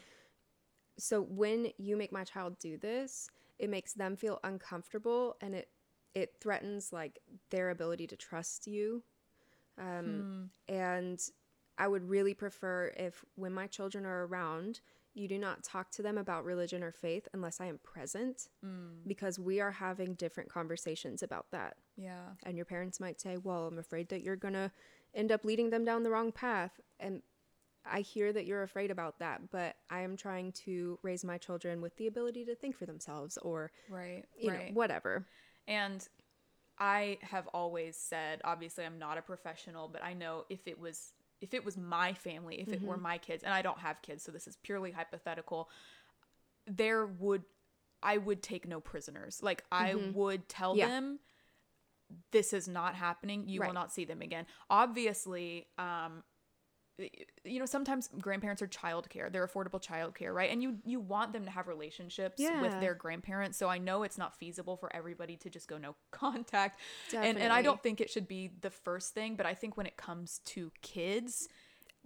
so 0.98 1.22
when 1.22 1.72
you 1.78 1.96
make 1.96 2.12
my 2.12 2.24
child 2.24 2.58
do 2.58 2.76
this, 2.76 3.30
it 3.58 3.70
makes 3.70 3.92
them 3.94 4.16
feel 4.16 4.40
uncomfortable 4.44 5.36
and 5.40 5.54
it 5.54 5.68
it 6.14 6.34
threatens 6.40 6.92
like 6.92 7.20
their 7.50 7.70
ability 7.70 8.06
to 8.08 8.16
trust 8.16 8.66
you. 8.66 9.02
Um, 9.78 10.26
And 10.68 11.20
I 11.78 11.88
would 11.88 12.08
really 12.08 12.34
prefer 12.34 12.92
if 12.96 13.24
when 13.34 13.52
my 13.52 13.66
children 13.66 14.04
are 14.04 14.26
around, 14.26 14.80
you 15.14 15.28
do 15.28 15.38
not 15.38 15.62
talk 15.62 15.90
to 15.90 16.02
them 16.02 16.16
about 16.16 16.44
religion 16.44 16.82
or 16.82 16.92
faith 16.92 17.28
unless 17.34 17.60
I 17.60 17.66
am 17.66 17.78
present 17.82 18.48
mm. 18.64 18.90
because 19.06 19.38
we 19.38 19.60
are 19.60 19.70
having 19.70 20.14
different 20.14 20.50
conversations 20.50 21.22
about 21.22 21.46
that. 21.50 21.76
Yeah. 21.96 22.30
And 22.44 22.56
your 22.56 22.64
parents 22.64 22.98
might 22.98 23.20
say, 23.20 23.36
Well, 23.36 23.66
I'm 23.66 23.78
afraid 23.78 24.08
that 24.08 24.22
you're 24.22 24.36
going 24.36 24.54
to 24.54 24.70
end 25.14 25.30
up 25.30 25.44
leading 25.44 25.70
them 25.70 25.84
down 25.84 26.02
the 26.02 26.10
wrong 26.10 26.32
path. 26.32 26.80
And 26.98 27.22
I 27.84 28.00
hear 28.00 28.32
that 28.32 28.46
you're 28.46 28.62
afraid 28.62 28.90
about 28.90 29.18
that, 29.18 29.50
but 29.50 29.76
I 29.90 30.00
am 30.00 30.16
trying 30.16 30.52
to 30.64 30.98
raise 31.02 31.24
my 31.24 31.36
children 31.36 31.80
with 31.80 31.96
the 31.96 32.06
ability 32.06 32.44
to 32.46 32.54
think 32.54 32.76
for 32.76 32.86
themselves 32.86 33.36
or, 33.38 33.70
Right. 33.90 34.24
you 34.38 34.50
right. 34.50 34.68
know, 34.68 34.74
whatever. 34.74 35.26
And 35.66 36.06
I 36.78 37.18
have 37.22 37.48
always 37.48 37.96
said, 37.96 38.40
obviously 38.44 38.84
I'm 38.84 38.98
not 38.98 39.18
a 39.18 39.22
professional, 39.22 39.88
but 39.88 40.02
I 40.02 40.14
know 40.14 40.44
if 40.48 40.66
it 40.66 40.78
was 40.78 41.12
if 41.42 41.52
it 41.52 41.64
was 41.64 41.76
my 41.76 42.14
family, 42.14 42.56
if 42.60 42.72
it 42.72 42.82
were 42.82 42.94
Mm-hmm. 42.94 43.02
my 43.02 43.18
kids, 43.18 43.42
and 43.44 43.52
I 43.52 43.60
don't 43.62 43.78
have 43.80 44.00
kids, 44.00 44.22
so 44.22 44.32
this 44.32 44.46
is 44.46 44.56
purely 44.56 44.92
hypothetical, 44.92 45.68
there 46.66 47.04
would 47.06 47.42
I 48.02 48.16
would 48.18 48.42
take 48.42 48.66
no 48.66 48.80
prisoners. 48.80 49.40
Like 49.42 49.64
I 49.70 49.94
would 49.94 50.48
tell 50.48 50.72
Mm-hmm. 50.72 50.78
Yeah. 50.78 50.86
them 50.88 51.18
this 52.30 52.52
is 52.52 52.68
not 52.68 52.94
happening. 52.94 53.48
You 53.48 53.60
will 53.68 53.72
not 53.74 53.92
see 53.92 54.04
them 54.04 54.20
again. 54.22 54.46
Obviously, 54.70 55.66
um 55.78 56.22
you 57.44 57.58
know 57.58 57.66
sometimes 57.66 58.08
grandparents 58.20 58.60
are 58.62 58.66
childcare 58.68 59.32
they're 59.32 59.46
affordable 59.46 59.82
childcare 59.82 60.32
right? 60.32 60.50
And 60.50 60.62
you 60.62 60.76
you 60.84 61.00
want 61.00 61.32
them 61.32 61.44
to 61.44 61.50
have 61.50 61.66
relationships 61.66 62.40
with 62.60 62.78
their 62.80 62.94
grandparents 62.94 63.58
so 63.58 63.68
i 63.68 63.78
know 63.78 64.02
it's 64.02 64.18
not 64.18 64.36
feasible 64.36 64.76
for 64.76 64.94
everybody 64.94 65.36
to 65.36 65.50
just 65.50 65.68
go 65.68 65.78
no 65.78 65.94
contact. 66.10 66.80
And 67.12 67.38
and 67.38 67.52
i 67.52 67.62
don't 67.62 67.82
think 67.82 68.00
it 68.00 68.10
should 68.10 68.28
be 68.28 68.50
the 68.60 68.70
first 68.70 69.14
thing 69.14 69.36
but 69.36 69.46
i 69.46 69.54
think 69.54 69.76
when 69.76 69.86
it 69.86 69.96
comes 69.96 70.40
to 70.46 70.70
kids 70.82 71.48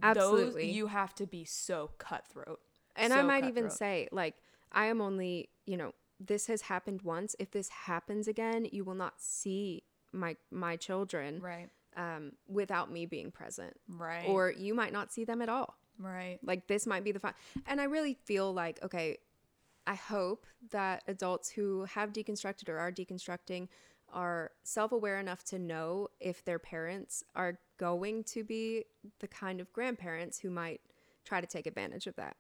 Absolutely. 0.03 0.63
those 0.67 0.75
you 0.75 0.87
have 0.89 1.15
to 1.17 1.27
be 1.27 1.45
so 1.45 1.91
cutthroat. 1.99 2.61
And 2.97 3.13
I 3.13 3.21
So 3.21 3.27
might 3.27 3.45
even 3.45 3.71
say, 3.71 4.09
like, 4.13 4.35
I 4.73 4.87
am 4.87 5.01
only, 5.01 5.51
you 5.67 5.77
know, 5.77 5.93
this 6.19 6.47
has 6.47 6.63
happened 6.63 7.03
once. 7.03 7.37
If 7.39 7.51
this 7.51 7.69
happens 7.69 8.27
again, 8.29 8.67
you 8.71 8.85
will 8.85 8.95
not 8.95 9.15
see 9.21 9.85
my 10.13 10.37
my 10.51 10.77
children 10.77 11.41
right 11.41 11.69
um, 11.97 12.33
without 12.49 12.91
me 12.93 13.07
being 13.07 13.31
present. 13.31 13.75
right 13.89 14.27
Or 14.29 14.51
you 14.51 14.75
might 14.75 14.93
not 14.93 15.13
see 15.13 15.25
them 15.25 15.41
at 15.43 15.49
all. 15.49 15.77
right 15.99 16.39
Like 16.43 16.67
this 16.67 16.87
might 16.87 17.05
be 17.05 17.13
the 17.13 17.21
fun. 17.21 17.35
And 17.67 17.81
I 17.81 17.85
really 17.85 18.15
feel 18.15 18.53
like, 18.53 18.79
okay, 18.83 19.19
I 19.87 19.95
hope 19.95 20.47
that 20.73 21.03
adults 21.07 21.49
who 21.49 21.85
have 21.85 22.13
deconstructed 22.13 22.69
or 22.69 22.79
are 22.79 22.91
deconstructing 22.93 23.69
are 24.13 24.51
self 24.63 24.93
aware 24.93 25.19
enough 25.19 25.43
to 25.45 25.59
know 25.59 26.09
if 26.21 26.45
their 26.45 26.59
parents 26.59 27.25
are 27.35 27.59
going 27.79 28.25
to 28.25 28.45
be 28.45 28.85
the 29.21 29.29
kind 29.29 29.61
of 29.61 29.73
grandparents 29.73 30.39
who 30.41 30.51
might 30.51 30.81
try 31.25 31.41
to 31.41 31.47
take 31.47 31.67
advantage 31.67 32.07
of 32.07 32.15
that. 32.17 32.37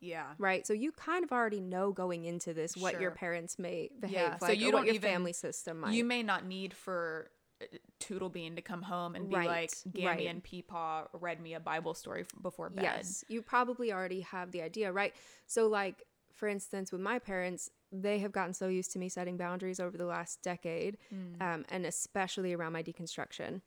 yeah 0.00 0.32
Right. 0.38 0.66
So 0.66 0.72
you 0.72 0.90
kind 0.92 1.22
of 1.24 1.32
already 1.32 1.60
know 1.60 1.92
going 1.92 2.24
into 2.24 2.52
this 2.54 2.76
what 2.76 3.00
your 3.00 3.10
parents 3.12 3.58
may 3.58 3.90
behave 4.00 4.14
Yeah, 4.16 4.38
so 4.38 4.46
like 4.46 4.58
you 4.58 4.68
or 4.68 4.72
what 4.72 4.78
don't 4.78 4.86
your 4.86 4.94
even- 4.96 5.10
family 5.10 5.32
system 5.32 5.80
might. 5.80 5.92
you 5.94 6.04
may 6.04 6.22
not 6.22 6.44
need 6.44 6.74
for 6.74 7.30
uh, 7.60 7.64
Tootlebean 8.00 8.56
to 8.56 8.62
come 8.62 8.82
home 8.82 9.14
and 9.14 9.28
be 9.28 9.36
Right, 9.36 9.46
like, 9.46 9.72
Gammy 9.92 10.06
right. 10.06 10.26
and 10.28 10.42
Peepaw 10.42 11.08
read 11.12 11.40
me 11.40 11.54
a 11.54 11.60
Bible 11.60 11.94
story 11.94 12.24
before 12.42 12.70
bed. 12.70 12.82
Yes, 12.82 13.24
you 13.28 13.42
probably 13.42 13.92
already 13.92 14.20
have 14.20 14.52
the 14.52 14.62
idea, 14.62 14.92
right? 14.92 15.14
So, 15.46 15.66
like, 15.66 16.04
for 16.32 16.48
instance, 16.48 16.92
with 16.92 17.00
my 17.00 17.18
parents, 17.18 17.70
they 17.90 18.18
have 18.18 18.32
gotten 18.32 18.52
so 18.52 18.68
used 18.68 18.92
to 18.92 18.98
me 18.98 19.08
setting 19.08 19.36
boundaries 19.36 19.80
over 19.80 19.96
the 19.96 20.06
last 20.06 20.42
decade, 20.42 20.98
um, 21.40 21.64
and 21.70 21.86
especially 21.86 22.52
around 22.52 22.72
my 22.72 22.82
deconstruction. 22.82 23.62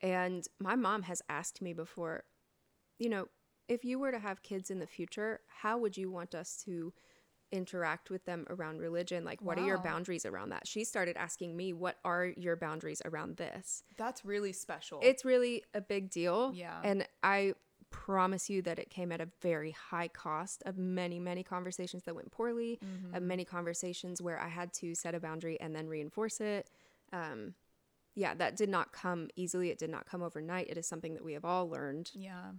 And 0.00 0.46
my 0.58 0.76
mom 0.76 1.02
has 1.02 1.22
asked 1.28 1.60
me 1.60 1.72
before, 1.72 2.24
you 2.98 3.08
know, 3.08 3.28
if 3.68 3.84
you 3.84 3.98
were 3.98 4.12
to 4.12 4.18
have 4.18 4.42
kids 4.42 4.70
in 4.70 4.78
the 4.78 4.86
future, 4.86 5.40
how 5.62 5.78
would 5.78 5.96
you 5.96 6.10
want 6.10 6.34
us 6.34 6.62
to 6.64 6.92
interact 7.54 8.10
with 8.10 8.24
them 8.24 8.46
around 8.50 8.80
religion? 8.80 9.24
Like, 9.24 9.40
what 9.40 9.58
are 9.58 9.64
your 9.64 9.78
boundaries 9.78 10.26
around 10.26 10.50
that? 10.50 10.66
She 10.66 10.84
started 10.84 11.16
asking 11.16 11.56
me, 11.56 11.72
what 11.72 11.96
are 12.04 12.26
your 12.36 12.56
boundaries 12.56 13.00
around 13.04 13.36
this? 13.36 13.84
That's 13.96 14.24
really 14.24 14.52
special. 14.52 15.00
It's 15.02 15.24
really 15.24 15.62
a 15.72 15.80
big 15.80 16.10
deal. 16.10 16.52
Yeah. 16.54 16.80
And 16.82 17.06
I 17.22 17.54
promise 17.90 18.50
you 18.50 18.60
that 18.62 18.78
it 18.78 18.90
came 18.90 19.12
at 19.12 19.20
a 19.20 19.28
very 19.40 19.70
high 19.70 20.08
cost 20.08 20.62
of 20.66 20.76
many, 20.76 21.20
many 21.20 21.44
conversations 21.44 22.02
that 22.02 22.14
went 22.14 22.30
poorly, 22.32 22.80
of 23.12 23.22
many 23.22 23.44
conversations 23.44 24.20
where 24.20 24.40
I 24.40 24.48
had 24.48 24.72
to 24.74 24.94
set 24.94 25.14
a 25.14 25.20
boundary 25.20 25.60
and 25.60 25.74
then 25.76 25.86
reinforce 25.86 26.40
it. 26.40 26.68
Um, 27.12 27.54
yeah, 28.16 28.34
that 28.34 28.56
did 28.56 28.68
not 28.68 28.92
come 28.92 29.28
easily. 29.36 29.70
It 29.70 29.78
did 29.78 29.90
not 29.90 30.06
come 30.06 30.22
overnight. 30.22 30.68
It 30.68 30.76
is 30.76 30.86
something 30.86 31.14
that 31.14 31.24
we 31.24 31.32
have 31.34 31.44
all 31.44 31.68
learned. 31.68 32.10
yeah. 32.14 32.50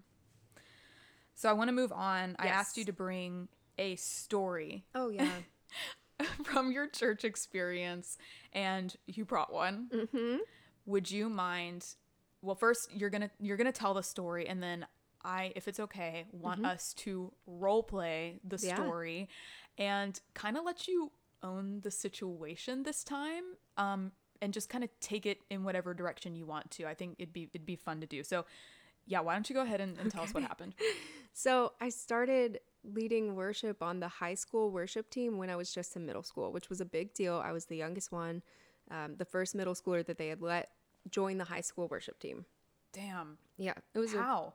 So 1.37 1.49
I 1.49 1.53
want 1.53 1.67
to 1.67 1.73
move 1.73 1.91
on. 1.91 2.37
I 2.39 2.47
asked 2.47 2.77
you 2.77 2.85
to 2.85 2.93
bring 2.93 3.49
a 3.77 3.95
story 3.95 4.85
Oh, 4.95 5.09
yeah. 5.09 5.29
from 6.43 6.71
your 6.71 6.87
church 6.87 7.25
experience, 7.25 8.17
and 8.53 8.95
you 9.05 9.25
brought 9.25 9.51
one. 9.53 9.89
mm-hmm. 9.93 10.37
Would 10.85 11.09
you 11.11 11.29
mind? 11.29 11.85
Well, 12.41 12.55
first 12.55 12.89
you're 12.93 13.09
gonna 13.09 13.31
you're 13.39 13.57
gonna 13.57 13.71
tell 13.71 13.93
the 13.93 14.03
story, 14.03 14.47
and 14.47 14.61
then 14.61 14.85
I, 15.23 15.51
if 15.55 15.67
it's 15.67 15.79
okay, 15.79 16.25
want 16.31 16.63
us 16.65 16.93
to 16.93 17.31
role 17.47 17.83
play 17.83 18.39
the 18.43 18.55
Mm-hmm. 18.57 18.65
Yeah. 18.67 18.75
story, 18.75 19.29
and 19.77 20.19
kind 20.35 20.57
of 20.57 20.63
let 20.63 20.87
you 20.87 21.11
own 21.43 21.81
the 21.81 21.91
situation 21.91 22.83
this 22.83 23.03
time, 23.03 23.43
um, 23.77 24.11
and 24.41 24.53
just 24.53 24.69
kind 24.69 24.83
of 24.83 24.89
take 24.99 25.25
it 25.25 25.39
in 25.49 25.63
whatever 25.63 25.93
direction 25.93 26.35
you 26.35 26.45
want 26.45 26.69
to. 26.71 26.85
I 26.85 26.93
think 26.93 27.15
it'd 27.17 27.33
be 27.33 27.49
it'd 27.53 27.65
be 27.65 27.75
fun 27.75 27.99
to 28.01 28.07
do. 28.07 28.23
So, 28.23 28.45
yeah, 29.07 29.19
why 29.21 29.33
don't 29.33 29.49
you 29.49 29.55
go 29.55 29.63
ahead 29.63 29.81
and, 29.81 29.97
and 29.99 30.11
tell 30.11 30.23
us 30.23 30.33
what 30.33 30.43
happened? 30.43 30.75
So 31.37 31.73
I 31.81 31.89
started 31.89 32.59
leading 32.93 33.35
worship 33.35 33.81
on 33.81 33.99
the 33.99 34.07
high 34.07 34.35
school 34.35 34.71
worship 34.71 35.09
team 35.09 35.37
when 35.37 35.49
I 35.49 35.55
was 35.55 35.73
just 35.73 35.95
in 35.95 36.05
middle 36.05 36.23
school, 36.23 36.51
which 36.51 36.69
was 36.69 36.81
a 36.81 36.85
big 36.85 37.13
deal. 37.13 37.41
I 37.43 37.51
was 37.51 37.65
the 37.65 37.75
youngest 37.77 38.11
one, 38.11 38.43
um, 38.91 39.15
the 39.17 39.25
first 39.25 39.55
middle 39.55 39.73
schooler 39.73 40.05
that 40.05 40.17
they 40.17 40.27
had 40.27 40.41
let 40.41 40.69
join 41.09 41.37
the 41.37 41.45
high 41.45 41.61
school 41.61 41.87
worship 41.87 42.19
team. 42.19 42.45
Damn, 42.93 43.37
Yeah, 43.57 43.73
it 43.93 43.99
was 43.99 44.13
how? 44.13 44.53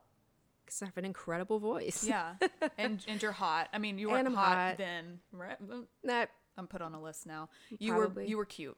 because 0.65 0.81
I 0.81 0.85
have 0.85 0.97
an 0.97 1.05
incredible 1.05 1.59
voice. 1.59 2.03
Yeah, 2.03 2.35
and 2.77 3.03
and 3.07 3.21
you're 3.21 3.31
hot. 3.31 3.69
I 3.73 3.77
mean, 3.77 3.97
you 3.97 4.09
weren't 4.09 4.27
And 4.27 4.35
hot, 4.35 4.57
hot. 4.57 4.77
then, 4.77 5.19
right? 5.31 5.57
that 6.03 6.29
I'm 6.57 6.67
put 6.67 6.81
on 6.81 6.93
a 6.93 7.01
list 7.01 7.25
now. 7.27 7.49
You 7.79 7.93
were 7.93 8.21
you 8.23 8.37
were 8.37 8.45
cute. 8.45 8.77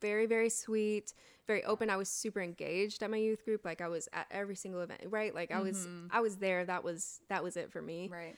very 0.00 0.26
very 0.26 0.48
sweet, 0.48 1.14
very 1.46 1.62
open. 1.64 1.90
I 1.90 1.96
was 1.96 2.08
super 2.08 2.40
engaged 2.40 3.02
at 3.02 3.10
my 3.10 3.16
youth 3.18 3.44
group. 3.44 3.64
Like 3.64 3.80
I 3.80 3.88
was 3.88 4.08
at 4.12 4.26
every 4.30 4.56
single 4.56 4.80
event, 4.80 5.02
right? 5.06 5.32
Like 5.34 5.50
I 5.52 5.60
was 5.60 5.86
I 6.10 6.20
was 6.20 6.36
there. 6.38 6.64
That 6.64 6.82
was 6.82 7.20
that 7.28 7.42
was 7.44 7.56
it 7.56 7.70
for 7.70 7.80
me. 7.80 8.08
Right. 8.12 8.34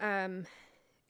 Um, 0.00 0.46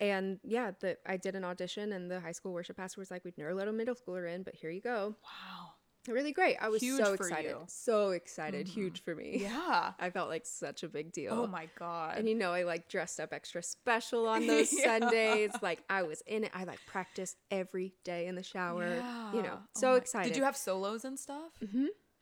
and 0.01 0.39
yeah, 0.45 0.71
the 0.81 0.97
I 1.07 1.17
did 1.17 1.35
an 1.35 1.45
audition, 1.45 1.93
and 1.93 2.11
the 2.11 2.21
high 2.21 2.33
school 2.33 2.53
worship 2.53 2.77
pastor 2.77 3.01
was 3.01 3.11
like, 3.11 3.25
"We'd 3.25 3.37
never 3.39 3.55
let 3.55 3.69
a 3.69 3.73
middle 3.73 3.95
schooler 3.95 4.33
in, 4.33 4.43
but 4.45 4.55
here 4.55 4.71
you 4.71 4.81
go." 4.81 5.17
Wow. 5.25 5.71
Really 6.07 6.33
great. 6.33 6.57
I 6.59 6.69
was 6.71 6.81
Huge 6.81 7.05
so 7.05 7.13
excited. 7.13 7.49
you. 7.51 7.55
Mm-hmm. 7.57 7.65
So 7.67 8.11
excited. 8.13 8.67
Huge 8.69 9.03
for 9.05 9.15
me. 9.15 9.41
Yeah. 9.43 9.93
I 9.99 10.09
felt 10.09 10.31
like 10.31 10.47
such 10.47 10.83
a 10.83 10.89
big 10.89 11.13
deal. 11.13 11.35
Oh 11.35 11.47
my 11.47 11.69
god. 11.79 12.17
And 12.17 12.27
you 12.27 12.35
know, 12.35 12.53
I 12.53 12.63
like 12.63 12.89
dressed 12.89 13.21
up 13.21 13.35
extra 13.35 13.63
special 13.63 14.27
on 14.27 14.47
those 14.47 14.73
Yeah. 14.73 15.01
Sundays. 15.01 15.51
Like 15.61 15.83
I 15.91 16.05
was 16.05 16.23
in 16.27 16.45
it. 16.45 16.53
I 16.55 16.65
like 16.65 16.79
practiced 16.87 17.37
every 17.51 17.93
day 18.05 18.27
in 18.27 18.37
the 18.37 18.43
shower. 18.43 18.87
You 19.35 19.43
know, 19.43 19.43
Yeah. 19.43 19.57
Oh 19.57 19.67
so 19.77 19.91
my- 19.91 19.97
excited. 19.97 20.29
Did 20.29 20.39
you 20.39 20.45
have 20.45 20.57
solos 20.57 21.05
and 21.05 21.19
stuff? 21.19 21.53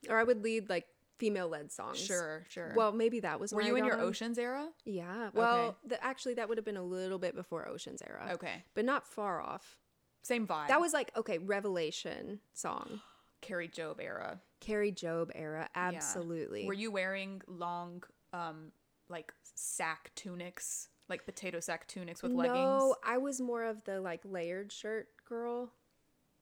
or 0.08 0.18
I 0.18 0.24
would 0.24 0.42
lead 0.42 0.68
like 0.68 0.86
female 1.18 1.48
led 1.48 1.72
songs. 1.72 1.98
Sure, 1.98 2.44
sure. 2.48 2.72
Well, 2.76 2.92
maybe 2.92 3.20
that 3.20 3.40
was 3.40 3.52
were 3.52 3.62
you 3.62 3.76
in 3.76 3.84
your 3.84 3.98
on. 3.98 4.04
Oceans 4.04 4.38
era? 4.38 4.68
Yeah. 4.84 5.30
Well, 5.32 5.76
the, 5.86 6.02
actually, 6.04 6.34
that 6.34 6.48
would 6.48 6.58
have 6.58 6.64
been 6.64 6.76
a 6.76 6.84
little 6.84 7.18
bit 7.18 7.34
before 7.34 7.68
Ocean's 7.68 8.02
era. 8.02 8.30
Okay. 8.32 8.64
But 8.74 8.84
not 8.84 9.06
far 9.06 9.40
off. 9.40 9.78
Same 10.22 10.46
vibe. 10.46 10.68
That 10.68 10.80
was 10.80 10.92
like 10.92 11.12
okay, 11.16 11.38
Revelation 11.38 12.40
song, 12.52 13.00
Kari 13.40 13.68
Jobe 13.68 14.02
era. 14.02 14.40
Kari 14.60 14.92
Jobe 14.92 15.30
era. 15.34 15.68
Yeah. 15.74 15.82
Absolutely. 15.82 16.66
Were 16.66 16.74
you 16.74 16.90
wearing 16.90 17.42
long 17.46 18.02
um 18.32 18.72
like 19.08 19.32
sack 19.54 20.10
tunics, 20.16 20.88
like 21.08 21.24
potato 21.24 21.60
sack 21.60 21.86
tunics 21.86 22.22
with 22.22 22.32
leggings? 22.32 22.56
No, 22.56 22.96
I 23.04 23.18
was 23.18 23.40
more 23.40 23.64
of 23.64 23.84
the 23.84 24.00
like 24.00 24.20
layered 24.24 24.72
shirt 24.72 25.08
girl. 25.28 25.70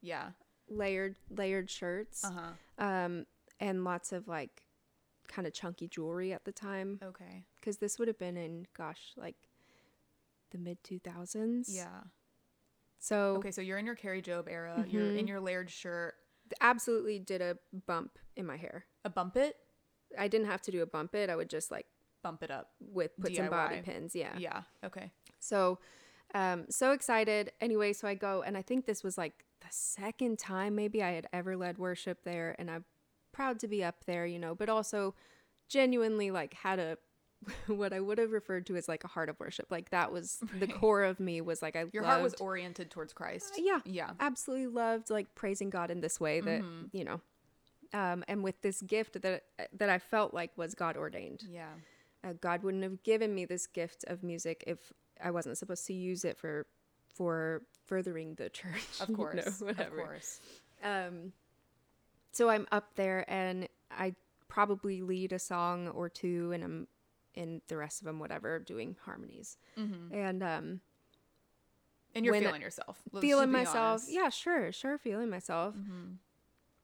Yeah. 0.01 0.31
Layered 0.69 1.17
layered 1.29 1.69
shirts. 1.69 2.25
Uh-huh. 2.25 2.85
um, 2.85 3.27
and 3.61 3.85
lots 3.85 4.13
of 4.13 4.29
like 4.29 4.64
kind 5.29 5.47
of 5.47 5.53
chunky 5.53 5.89
jewelry 5.89 6.33
at 6.33 6.45
the 6.45 6.53
time 6.53 7.01
Okay. 7.03 7.45
because 7.57 7.79
this 7.79 7.99
would 7.99 8.09
have 8.09 8.19
been 8.19 8.37
in, 8.37 8.67
gosh, 8.77 9.13
like 9.17 9.37
the 10.51 10.59
mid 10.59 10.83
2000s. 10.85 11.69
Yeah. 11.69 12.01
So 12.99 13.37
Okay, 13.37 13.51
so 13.51 13.61
you're 13.61 13.79
in 13.79 13.87
your 13.87 13.95
Kari 13.97 14.23
Jobe 14.23 14.49
era. 14.51 14.85
You're 14.89 15.11
in 15.11 15.27
Mhm. 15.27 15.29
your 15.29 15.41
layered 15.41 15.71
shirt. 15.71 16.15
absolutely 16.61 17.19
did 17.19 17.41
a 17.41 17.59
bump 17.87 18.19
in 18.37 18.45
my 18.45 18.57
hair. 18.59 18.85
A 19.05 19.09
bump 19.11 19.35
it, 19.37 19.57
I 20.19 20.29
didn't 20.29 20.47
have 20.47 20.61
to 20.63 20.71
do 20.71 20.83
a 20.83 20.87
bump 20.87 21.15
it. 21.15 21.31
I 21.31 21.37
would 21.37 21.49
just 21.49 21.71
like 21.71 21.87
bump 22.23 22.43
it 22.43 22.51
up. 22.51 22.75
with 22.81 23.17
put 23.19 23.35
some 23.35 23.49
bobby 23.49 23.81
pins. 23.83 24.15
Yeah. 24.15 24.37
Yeah. 24.39 24.63
Okay. 24.85 25.11
So, 25.41 25.79
um, 26.35 26.67
so 26.71 26.93
excited. 26.93 27.53
Anyway, 27.63 27.93
so 27.95 28.07
I 28.07 28.15
go, 28.15 28.43
and 28.43 28.57
I 28.59 28.63
think 28.63 28.85
this 28.87 29.03
was 29.03 29.17
like 29.19 29.45
the 29.61 29.67
second 29.71 30.39
time 30.39 30.75
maybe 30.75 31.03
I 31.03 31.13
had 31.13 31.27
ever 31.33 31.57
led 31.57 31.79
worship 31.79 32.23
there, 32.25 32.55
and 32.59 32.71
I'm 32.71 32.85
proud 33.35 33.59
to 33.61 33.69
be 33.69 33.85
up 33.85 34.05
there, 34.07 34.25
you 34.27 34.39
know, 34.39 34.55
but 34.55 34.69
also 34.69 35.15
genuinely 35.69 36.31
like 36.31 36.55
had 36.55 36.79
a 36.79 36.97
what 37.67 37.93
I 37.93 38.01
would 38.01 38.17
have 38.19 38.33
referred 38.33 38.65
to 38.67 38.77
as 38.77 38.89
like 38.89 39.05
a 39.05 39.09
heart 39.09 39.29
of 39.29 39.39
worship. 39.39 39.67
Like 39.71 39.91
that 39.91 40.11
was 40.13 40.41
the 40.59 40.67
core 40.67 41.03
of 41.05 41.21
me 41.21 41.41
was 41.43 41.61
like 41.61 41.77
I 41.77 41.85
Your 41.93 42.05
heart 42.05 42.23
was 42.23 42.35
oriented 42.35 42.91
towards 42.91 43.13
Christ. 43.13 43.55
yeah, 43.59 43.81
Yeah. 43.85 44.13
absolutely 44.21 44.69
loved 44.69 45.11
like 45.11 45.35
praising 45.35 45.69
God 45.69 45.91
in 45.91 46.01
this 46.01 46.19
way 46.19 46.41
that 46.41 46.63
Mhm. 46.63 46.89
you 46.93 47.05
know, 47.05 47.21
um, 47.93 48.25
and 48.29 48.43
with 48.43 48.61
this 48.63 48.81
gift 48.81 49.21
that 49.21 49.45
that 49.75 49.89
I 49.91 49.99
felt 49.99 50.33
like 50.33 50.57
was 50.57 50.75
God 50.75 50.97
ordained. 50.97 51.43
Yeah. 51.49 51.69
Uh, 52.23 52.33
God 52.41 52.63
wouldn't 52.63 52.83
have 52.83 53.03
given 53.03 53.35
me 53.35 53.45
this 53.45 53.67
gift 53.67 54.05
of 54.09 54.23
music 54.23 54.65
if 54.67 54.91
I 55.23 55.31
wasn't 55.31 55.59
supposed 55.59 55.87
to 55.89 55.93
use 55.93 56.25
it 56.25 56.39
for 56.39 56.67
for 57.15 57.63
furthering 57.87 58.37
the 58.37 58.49
church. 58.61 59.01
Of 59.01 59.11
you 59.11 59.17
know, 59.17 59.23
course. 59.23 59.61
of 59.61 59.91
course. 59.95 60.41
Um, 60.83 61.33
so 62.35 62.49
I'm 62.51 62.67
up 62.73 62.95
there 62.97 63.25
and 63.31 63.69
I 63.91 64.15
probably 64.49 65.03
lead 65.03 65.33
a 65.33 65.39
song 65.39 65.89
or 65.89 66.09
two, 66.09 66.53
and 66.53 66.63
I'm 66.65 66.89
in 67.35 67.61
the 67.69 67.77
rest 67.77 68.01
of 68.01 68.07
them, 68.07 68.19
whatever, 68.19 68.59
doing 68.59 68.97
harmonies. 69.05 69.57
Mm-hmm. 69.79 70.15
And 70.15 70.43
um, 70.43 70.81
And 72.15 72.25
you're 72.25 72.35
feeling 72.35 72.61
yourself. 72.63 73.01
Let's 73.13 73.23
feeling 73.25 73.51
myself, 73.51 73.77
honest. 74.03 74.13
yeah, 74.13 74.29
sure, 74.29 74.71
sure, 74.73 74.99
feeling 74.99 75.31
myself. 75.31 75.75
Mhm. 75.75 76.19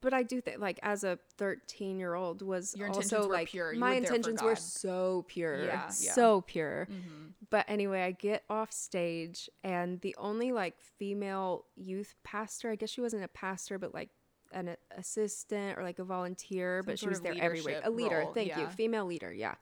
But 0.03 0.15
I 0.15 0.23
do 0.23 0.41
think, 0.41 0.59
like, 0.61 0.81
as 0.83 1.05
a 1.05 1.19
13 1.37 1.99
year 1.99 2.15
old, 2.15 2.41
was 2.43 2.75
Your 2.75 2.87
intentions 2.87 3.13
also 3.13 3.29
were 3.29 3.35
like 3.35 3.49
pure. 3.49 3.75
My 3.75 3.93
intentions 3.95 4.43
were 4.43 4.57
so 4.57 5.27
pure, 5.29 5.65
Yeah, 5.67 5.83
yeah. 5.85 5.89
so 5.91 6.41
pure. 6.41 6.89
Mhm. 6.91 7.35
But 7.51 7.67
anyway, 7.69 8.03
I 8.03 8.13
get 8.13 8.45
off 8.49 8.73
stage, 8.73 9.51
and 9.63 10.01
the 10.01 10.17
only 10.19 10.53
like 10.53 10.81
female 10.81 11.67
youth 11.77 12.15
pastor, 12.25 12.71
I 12.71 12.77
guess 12.77 12.89
she 12.91 13.01
wasn't 13.03 13.25
a 13.25 13.29
pastor, 13.29 13.79
but 13.79 13.93
like 13.93 14.09
an 14.53 14.77
assistant 14.97 15.79
or 15.79 15.83
like 15.83 15.99
a 15.99 16.05
volunteer, 16.05 16.81
Some 16.81 16.87
but 16.87 16.99
she 16.99 17.09
was 17.09 17.21
there 17.21 17.35
every 17.39 17.61
week. 17.61 17.79
A 17.83 17.91
leader, 17.91 18.21
role, 18.21 18.33
thank 18.33 18.57
you. 18.57 18.67
Female 18.69 19.07
leader, 19.07 19.33
yeah. 19.33 19.55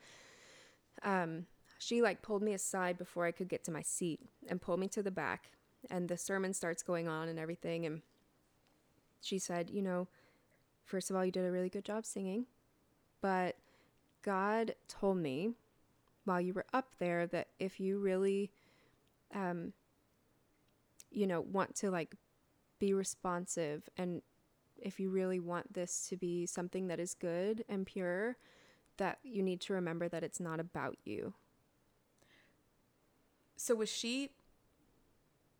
Um, 1.03 1.47
she 1.79 2.03
like 2.03 2.23
pulled 2.23 2.43
me 2.43 2.55
aside 2.55 2.99
before 2.99 3.25
I 3.27 3.31
could 3.31 3.49
get 3.49 3.65
to 3.65 3.71
my 3.71 3.83
seat 3.83 4.21
and 4.49 4.61
pulled 4.61 4.81
me 4.81 4.89
to 4.89 5.03
the 5.03 5.11
back. 5.11 5.51
And 5.91 6.09
the 6.09 6.17
sermon 6.17 6.53
starts 6.55 6.83
going 6.83 7.07
on 7.07 7.29
and 7.29 7.39
everything. 7.39 7.87
And 7.87 8.03
she 9.21 9.39
said, 9.39 9.71
You 9.71 9.83
know, 9.83 10.09
first 10.85 11.11
of 11.11 11.17
all, 11.17 11.25
you 11.25 11.33
did 11.33 11.45
a 11.45 11.53
really 11.53 11.69
good 11.69 11.85
job 11.85 12.05
singing, 12.05 12.47
but 13.21 13.57
God 14.23 14.75
told 14.89 15.19
me 15.19 15.51
while 16.25 16.41
you 16.41 16.53
were 16.53 16.67
up 16.73 16.91
there 16.99 17.27
that 17.27 17.49
if 17.59 17.81
you 17.81 17.99
really 17.99 18.51
um 19.35 19.73
you 21.11 21.27
know 21.27 21.41
want 21.41 21.75
to 21.75 21.91
like 21.91 22.15
be 22.79 22.93
responsive 22.93 23.89
and 23.97 24.23
if 24.83 24.99
you 25.01 25.11
really 25.11 25.41
want 25.41 25.73
this 25.75 26.07
to 26.09 26.17
be 26.17 26.47
something 26.47 26.89
that 26.89 27.01
is 27.01 27.15
good 27.15 27.65
and 27.69 27.87
pure 27.87 28.37
that 28.97 29.19
you 29.23 29.43
need 29.43 29.61
to 29.61 29.73
remember 29.73 30.09
that 30.09 30.23
it's 30.25 30.41
not 30.41 30.61
about 30.61 30.97
you 31.05 31.35
So 33.57 33.75
was 33.75 33.89
she 33.89 34.31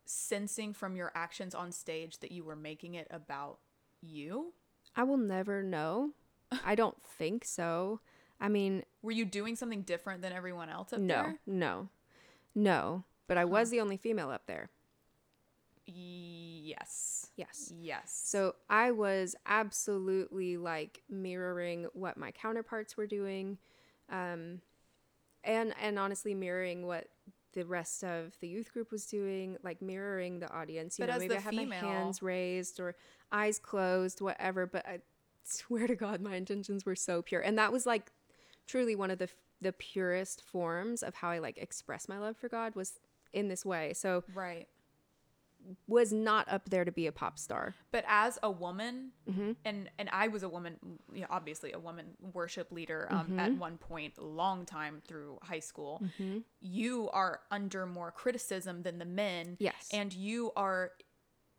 sensing 0.05 0.73
from 0.73 0.95
your 0.95 1.11
actions 1.13 1.53
on 1.53 1.71
stage 1.71 2.19
that 2.19 2.31
you 2.31 2.43
were 2.43 2.55
making 2.55 2.95
it 2.95 3.07
about 3.11 3.59
you? 4.01 4.53
i 4.95 5.03
will 5.03 5.17
never 5.17 5.61
know 5.61 6.11
i 6.65 6.73
don't 6.73 6.97
think 7.03 7.45
so 7.45 7.99
i 8.41 8.47
mean 8.49 8.83
Were 9.03 9.11
you 9.11 9.23
doing 9.25 9.55
something 9.55 9.83
different 9.83 10.21
than 10.23 10.33
everyone 10.33 10.67
else 10.69 10.91
up 10.93 10.99
no 10.99 11.13
there? 11.13 11.39
no 11.45 11.63
no 11.75 11.89
no. 12.55 13.03
but 13.27 13.37
i 13.37 13.45
was 13.45 13.69
the 13.69 13.79
only 13.81 13.97
female 13.97 14.31
up 14.31 14.47
there 14.47 14.69
Yes. 15.93 17.31
yes 17.35 17.73
Yes. 17.79 18.11
So 18.25 18.55
I 18.69 18.91
was 18.91 19.35
absolutely 19.45 20.57
like 20.57 21.01
mirroring 21.09 21.87
what 21.93 22.17
my 22.17 22.31
counterparts 22.31 22.97
were 22.97 23.07
doing, 23.07 23.57
um, 24.09 24.61
and 25.43 25.73
and 25.81 25.99
honestly 25.99 26.33
mirroring 26.33 26.85
what 26.87 27.07
the 27.53 27.65
rest 27.65 28.03
of 28.03 28.37
the 28.41 28.47
youth 28.47 28.71
group 28.73 28.91
was 28.91 29.05
doing, 29.05 29.57
like 29.63 29.81
mirroring 29.81 30.39
the 30.39 30.51
audience. 30.51 30.99
You 30.99 31.05
But 31.05 31.09
know, 31.11 31.15
as 31.15 31.21
maybe 31.21 31.35
I 31.35 31.39
had 31.39 31.55
female- 31.55 31.69
my 31.69 31.75
hands 31.75 32.21
raised 32.21 32.79
or 32.79 32.95
eyes 33.31 33.59
closed, 33.59 34.21
whatever. 34.21 34.65
But 34.67 34.85
I 34.87 34.99
swear 35.43 35.87
to 35.87 35.95
God, 35.95 36.21
my 36.21 36.35
intentions 36.35 36.85
were 36.85 36.95
so 36.95 37.21
pure, 37.21 37.41
and 37.41 37.57
that 37.57 37.71
was 37.71 37.85
like 37.85 38.11
truly 38.67 38.95
one 38.95 39.11
of 39.11 39.19
the 39.19 39.29
the 39.61 39.73
purest 39.73 40.41
forms 40.43 41.03
of 41.03 41.15
how 41.15 41.29
I 41.29 41.39
like 41.39 41.57
express 41.57 42.07
my 42.09 42.19
love 42.19 42.37
for 42.37 42.49
God 42.49 42.75
was 42.75 42.99
in 43.33 43.47
this 43.49 43.65
way. 43.65 43.93
So 43.93 44.23
right. 44.33 44.67
Was 45.87 46.11
not 46.11 46.47
up 46.51 46.69
there 46.69 46.83
to 46.85 46.91
be 46.91 47.05
a 47.07 47.11
pop 47.11 47.37
star. 47.37 47.75
But 47.91 48.03
as 48.07 48.39
a 48.41 48.49
woman, 48.51 49.11
Mm-hmm. 49.29 49.51
and 49.65 49.89
and 49.99 50.09
I 50.11 50.27
was 50.29 50.41
a 50.43 50.49
woman, 50.49 50.77
you 51.13 51.21
know, 51.21 51.27
obviously 51.29 51.71
a 51.73 51.79
woman 51.79 52.07
worship 52.33 52.71
leader 52.71 53.07
um, 53.11 53.19
Mm-hmm. 53.27 53.39
at 53.39 53.51
one 53.57 53.77
point, 53.77 54.13
a 54.17 54.23
long 54.23 54.65
time 54.65 55.01
through 55.07 55.37
high 55.43 55.59
school. 55.59 56.01
You 56.61 57.09
are 57.11 57.41
under 57.51 57.85
more 57.85 58.11
criticism 58.11 58.81
than 58.83 58.97
the 58.99 59.05
men. 59.05 59.57
Yes. 59.59 59.89
and 59.93 60.13
you 60.13 60.51
are. 60.55 60.91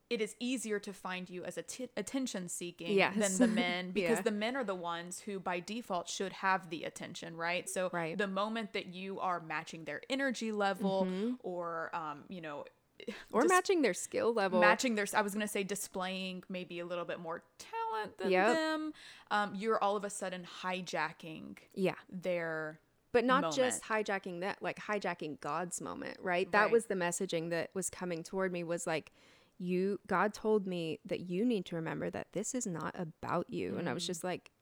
It 0.09 0.21
is 0.21 0.35
easier 0.41 0.81
to 0.81 0.93
find 0.93 1.31
you 1.31 1.45
as 1.45 1.57
a 1.57 1.63
t- 1.63 1.89
attention 1.97 2.49
seeking 2.49 2.95
Yes. 2.97 3.17
than 3.17 3.39
the 3.39 3.47
men 3.55 3.91
because 3.95 4.17
Yeah. 4.19 4.23
the 4.23 4.33
men 4.33 4.57
are 4.57 4.65
the 4.65 4.75
ones 4.75 5.21
who, 5.21 5.39
by 5.39 5.61
default, 5.61 6.09
should 6.09 6.33
have 6.33 6.69
the 6.69 6.83
attention, 6.83 7.37
right? 7.37 7.69
So 7.71 7.91
Right. 7.93 8.19
the 8.19 8.27
moment 8.27 8.73
that 8.73 8.87
you 8.87 9.21
are 9.21 9.39
matching 9.39 9.85
their 9.85 10.01
energy 10.11 10.51
level, 10.51 11.07
or 11.45 11.95
um, 11.95 12.25
you 12.29 12.41
know, 12.41 12.65
Mm-hmm. 12.65 12.75
or 13.33 13.43
dis- 13.43 13.49
matching 13.49 13.83
their 13.83 13.95
skill 13.95 14.33
level. 14.33 14.61
matching 14.61 14.95
their 14.95 15.07
i 15.15 15.23
was 15.23 15.33
going 15.35 15.47
to 15.47 15.53
say 15.53 15.63
displaying 15.63 16.43
maybe 16.49 16.79
a 16.81 16.85
little 16.87 17.05
bit 17.05 17.19
more 17.21 17.43
talent 17.59 18.17
than 18.19 18.31
Yep. 18.31 18.47
them 18.57 18.93
um, 19.31 19.55
you're 19.55 19.83
all 19.83 19.97
of 19.97 20.05
a 20.05 20.11
sudden 20.11 20.47
hijacking 20.63 21.57
yeah, 21.75 21.95
their 22.11 22.81
but 23.13 23.25
not 23.25 23.53
just 23.53 23.83
hijacking 23.83 24.41
that, 24.41 24.63
like 24.63 24.79
hijacking 24.79 25.41
God's 25.41 25.81
moment, 25.81 26.17
right? 26.23 26.51
That 26.53 26.63
Right. 26.67 26.71
was 26.73 26.87
the 26.87 26.95
messaging 26.95 27.51
that 27.51 27.71
was 27.75 27.91
coming 27.91 28.23
toward 28.23 28.53
me. 28.53 28.63
Was 28.63 28.87
like, 28.87 29.11
you, 29.59 29.99
God 30.07 30.33
told 30.33 30.65
me 30.65 31.01
that 31.07 31.19
you 31.29 31.45
need 31.45 31.65
to 31.67 31.75
remember 31.75 32.09
that 32.11 32.29
this 32.35 32.55
is 32.55 32.69
not 32.69 32.95
about 32.97 33.51
you, 33.51 33.77
and 33.79 33.89
I 33.89 33.91
Mm. 33.91 33.95
was 33.95 34.07
just 34.07 34.23
like, 34.23 34.53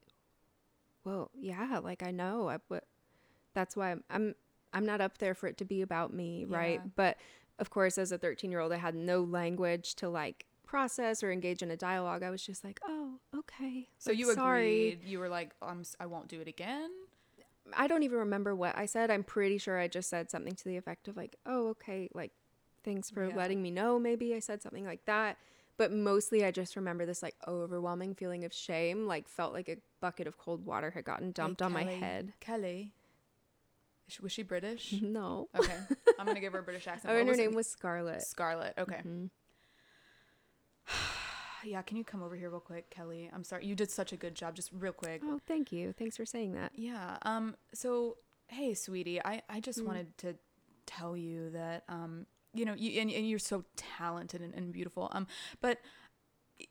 well, 1.05 1.31
yeah, 1.35 1.79
like 1.83 2.03
I 2.03 2.11
know, 2.11 2.49
I, 2.49 2.57
but 2.71 2.85
that's 3.55 3.77
why 3.77 3.91
I'm, 3.91 4.05
I'm, 4.11 4.35
I'm 4.73 4.87
not 4.87 5.01
up 5.03 5.19
there 5.19 5.35
for 5.35 5.47
it 5.47 5.59
to 5.59 5.67
be 5.67 5.83
about 5.83 6.13
me, 6.13 6.45
right? 6.47 6.81
But 6.97 7.19
of 7.59 7.71
course, 7.71 7.99
as 7.99 8.13
a 8.13 8.19
13 8.19 8.51
year 8.51 8.61
old, 8.61 8.73
I 8.73 8.77
had 8.77 8.95
no 8.95 9.23
language 9.23 9.95
to 9.97 10.09
like 10.09 10.47
process 10.67 11.23
or 11.23 11.33
engage 11.33 11.63
in 11.63 11.71
a 11.71 11.77
dialogue. 11.77 12.23
I 12.23 12.31
was 12.31 12.45
just 12.45 12.63
like, 12.65 12.81
oh, 12.87 13.15
okay. 13.37 13.89
so 13.99 14.11
like, 14.11 14.19
you 14.19 14.33
sorry. 14.35 14.93
agreed 14.93 15.05
you 15.05 15.19
were 15.19 15.29
like 15.29 15.53
I'm, 15.63 15.83
i 15.99 16.07
won't 16.07 16.29
do 16.29 16.41
it 16.41 16.49
again 16.49 16.91
I 17.77 17.87
don't 17.87 18.03
even 18.03 18.19
remember 18.21 18.55
what 18.55 18.77
I 18.79 18.87
said. 18.87 19.11
I'm 19.11 19.23
pretty 19.23 19.59
sure 19.59 19.79
I 19.79 19.89
just 19.89 20.09
said 20.09 20.31
something 20.31 20.55
to 20.55 20.65
the 20.65 20.79
effect 20.79 21.07
of 21.07 21.19
like, 21.19 21.37
"Oh, 21.45 21.69
okay, 21.69 22.09
like 22.15 22.33
thanks 22.83 23.11
for 23.11 23.27
Yeah. 23.27 23.37
letting 23.37 23.61
me 23.61 23.71
know." 23.71 23.99
Maybe 23.99 24.35
I 24.35 24.39
said 24.39 24.63
something 24.63 24.87
like 24.87 25.05
that. 25.05 25.37
But 25.77 25.93
mostly 25.93 26.45
I 26.47 26.51
just 26.51 26.77
remember 26.77 27.05
this 27.05 27.23
like 27.23 27.37
overwhelming 27.47 28.15
feeling 28.15 28.45
of 28.45 28.55
shame, 28.55 29.07
like 29.07 29.29
felt 29.29 29.53
like 29.53 29.69
a 29.69 29.77
bucket 30.01 30.27
of 30.27 30.39
cold 30.39 30.65
water 30.65 30.91
had 30.91 31.05
gotten 31.05 31.31
dumped 31.31 31.61
Hey, 31.61 31.67
on 31.67 31.73
my 31.73 31.85
head. 31.85 32.33
Kellie 32.41 32.95
was 34.21 34.33
she 34.33 34.43
british 34.43 34.95
No. 35.03 35.49
okay 35.57 35.79
i'm 36.19 36.25
going 36.27 36.35
to 36.35 36.41
give 36.41 36.53
her 36.55 36.61
a 36.61 36.63
british 36.63 36.87
accent 36.93 37.13
Oh, 37.15 37.19
and 37.19 37.29
her 37.29 37.35
it? 37.35 37.39
name 37.39 37.55
was 37.55 37.67
Scarlett. 37.69 38.23
scarlett 38.23 38.75
okay 38.79 39.01
Mhm. 39.07 39.31
yeah 41.65 41.83
can 41.83 41.97
you 41.97 42.05
come 42.05 42.23
over 42.23 42.37
here 42.37 42.51
real 42.51 42.61
quick 42.61 42.89
Kellie 42.91 43.31
i'm 43.35 43.45
sorry 43.45 43.67
you 43.67 43.75
did 43.75 43.91
such 43.91 44.13
a 44.13 44.17
good 44.17 44.35
job 44.35 44.55
just 44.55 44.71
real 44.73 44.93
quick 44.93 45.21
Oh, 45.25 45.39
thank 45.47 45.73
you. 45.73 45.93
Thanks 45.93 46.17
for 46.17 46.25
saying 46.25 46.53
that. 46.55 46.73
Yeah. 46.75 47.19
Um. 47.23 47.57
So, 47.75 48.17
hey, 48.49 48.75
sweetie, 48.75 49.21
I 49.25 49.43
I 49.49 49.61
just 49.61 49.81
Mm. 49.81 49.85
wanted 49.87 50.19
to 50.19 50.35
tell 50.87 51.17
you 51.17 51.51
that 51.51 51.85
um, 51.89 52.27
you 52.55 52.65
know, 52.65 52.75
you 52.75 53.01
and, 53.01 53.11
and 53.11 53.29
you're 53.29 53.39
so 53.39 53.65
talented 53.77 54.41
and, 54.41 54.55
and 54.55 54.73
beautiful. 54.73 55.09
Um, 55.13 55.27
but 55.61 55.79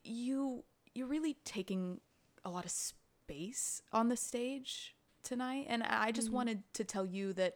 you 0.03 0.63
you're 0.95 1.07
really 1.07 1.35
taking 1.45 1.99
a 2.45 2.49
lot 2.49 2.65
of 2.65 2.71
space 2.71 3.81
on 3.93 4.07
the 4.09 4.17
stage 4.17 4.95
tonight, 5.23 5.65
and 5.69 5.83
I 5.83 6.11
just 6.11 6.29
Mhm. 6.29 6.33
wanted 6.33 6.73
to 6.73 6.83
tell 6.83 7.05
you 7.05 7.33
that 7.33 7.55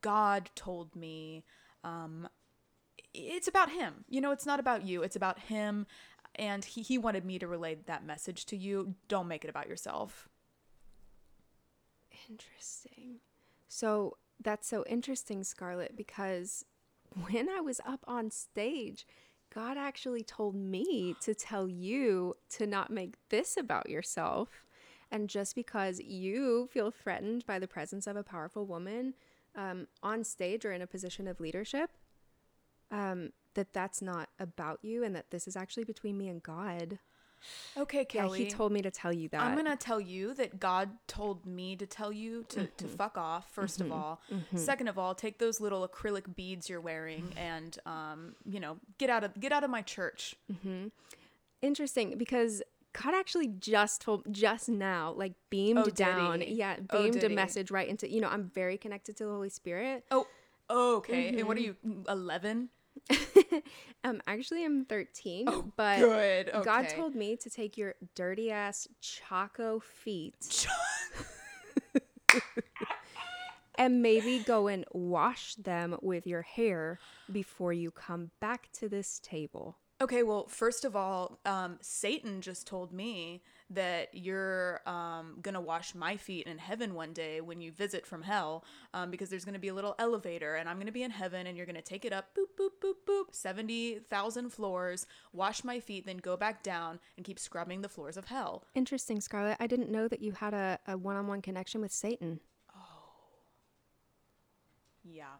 God 0.00 0.50
told 0.54 0.94
me, 0.94 1.44
um, 1.82 2.28
it's 3.14 3.48
about 3.48 3.70
Him. 3.70 4.04
You 4.08 4.20
know, 4.20 4.30
it's 4.30 4.46
not 4.46 4.60
about 4.60 4.84
you. 4.84 5.02
It's 5.02 5.16
about 5.16 5.38
Him. 5.40 5.86
And 6.36 6.64
he, 6.64 6.82
he 6.82 6.96
wanted 6.96 7.24
me 7.24 7.38
to 7.40 7.48
relay 7.48 7.74
that 7.74 8.04
message 8.04 8.46
to 8.46 8.56
you. 8.56 8.94
Don't 9.08 9.26
make 9.26 9.42
it 9.44 9.50
about 9.50 9.68
yourself. 9.68 10.28
Interesting. 12.28 13.20
So 13.68 14.16
that's 14.40 14.68
so 14.68 14.84
interesting, 14.88 15.42
Scarlett, 15.44 15.96
because 15.96 16.64
when 17.28 17.48
I 17.48 17.60
was 17.60 17.80
up 17.84 18.04
on 18.06 18.30
stage, 18.30 19.06
God 19.52 19.76
actually 19.76 20.22
told 20.22 20.54
me 20.54 21.16
to 21.22 21.34
tell 21.34 21.68
you 21.68 22.36
to 22.50 22.66
not 22.66 22.90
make 22.90 23.14
this 23.30 23.56
about 23.56 23.90
yourself. 23.90 24.64
And 25.12 25.28
just 25.28 25.54
because 25.54 26.00
you 26.00 26.68
feel 26.70 26.90
threatened 26.90 27.44
by 27.46 27.58
the 27.58 27.66
presence 27.66 28.06
of 28.06 28.16
a 28.16 28.22
powerful 28.22 28.64
woman 28.64 29.14
um, 29.56 29.88
on 30.02 30.22
stage 30.24 30.64
or 30.64 30.72
in 30.72 30.82
a 30.82 30.86
position 30.86 31.26
of 31.26 31.40
leadership, 31.40 31.90
um, 32.90 33.32
that 33.54 33.72
that's 33.72 34.00
not 34.00 34.28
about 34.38 34.78
you 34.82 35.02
and 35.02 35.14
that 35.16 35.30
this 35.30 35.48
is 35.48 35.56
actually 35.56 35.84
between 35.84 36.16
me 36.16 36.28
and 36.28 36.42
God. 36.42 36.98
Okay, 37.76 38.04
Kellie. 38.04 38.40
Yeah, 38.40 38.44
he 38.44 38.50
told 38.50 38.70
me 38.70 38.82
to 38.82 38.90
tell 38.90 39.12
you 39.12 39.28
that. 39.30 39.40
I'm 39.40 39.56
gonna 39.56 39.74
tell 39.76 40.00
you 40.00 40.34
that 40.34 40.60
God 40.60 40.90
told 41.06 41.46
me 41.46 41.74
to 41.76 41.86
tell 41.86 42.12
you 42.12 42.44
to, 42.50 42.66
to 42.66 42.84
fuck 42.86 43.16
off. 43.16 43.50
1st 43.56 43.80
of 43.80 43.92
all, 43.92 44.20
second 44.56 44.88
of 44.88 44.98
all, 44.98 45.14
take 45.14 45.38
those 45.38 45.58
little 45.60 45.88
acrylic 45.88 46.36
beads 46.36 46.68
you're 46.68 46.80
wearing 46.82 47.32
and 47.36 47.78
um, 47.86 48.34
you 48.44 48.60
know, 48.60 48.76
get 48.98 49.08
out 49.08 49.24
of 49.24 49.38
get 49.40 49.52
out 49.52 49.64
of 49.64 49.70
my 49.70 49.82
church. 49.82 50.36
Interesting 51.62 52.16
because 52.18 52.62
God 52.92 53.14
actually 53.14 53.48
just 53.48 54.00
told 54.00 54.24
just 54.32 54.68
now, 54.68 55.12
like 55.16 55.34
beamed 55.48 55.78
Oh, 55.78 55.84
down. 55.90 56.40
he? 56.40 56.54
Yeah, 56.54 56.76
Oh, 56.90 57.02
beamed 57.02 57.20
did 57.20 57.24
a 57.30 57.34
message 57.34 57.70
right 57.70 57.88
into 57.88 58.10
you 58.10 58.20
know, 58.20 58.28
I'm 58.28 58.50
very 58.54 58.76
connected 58.78 59.16
to 59.18 59.24
the 59.24 59.30
Holy 59.30 59.48
Spirit. 59.50 60.04
Oh, 60.10 60.26
okay. 60.68 61.28
And 61.38 61.46
what 61.46 61.56
are 61.56 61.60
you, 61.60 61.76
eleven? 62.08 62.70
Um 64.02 64.20
actually 64.26 64.64
I'm 64.64 64.86
13, 64.86 65.44
Oh, 65.48 65.70
but 65.76 65.98
good. 65.98 66.50
God 66.64 66.88
told 66.88 67.14
me 67.14 67.36
to 67.36 67.50
take 67.50 67.76
your 67.76 67.94
dirty 68.14 68.50
ass 68.50 68.88
Chaco 69.00 69.78
feet 69.80 70.66
and 73.76 74.02
maybe 74.02 74.38
go 74.40 74.68
and 74.68 74.84
wash 74.92 75.54
them 75.56 75.96
with 76.02 76.26
your 76.26 76.42
hair 76.42 76.98
before 77.30 77.72
you 77.74 77.90
come 77.90 78.30
back 78.40 78.70
to 78.72 78.88
this 78.88 79.20
table. 79.22 79.76
Okay, 80.02 80.22
well, 80.22 80.46
first 80.48 80.86
of 80.86 80.96
all, 80.96 81.38
um, 81.44 81.76
Satan 81.82 82.40
just 82.40 82.66
told 82.66 82.90
me 82.90 83.42
that 83.68 84.08
you're 84.14 84.80
um, 84.86 85.36
gonna 85.42 85.60
wash 85.60 85.94
my 85.94 86.16
feet 86.16 86.46
in 86.46 86.56
heaven 86.56 86.94
one 86.94 87.12
day 87.12 87.42
when 87.42 87.60
you 87.60 87.70
visit 87.70 88.06
from 88.06 88.22
hell, 88.22 88.64
um, 88.94 89.10
because 89.10 89.28
there's 89.28 89.44
gonna 89.44 89.58
be 89.58 89.68
a 89.68 89.74
little 89.74 89.94
elevator, 89.98 90.54
and 90.54 90.70
I'm 90.70 90.78
gonna 90.78 90.90
be 90.90 91.02
in 91.02 91.10
heaven, 91.10 91.46
and 91.46 91.54
you're 91.54 91.66
gonna 91.66 91.82
take 91.82 92.06
it 92.06 92.14
up, 92.14 92.34
boop, 92.34 92.58
boop, 92.58 92.70
boop, 92.82 92.94
boop, 93.06 93.24
seventy 93.32 93.98
thousand 93.98 94.54
floors, 94.54 95.06
wash 95.34 95.62
my 95.64 95.78
feet, 95.78 96.06
then 96.06 96.16
go 96.16 96.34
back 96.34 96.62
down 96.62 96.98
and 97.18 97.26
keep 97.26 97.38
scrubbing 97.38 97.82
the 97.82 97.88
floors 97.88 98.16
of 98.16 98.24
hell. 98.24 98.64
Interesting, 98.74 99.20
Scarlett. 99.20 99.58
I 99.60 99.66
didn't 99.66 99.90
know 99.90 100.08
that 100.08 100.22
you 100.22 100.32
had 100.32 100.54
a, 100.54 100.78
a 100.88 100.96
one-on-one 100.96 101.42
connection 101.42 101.82
with 101.82 101.92
Satan. 101.92 102.40
Oh. 102.74 103.12
Yeah, 105.04 105.36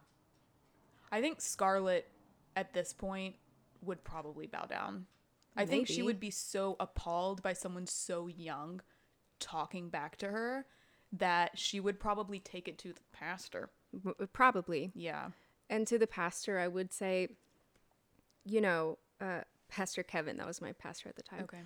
I 1.11 1.19
think 1.19 1.41
Scarlet, 1.41 2.07
at 2.55 2.73
this 2.73 2.93
point, 2.93 3.35
would 3.83 4.03
probably 4.03 4.47
bow 4.47 4.65
down. 4.65 5.05
I 5.55 5.65
think 5.65 5.87
she 5.87 6.01
would 6.01 6.19
be 6.19 6.31
so 6.31 6.77
appalled 6.79 7.41
by 7.43 7.53
someone 7.53 7.85
so 7.85 8.27
young 8.27 8.81
talking 9.39 9.89
back 9.89 10.15
to 10.17 10.27
her 10.27 10.65
that 11.11 11.59
she 11.59 11.79
would 11.79 11.99
probably 11.99 12.39
take 12.39 12.67
it 12.69 12.77
to 12.79 12.93
the 12.93 13.01
pastor. 13.11 13.69
Probably. 14.31 14.91
Yeah. 14.95 15.29
And 15.69 15.85
to 15.87 15.97
the 15.97 16.07
pastor, 16.07 16.57
I 16.57 16.69
would 16.69 16.93
say, 16.93 17.29
you 18.45 18.61
know, 18.61 18.97
uh, 19.19 19.41
Pastor 19.67 20.03
Kevin, 20.03 20.37
that 20.37 20.47
was 20.47 20.61
my 20.61 20.71
pastor 20.73 21.09
at 21.09 21.15
the 21.17 21.23
time. 21.23 21.43
Okay. 21.43 21.61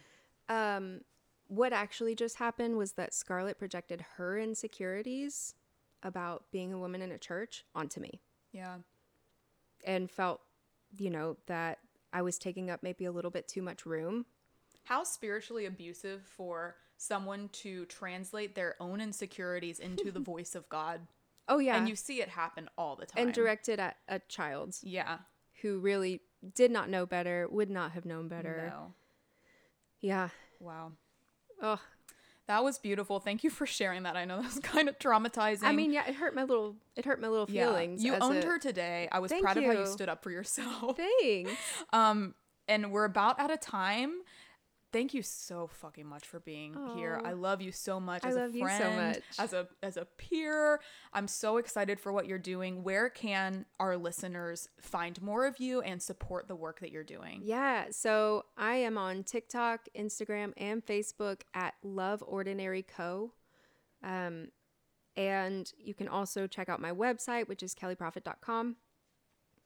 Um, 0.49 1.01
what 1.47 1.73
actually 1.73 2.15
just 2.15 2.37
happened 2.37 2.77
was 2.77 2.93
that 2.93 3.13
Scarlett 3.13 3.59
projected 3.59 4.03
her 4.17 4.37
insecurities 4.37 5.53
about 6.01 6.45
being 6.51 6.73
a 6.73 6.77
woman 6.79 7.01
in 7.01 7.11
a 7.11 7.17
church 7.17 7.65
onto 7.75 7.99
me 7.99 8.19
Yeah. 8.51 8.77
and 9.85 10.09
felt, 10.09 10.41
you 10.97 11.09
know, 11.09 11.37
that 11.47 11.79
I 12.15 12.21
was 12.21 12.37
taking 12.39 12.69
up 12.71 12.81
maybe 12.81 13.03
a 13.03 13.11
little 13.11 13.29
bit 13.29 13.45
too 13.49 13.61
much 13.61 13.85
room. 13.85 14.25
How 14.85 15.03
spiritually 15.03 15.65
abusive 15.65 16.21
for 16.23 16.77
someone 16.95 17.49
to 17.49 17.83
translate 17.87 18.55
their 18.55 18.75
own 18.79 19.01
insecurities 19.01 19.79
into 19.79 20.11
the 20.11 20.19
voice 20.31 20.55
of 20.55 20.69
God. 20.69 21.01
Oh, 21.49 21.57
yeah. 21.59 21.75
And 21.75 21.89
you 21.89 21.95
see 21.97 22.21
it 22.21 22.29
happen 22.29 22.69
all 22.77 22.95
the 22.95 23.05
time. 23.05 23.21
and 23.25 23.33
directed 23.33 23.79
at 23.81 23.97
a 24.07 24.19
child 24.19 24.77
Yeah. 24.81 25.17
who 25.61 25.79
really 25.79 26.21
did 26.53 26.71
not 26.71 26.89
know 26.89 27.05
better, 27.05 27.47
would 27.51 27.69
not 27.69 27.91
have 27.91 28.05
known 28.05 28.29
better. 28.29 28.67
No. 28.73 28.93
Yeah. 29.99 30.29
Wow. 30.61 30.93
Oh, 31.61 31.81
That 32.47 32.63
was 32.63 32.77
beautiful. 32.77 33.19
Thank 33.19 33.43
you 33.43 33.49
for 33.49 33.65
sharing 33.65 34.03
that. 34.03 34.15
I 34.15 34.25
know 34.25 34.37
that 34.41 34.45
was 34.53 34.59
kind 34.63 34.87
of 34.87 34.99
traumatizing. 34.99 35.63
I 35.63 35.71
mean, 35.71 35.91
yeah, 35.91 36.07
it 36.07 36.15
hurt 36.15 36.35
my 36.35 36.43
little, 36.43 36.75
it 36.95 37.05
hurt 37.05 37.19
my 37.19 37.27
little 37.27 37.47
Yeah. 37.49 37.65
feelings. 37.67 38.03
You 38.03 38.15
owned 38.15 38.43
a- 38.43 38.47
her 38.47 38.59
today. 38.59 39.09
I 39.11 39.19
was 39.19 39.31
Thank 39.31 39.43
proud 39.43 39.57
of 39.57 39.63
how 39.63 39.71
you 39.71 39.79
you. 39.79 39.85
stood 39.87 40.09
up 40.09 40.21
for 40.23 40.29
yourself. 40.31 40.97
Thanks. 40.97 41.51
Um, 41.93 42.35
and 42.67 42.91
we're 42.91 43.05
about 43.05 43.39
out 43.39 43.51
of 43.51 43.59
time. 43.61 44.11
Thank 44.95 45.13
you 45.13 45.23
so 45.23 45.67
fucking 45.67 46.07
much 46.07 46.25
for 46.25 46.39
being 46.39 46.73
here. 46.95 47.19
I 47.25 47.33
love 47.33 47.61
you 47.61 47.73
so 47.73 47.99
much 47.99 48.23
I 48.23 48.29
as 48.29 48.35
love 48.35 48.51
a 48.51 48.57
you 48.57 48.61
so 48.61 48.77
friend, 48.77 49.07
much. 49.09 49.23
as 49.37 49.51
a 49.51 49.67
as 49.83 49.97
a 49.97 50.05
peer. 50.05 50.79
I'm 51.11 51.27
so 51.27 51.57
excited 51.57 51.99
for 51.99 52.13
what 52.13 52.27
you're 52.27 52.37
doing. 52.37 52.81
Where 52.81 53.09
can 53.09 53.65
our 53.77 53.97
listeners 53.97 54.69
find 54.79 55.21
more 55.21 55.47
of 55.47 55.59
you 55.59 55.81
and 55.81 56.01
support 56.01 56.47
the 56.47 56.55
work 56.55 56.79
that 56.79 56.93
you're 56.93 57.03
doing? 57.03 57.41
Yeah, 57.43 57.87
so 57.91 58.45
I 58.55 58.75
am 58.75 58.97
on 58.97 59.23
TikTok, 59.23 59.89
Instagram, 59.99 60.53
and 60.55 60.85
Facebook 60.85 61.41
at 61.53 61.73
Love 61.83 62.23
Ordinary 62.25 62.81
Co. 62.81 63.33
Um, 64.01 64.47
and 65.17 65.69
you 65.77 65.93
can 65.93 66.07
also 66.07 66.47
check 66.47 66.69
out 66.69 66.79
my 66.79 66.93
website, 66.93 67.49
which 67.49 67.63
is 67.63 67.75
kellieprophet.com. 67.75 68.77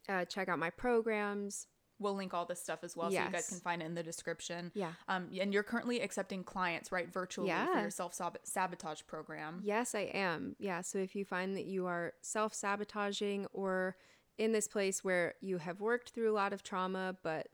Uh, 0.09 0.25
check 0.25 0.49
out 0.49 0.57
my 0.57 0.71
programs. 0.71 1.67
We'll 1.99 2.15
link 2.15 2.33
all 2.33 2.45
this 2.45 2.61
stuff 2.61 2.79
as 2.83 2.95
well, 2.95 3.11
so 3.11 3.17
you 3.25 3.31
guys 3.31 3.49
can 3.49 3.59
find 3.59 3.81
it 3.81 3.85
in 3.85 3.93
the 3.93 4.03
description. 4.03 4.71
Yeah. 4.73 4.93
Um, 5.07 5.29
and 5.39 5.53
you're 5.53 5.63
currently 5.63 6.01
accepting 6.01 6.43
clients, 6.43 6.91
right, 6.91 7.11
virtually 7.11 7.49
for 7.73 7.81
your 7.81 7.89
self 7.89 8.19
sabotage 8.43 9.01
program. 9.07 9.61
Yes, 9.63 9.93
I 9.95 10.09
am. 10.13 10.55
Yeah, 10.59 10.81
so 10.81 10.97
if 10.99 11.15
you 11.15 11.25
find 11.25 11.55
that 11.57 11.65
you 11.65 11.85
are 11.87 12.13
self 12.21 12.53
sabotaging 12.53 13.47
or 13.53 13.97
in 14.37 14.53
this 14.53 14.67
place 14.67 15.03
where 15.03 15.35
you 15.41 15.57
have 15.57 15.81
worked 15.81 16.11
through 16.11 16.31
a 16.31 16.33
lot 16.33 16.53
of 16.53 16.63
trauma, 16.63 17.15
but 17.23 17.47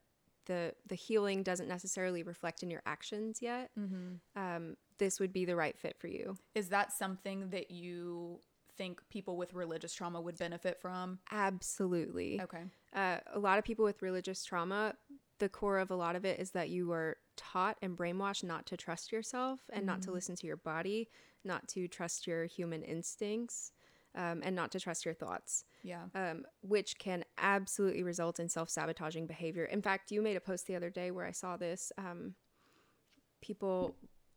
the 0.46 0.74
the 0.86 0.96
healing 0.96 1.42
doesn't 1.42 1.68
necessarily 1.68 2.22
reflect 2.22 2.62
in 2.62 2.70
your 2.70 2.84
actions 2.86 3.42
yet, 3.42 3.72
um, 4.36 4.78
this 5.00 5.20
would 5.20 5.34
be 5.34 5.44
the 5.46 5.56
right 5.56 5.78
fit 5.78 5.98
for 6.00 6.08
you. 6.08 6.38
Is 6.54 6.70
that 6.70 6.94
something 6.94 7.50
that 7.50 7.72
you 7.72 8.40
think 8.78 9.02
people 9.10 9.38
with 9.38 9.54
religious 9.54 9.94
trauma 9.94 10.22
would 10.22 10.38
benefit 10.38 10.80
from? 10.80 11.20
Absolutely. 11.32 12.40
Okay. 12.42 12.64
Uh, 12.96 13.18
a 13.34 13.40
lot 13.40 13.60
of 13.60 13.66
people 13.66 13.86
with 13.86 14.02
religious 14.02 14.44
trauma, 14.44 14.96
the 15.40 15.50
core 15.50 15.80
of 15.80 15.92
a 15.92 15.96
lot 15.96 16.16
of 16.16 16.24
it 16.26 16.40
is 16.40 16.52
that 16.52 16.70
you 16.70 16.88
were 16.88 17.18
taught 17.36 17.78
and 17.82 17.98
brainwashed 17.98 18.44
not 18.44 18.66
to 18.68 18.78
trust 18.78 19.12
yourself 19.12 19.60
and 19.74 19.86
not 19.86 20.02
to 20.04 20.12
listen 20.12 20.36
to 20.38 20.48
your 20.48 20.56
body, 20.58 21.10
not 21.44 21.68
to 21.68 21.88
trust 21.90 22.26
your 22.26 22.46
human 22.46 22.82
instincts, 22.84 23.74
um, 24.16 24.42
and 24.44 24.56
not 24.56 24.72
to 24.72 24.80
trust 24.80 25.04
your 25.04 25.14
thoughts, 25.14 25.66
Yeah. 25.84 26.06
um, 26.16 26.46
which 26.62 26.98
can 26.98 27.26
absolutely 27.38 28.02
result 28.04 28.40
in 28.40 28.48
self 28.48 28.70
sabotaging 28.70 29.28
behavior. 29.28 29.66
In 29.66 29.82
fact, 29.82 30.10
you 30.12 30.22
made 30.22 30.38
a 30.38 30.42
post 30.42 30.68
the 30.68 30.76
other 30.76 30.90
day 30.90 31.12
where 31.12 31.26
I 31.26 31.32
saw 31.32 31.58
this. 31.58 31.92
Um, 31.98 32.36
people 33.42 33.96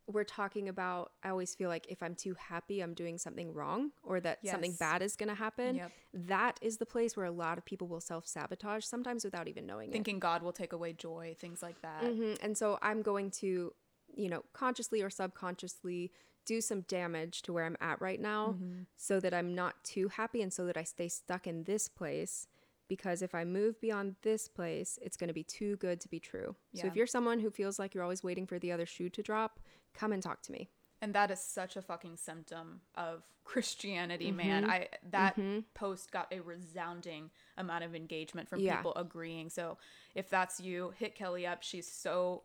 were 0.09 0.25
talking 0.25 0.69
about, 0.69 1.13
I 1.23 1.29
always 1.29 1.55
feel 1.55 1.69
like 1.69 1.87
if 1.89 2.03
I'm 2.03 2.15
too 2.15 2.35
happy, 2.35 2.81
I'm 2.81 2.95
doing 2.95 3.19
something 3.19 3.53
wrong 3.53 3.93
or 4.03 4.21
that 4.21 4.39
something 4.45 4.73
bad 4.79 5.03
is 5.03 5.15
going 5.17 5.29
to 5.29 5.35
happen 5.35 5.77
Yep. 5.77 5.93
that 6.15 6.59
is 6.63 6.79
the 6.79 6.87
place 6.87 7.17
where 7.17 7.27
a 7.27 7.31
lot 7.31 7.59
of 7.59 7.65
people 7.65 7.87
will 7.89 8.01
self 8.01 8.27
sabotage, 8.27 8.85
sometimes 8.85 9.25
without 9.25 9.49
even 9.49 9.67
knowing 9.67 9.91
Thinking 9.93 10.19
God 10.19 10.43
will 10.43 10.53
take 10.53 10.73
away 10.73 10.93
joy, 10.95 11.37
things 11.39 11.63
like 11.63 11.81
that. 11.83 12.05
it. 12.05 12.15
hmm 12.15 12.35
And 12.43 12.57
so 12.57 12.79
I'm 12.83 13.03
going 13.03 13.31
to, 13.43 13.73
you 14.17 14.29
know, 14.29 14.43
consciously 14.53 15.03
or 15.03 15.11
subconsciously 15.11 16.11
do 16.47 16.61
some 16.63 16.81
damage 16.83 17.43
to 17.43 17.53
where 17.53 17.67
I'm 17.67 17.77
at 17.81 18.01
right 18.01 18.21
now 18.21 18.53
Mm-hmm. 18.55 18.83
so 18.97 19.21
that 19.21 19.35
I'm 19.35 19.55
not 19.55 19.85
too 19.85 20.09
happy 20.09 20.41
and 20.41 20.53
so 20.53 20.65
that 20.67 20.77
I 20.79 20.85
stay 20.85 21.09
stuck 21.09 21.47
in 21.47 21.65
this 21.65 21.89
place. 21.89 22.47
Because 22.89 23.21
if 23.23 23.35
I 23.35 23.45
move 23.45 23.81
beyond 23.81 24.17
this 24.23 24.49
place, 24.49 24.99
it's 25.03 25.17
going 25.17 25.29
to 25.29 25.35
be 25.35 25.45
too 25.45 25.77
good 25.77 26.01
to 26.01 26.09
be 26.09 26.19
true. 26.19 26.57
So 26.75 26.87
if 26.87 26.97
you're 26.97 27.07
someone 27.07 27.39
who 27.39 27.51
feels 27.51 27.79
like 27.79 27.95
you're 27.95 28.03
always 28.03 28.23
waiting 28.25 28.47
for 28.47 28.59
the 28.59 28.73
other 28.73 28.87
shoe 28.87 29.11
to 29.11 29.23
drop, 29.23 29.61
come 29.95 30.13
and 30.13 30.23
talk 30.23 30.43
to 30.43 30.53
me. 30.53 30.71
And 31.01 31.15
that 31.15 31.31
is 31.31 31.41
such 31.41 31.77
a 31.77 31.83
fucking 31.83 32.17
symptom 32.17 32.81
of 32.95 33.23
Christianity, 33.45 34.33
man. 34.33 34.63
Mm-hmm. 34.65 34.71
I 34.73 34.89
that 35.11 35.39
post 35.75 36.11
got 36.11 36.33
a 36.33 36.41
resounding 36.41 37.31
amount 37.57 37.85
of 37.85 37.95
engagement 37.95 38.49
from 38.49 38.61
Yeah. 38.61 38.77
people 38.77 38.95
agreeing. 38.97 39.49
So 39.49 39.79
if 40.15 40.29
that's 40.29 40.59
you, 40.61 40.93
hit 40.99 41.15
Kellie 41.15 41.47
up. 41.47 41.63
She's 41.63 41.91
so 41.91 42.43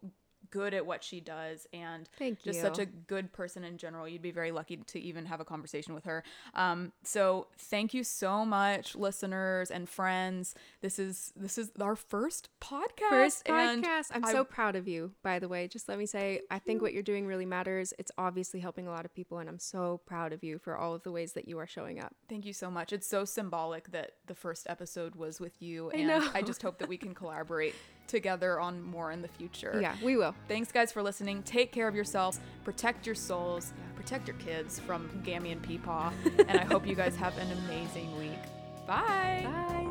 good 0.53 0.75
at 0.75 0.85
what 0.85 1.03
she 1.03 1.19
does 1.19 1.65
and 1.73 2.07
just 2.43 2.61
such 2.61 2.77
a 2.77 2.85
good 2.85 3.33
person 3.33 3.63
in 3.63 3.75
general. 3.75 4.07
You'd 4.07 4.21
be 4.21 4.29
very 4.29 4.51
lucky 4.51 4.77
to 4.77 4.99
even 4.99 5.25
have 5.25 5.39
a 5.39 5.45
conversation 5.45 5.95
with 5.95 6.05
her. 6.05 6.23
Um, 6.53 6.91
so 7.01 7.47
thank 7.57 7.95
you 7.95 8.03
so 8.03 8.45
much, 8.45 8.95
listeners 8.95 9.71
and 9.71 9.89
friends. 9.89 10.53
This 10.81 10.99
is 10.99 11.33
this 11.35 11.57
is 11.57 11.71
our 11.81 11.95
first 11.95 12.49
podcast. 12.61 13.09
First 13.09 13.45
podcast. 13.45 14.11
I'm 14.13 14.23
I- 14.23 14.31
so 14.31 14.43
proud 14.43 14.75
of 14.75 14.87
you, 14.87 15.13
by 15.23 15.39
the 15.39 15.47
way. 15.47 15.67
Just 15.67 15.89
let 15.89 15.97
me 15.97 16.05
say, 16.05 16.41
I 16.51 16.59
think 16.59 16.83
what 16.83 16.93
you're 16.93 17.01
doing 17.01 17.25
really 17.25 17.47
matters. 17.47 17.91
It's 17.97 18.11
obviously 18.19 18.59
helping 18.59 18.87
a 18.87 18.91
lot 18.91 19.05
of 19.05 19.15
people, 19.15 19.39
and 19.39 19.49
I'm 19.49 19.57
so 19.57 20.01
proud 20.05 20.33
of 20.33 20.43
you 20.43 20.59
for 20.59 20.77
all 20.77 20.93
of 20.93 21.01
the 21.01 21.11
ways 21.11 21.33
that 21.33 21.47
you 21.47 21.57
are 21.57 21.67
showing 21.67 21.99
up. 21.99 22.13
Thank 22.29 22.45
you 22.45 22.53
so 22.53 22.69
much. 22.69 22.93
It's 22.93 23.07
so 23.07 23.25
symbolic 23.25 23.91
that 23.91 24.11
the 24.27 24.35
first 24.35 24.67
episode 24.69 25.15
was 25.15 25.39
with 25.39 25.63
you, 25.63 25.89
I 25.91 25.97
and 25.97 26.07
know. 26.09 26.29
I 26.35 26.43
just 26.43 26.61
hope 26.61 26.77
that 26.77 26.87
we 26.87 26.97
can 26.97 27.15
collaborate 27.15 27.73
together 28.07 28.59
on 28.59 28.81
more 28.81 29.11
in 29.11 29.21
the 29.21 29.27
future. 29.27 29.77
Yeah, 29.81 29.95
we 30.03 30.17
will. 30.17 30.35
Thanks, 30.47 30.71
guys, 30.71 30.91
for 30.91 31.01
listening. 31.01 31.43
Take 31.43 31.71
care 31.71 31.87
of 31.87 31.95
yourselves, 31.95 32.39
protect 32.63 33.05
your 33.05 33.15
souls, 33.15 33.73
protect 33.95 34.27
your 34.27 34.37
kids 34.37 34.79
from 34.79 35.09
Gammy 35.23 35.51
and 35.51 35.61
Peepaw, 35.61 36.11
and 36.47 36.59
I 36.59 36.65
hope 36.65 36.87
you 36.87 36.95
guys 36.95 37.15
have 37.15 37.37
an 37.37 37.51
amazing 37.65 38.17
week. 38.17 38.39
Bye. 38.85 39.41
Bye. 39.45 39.82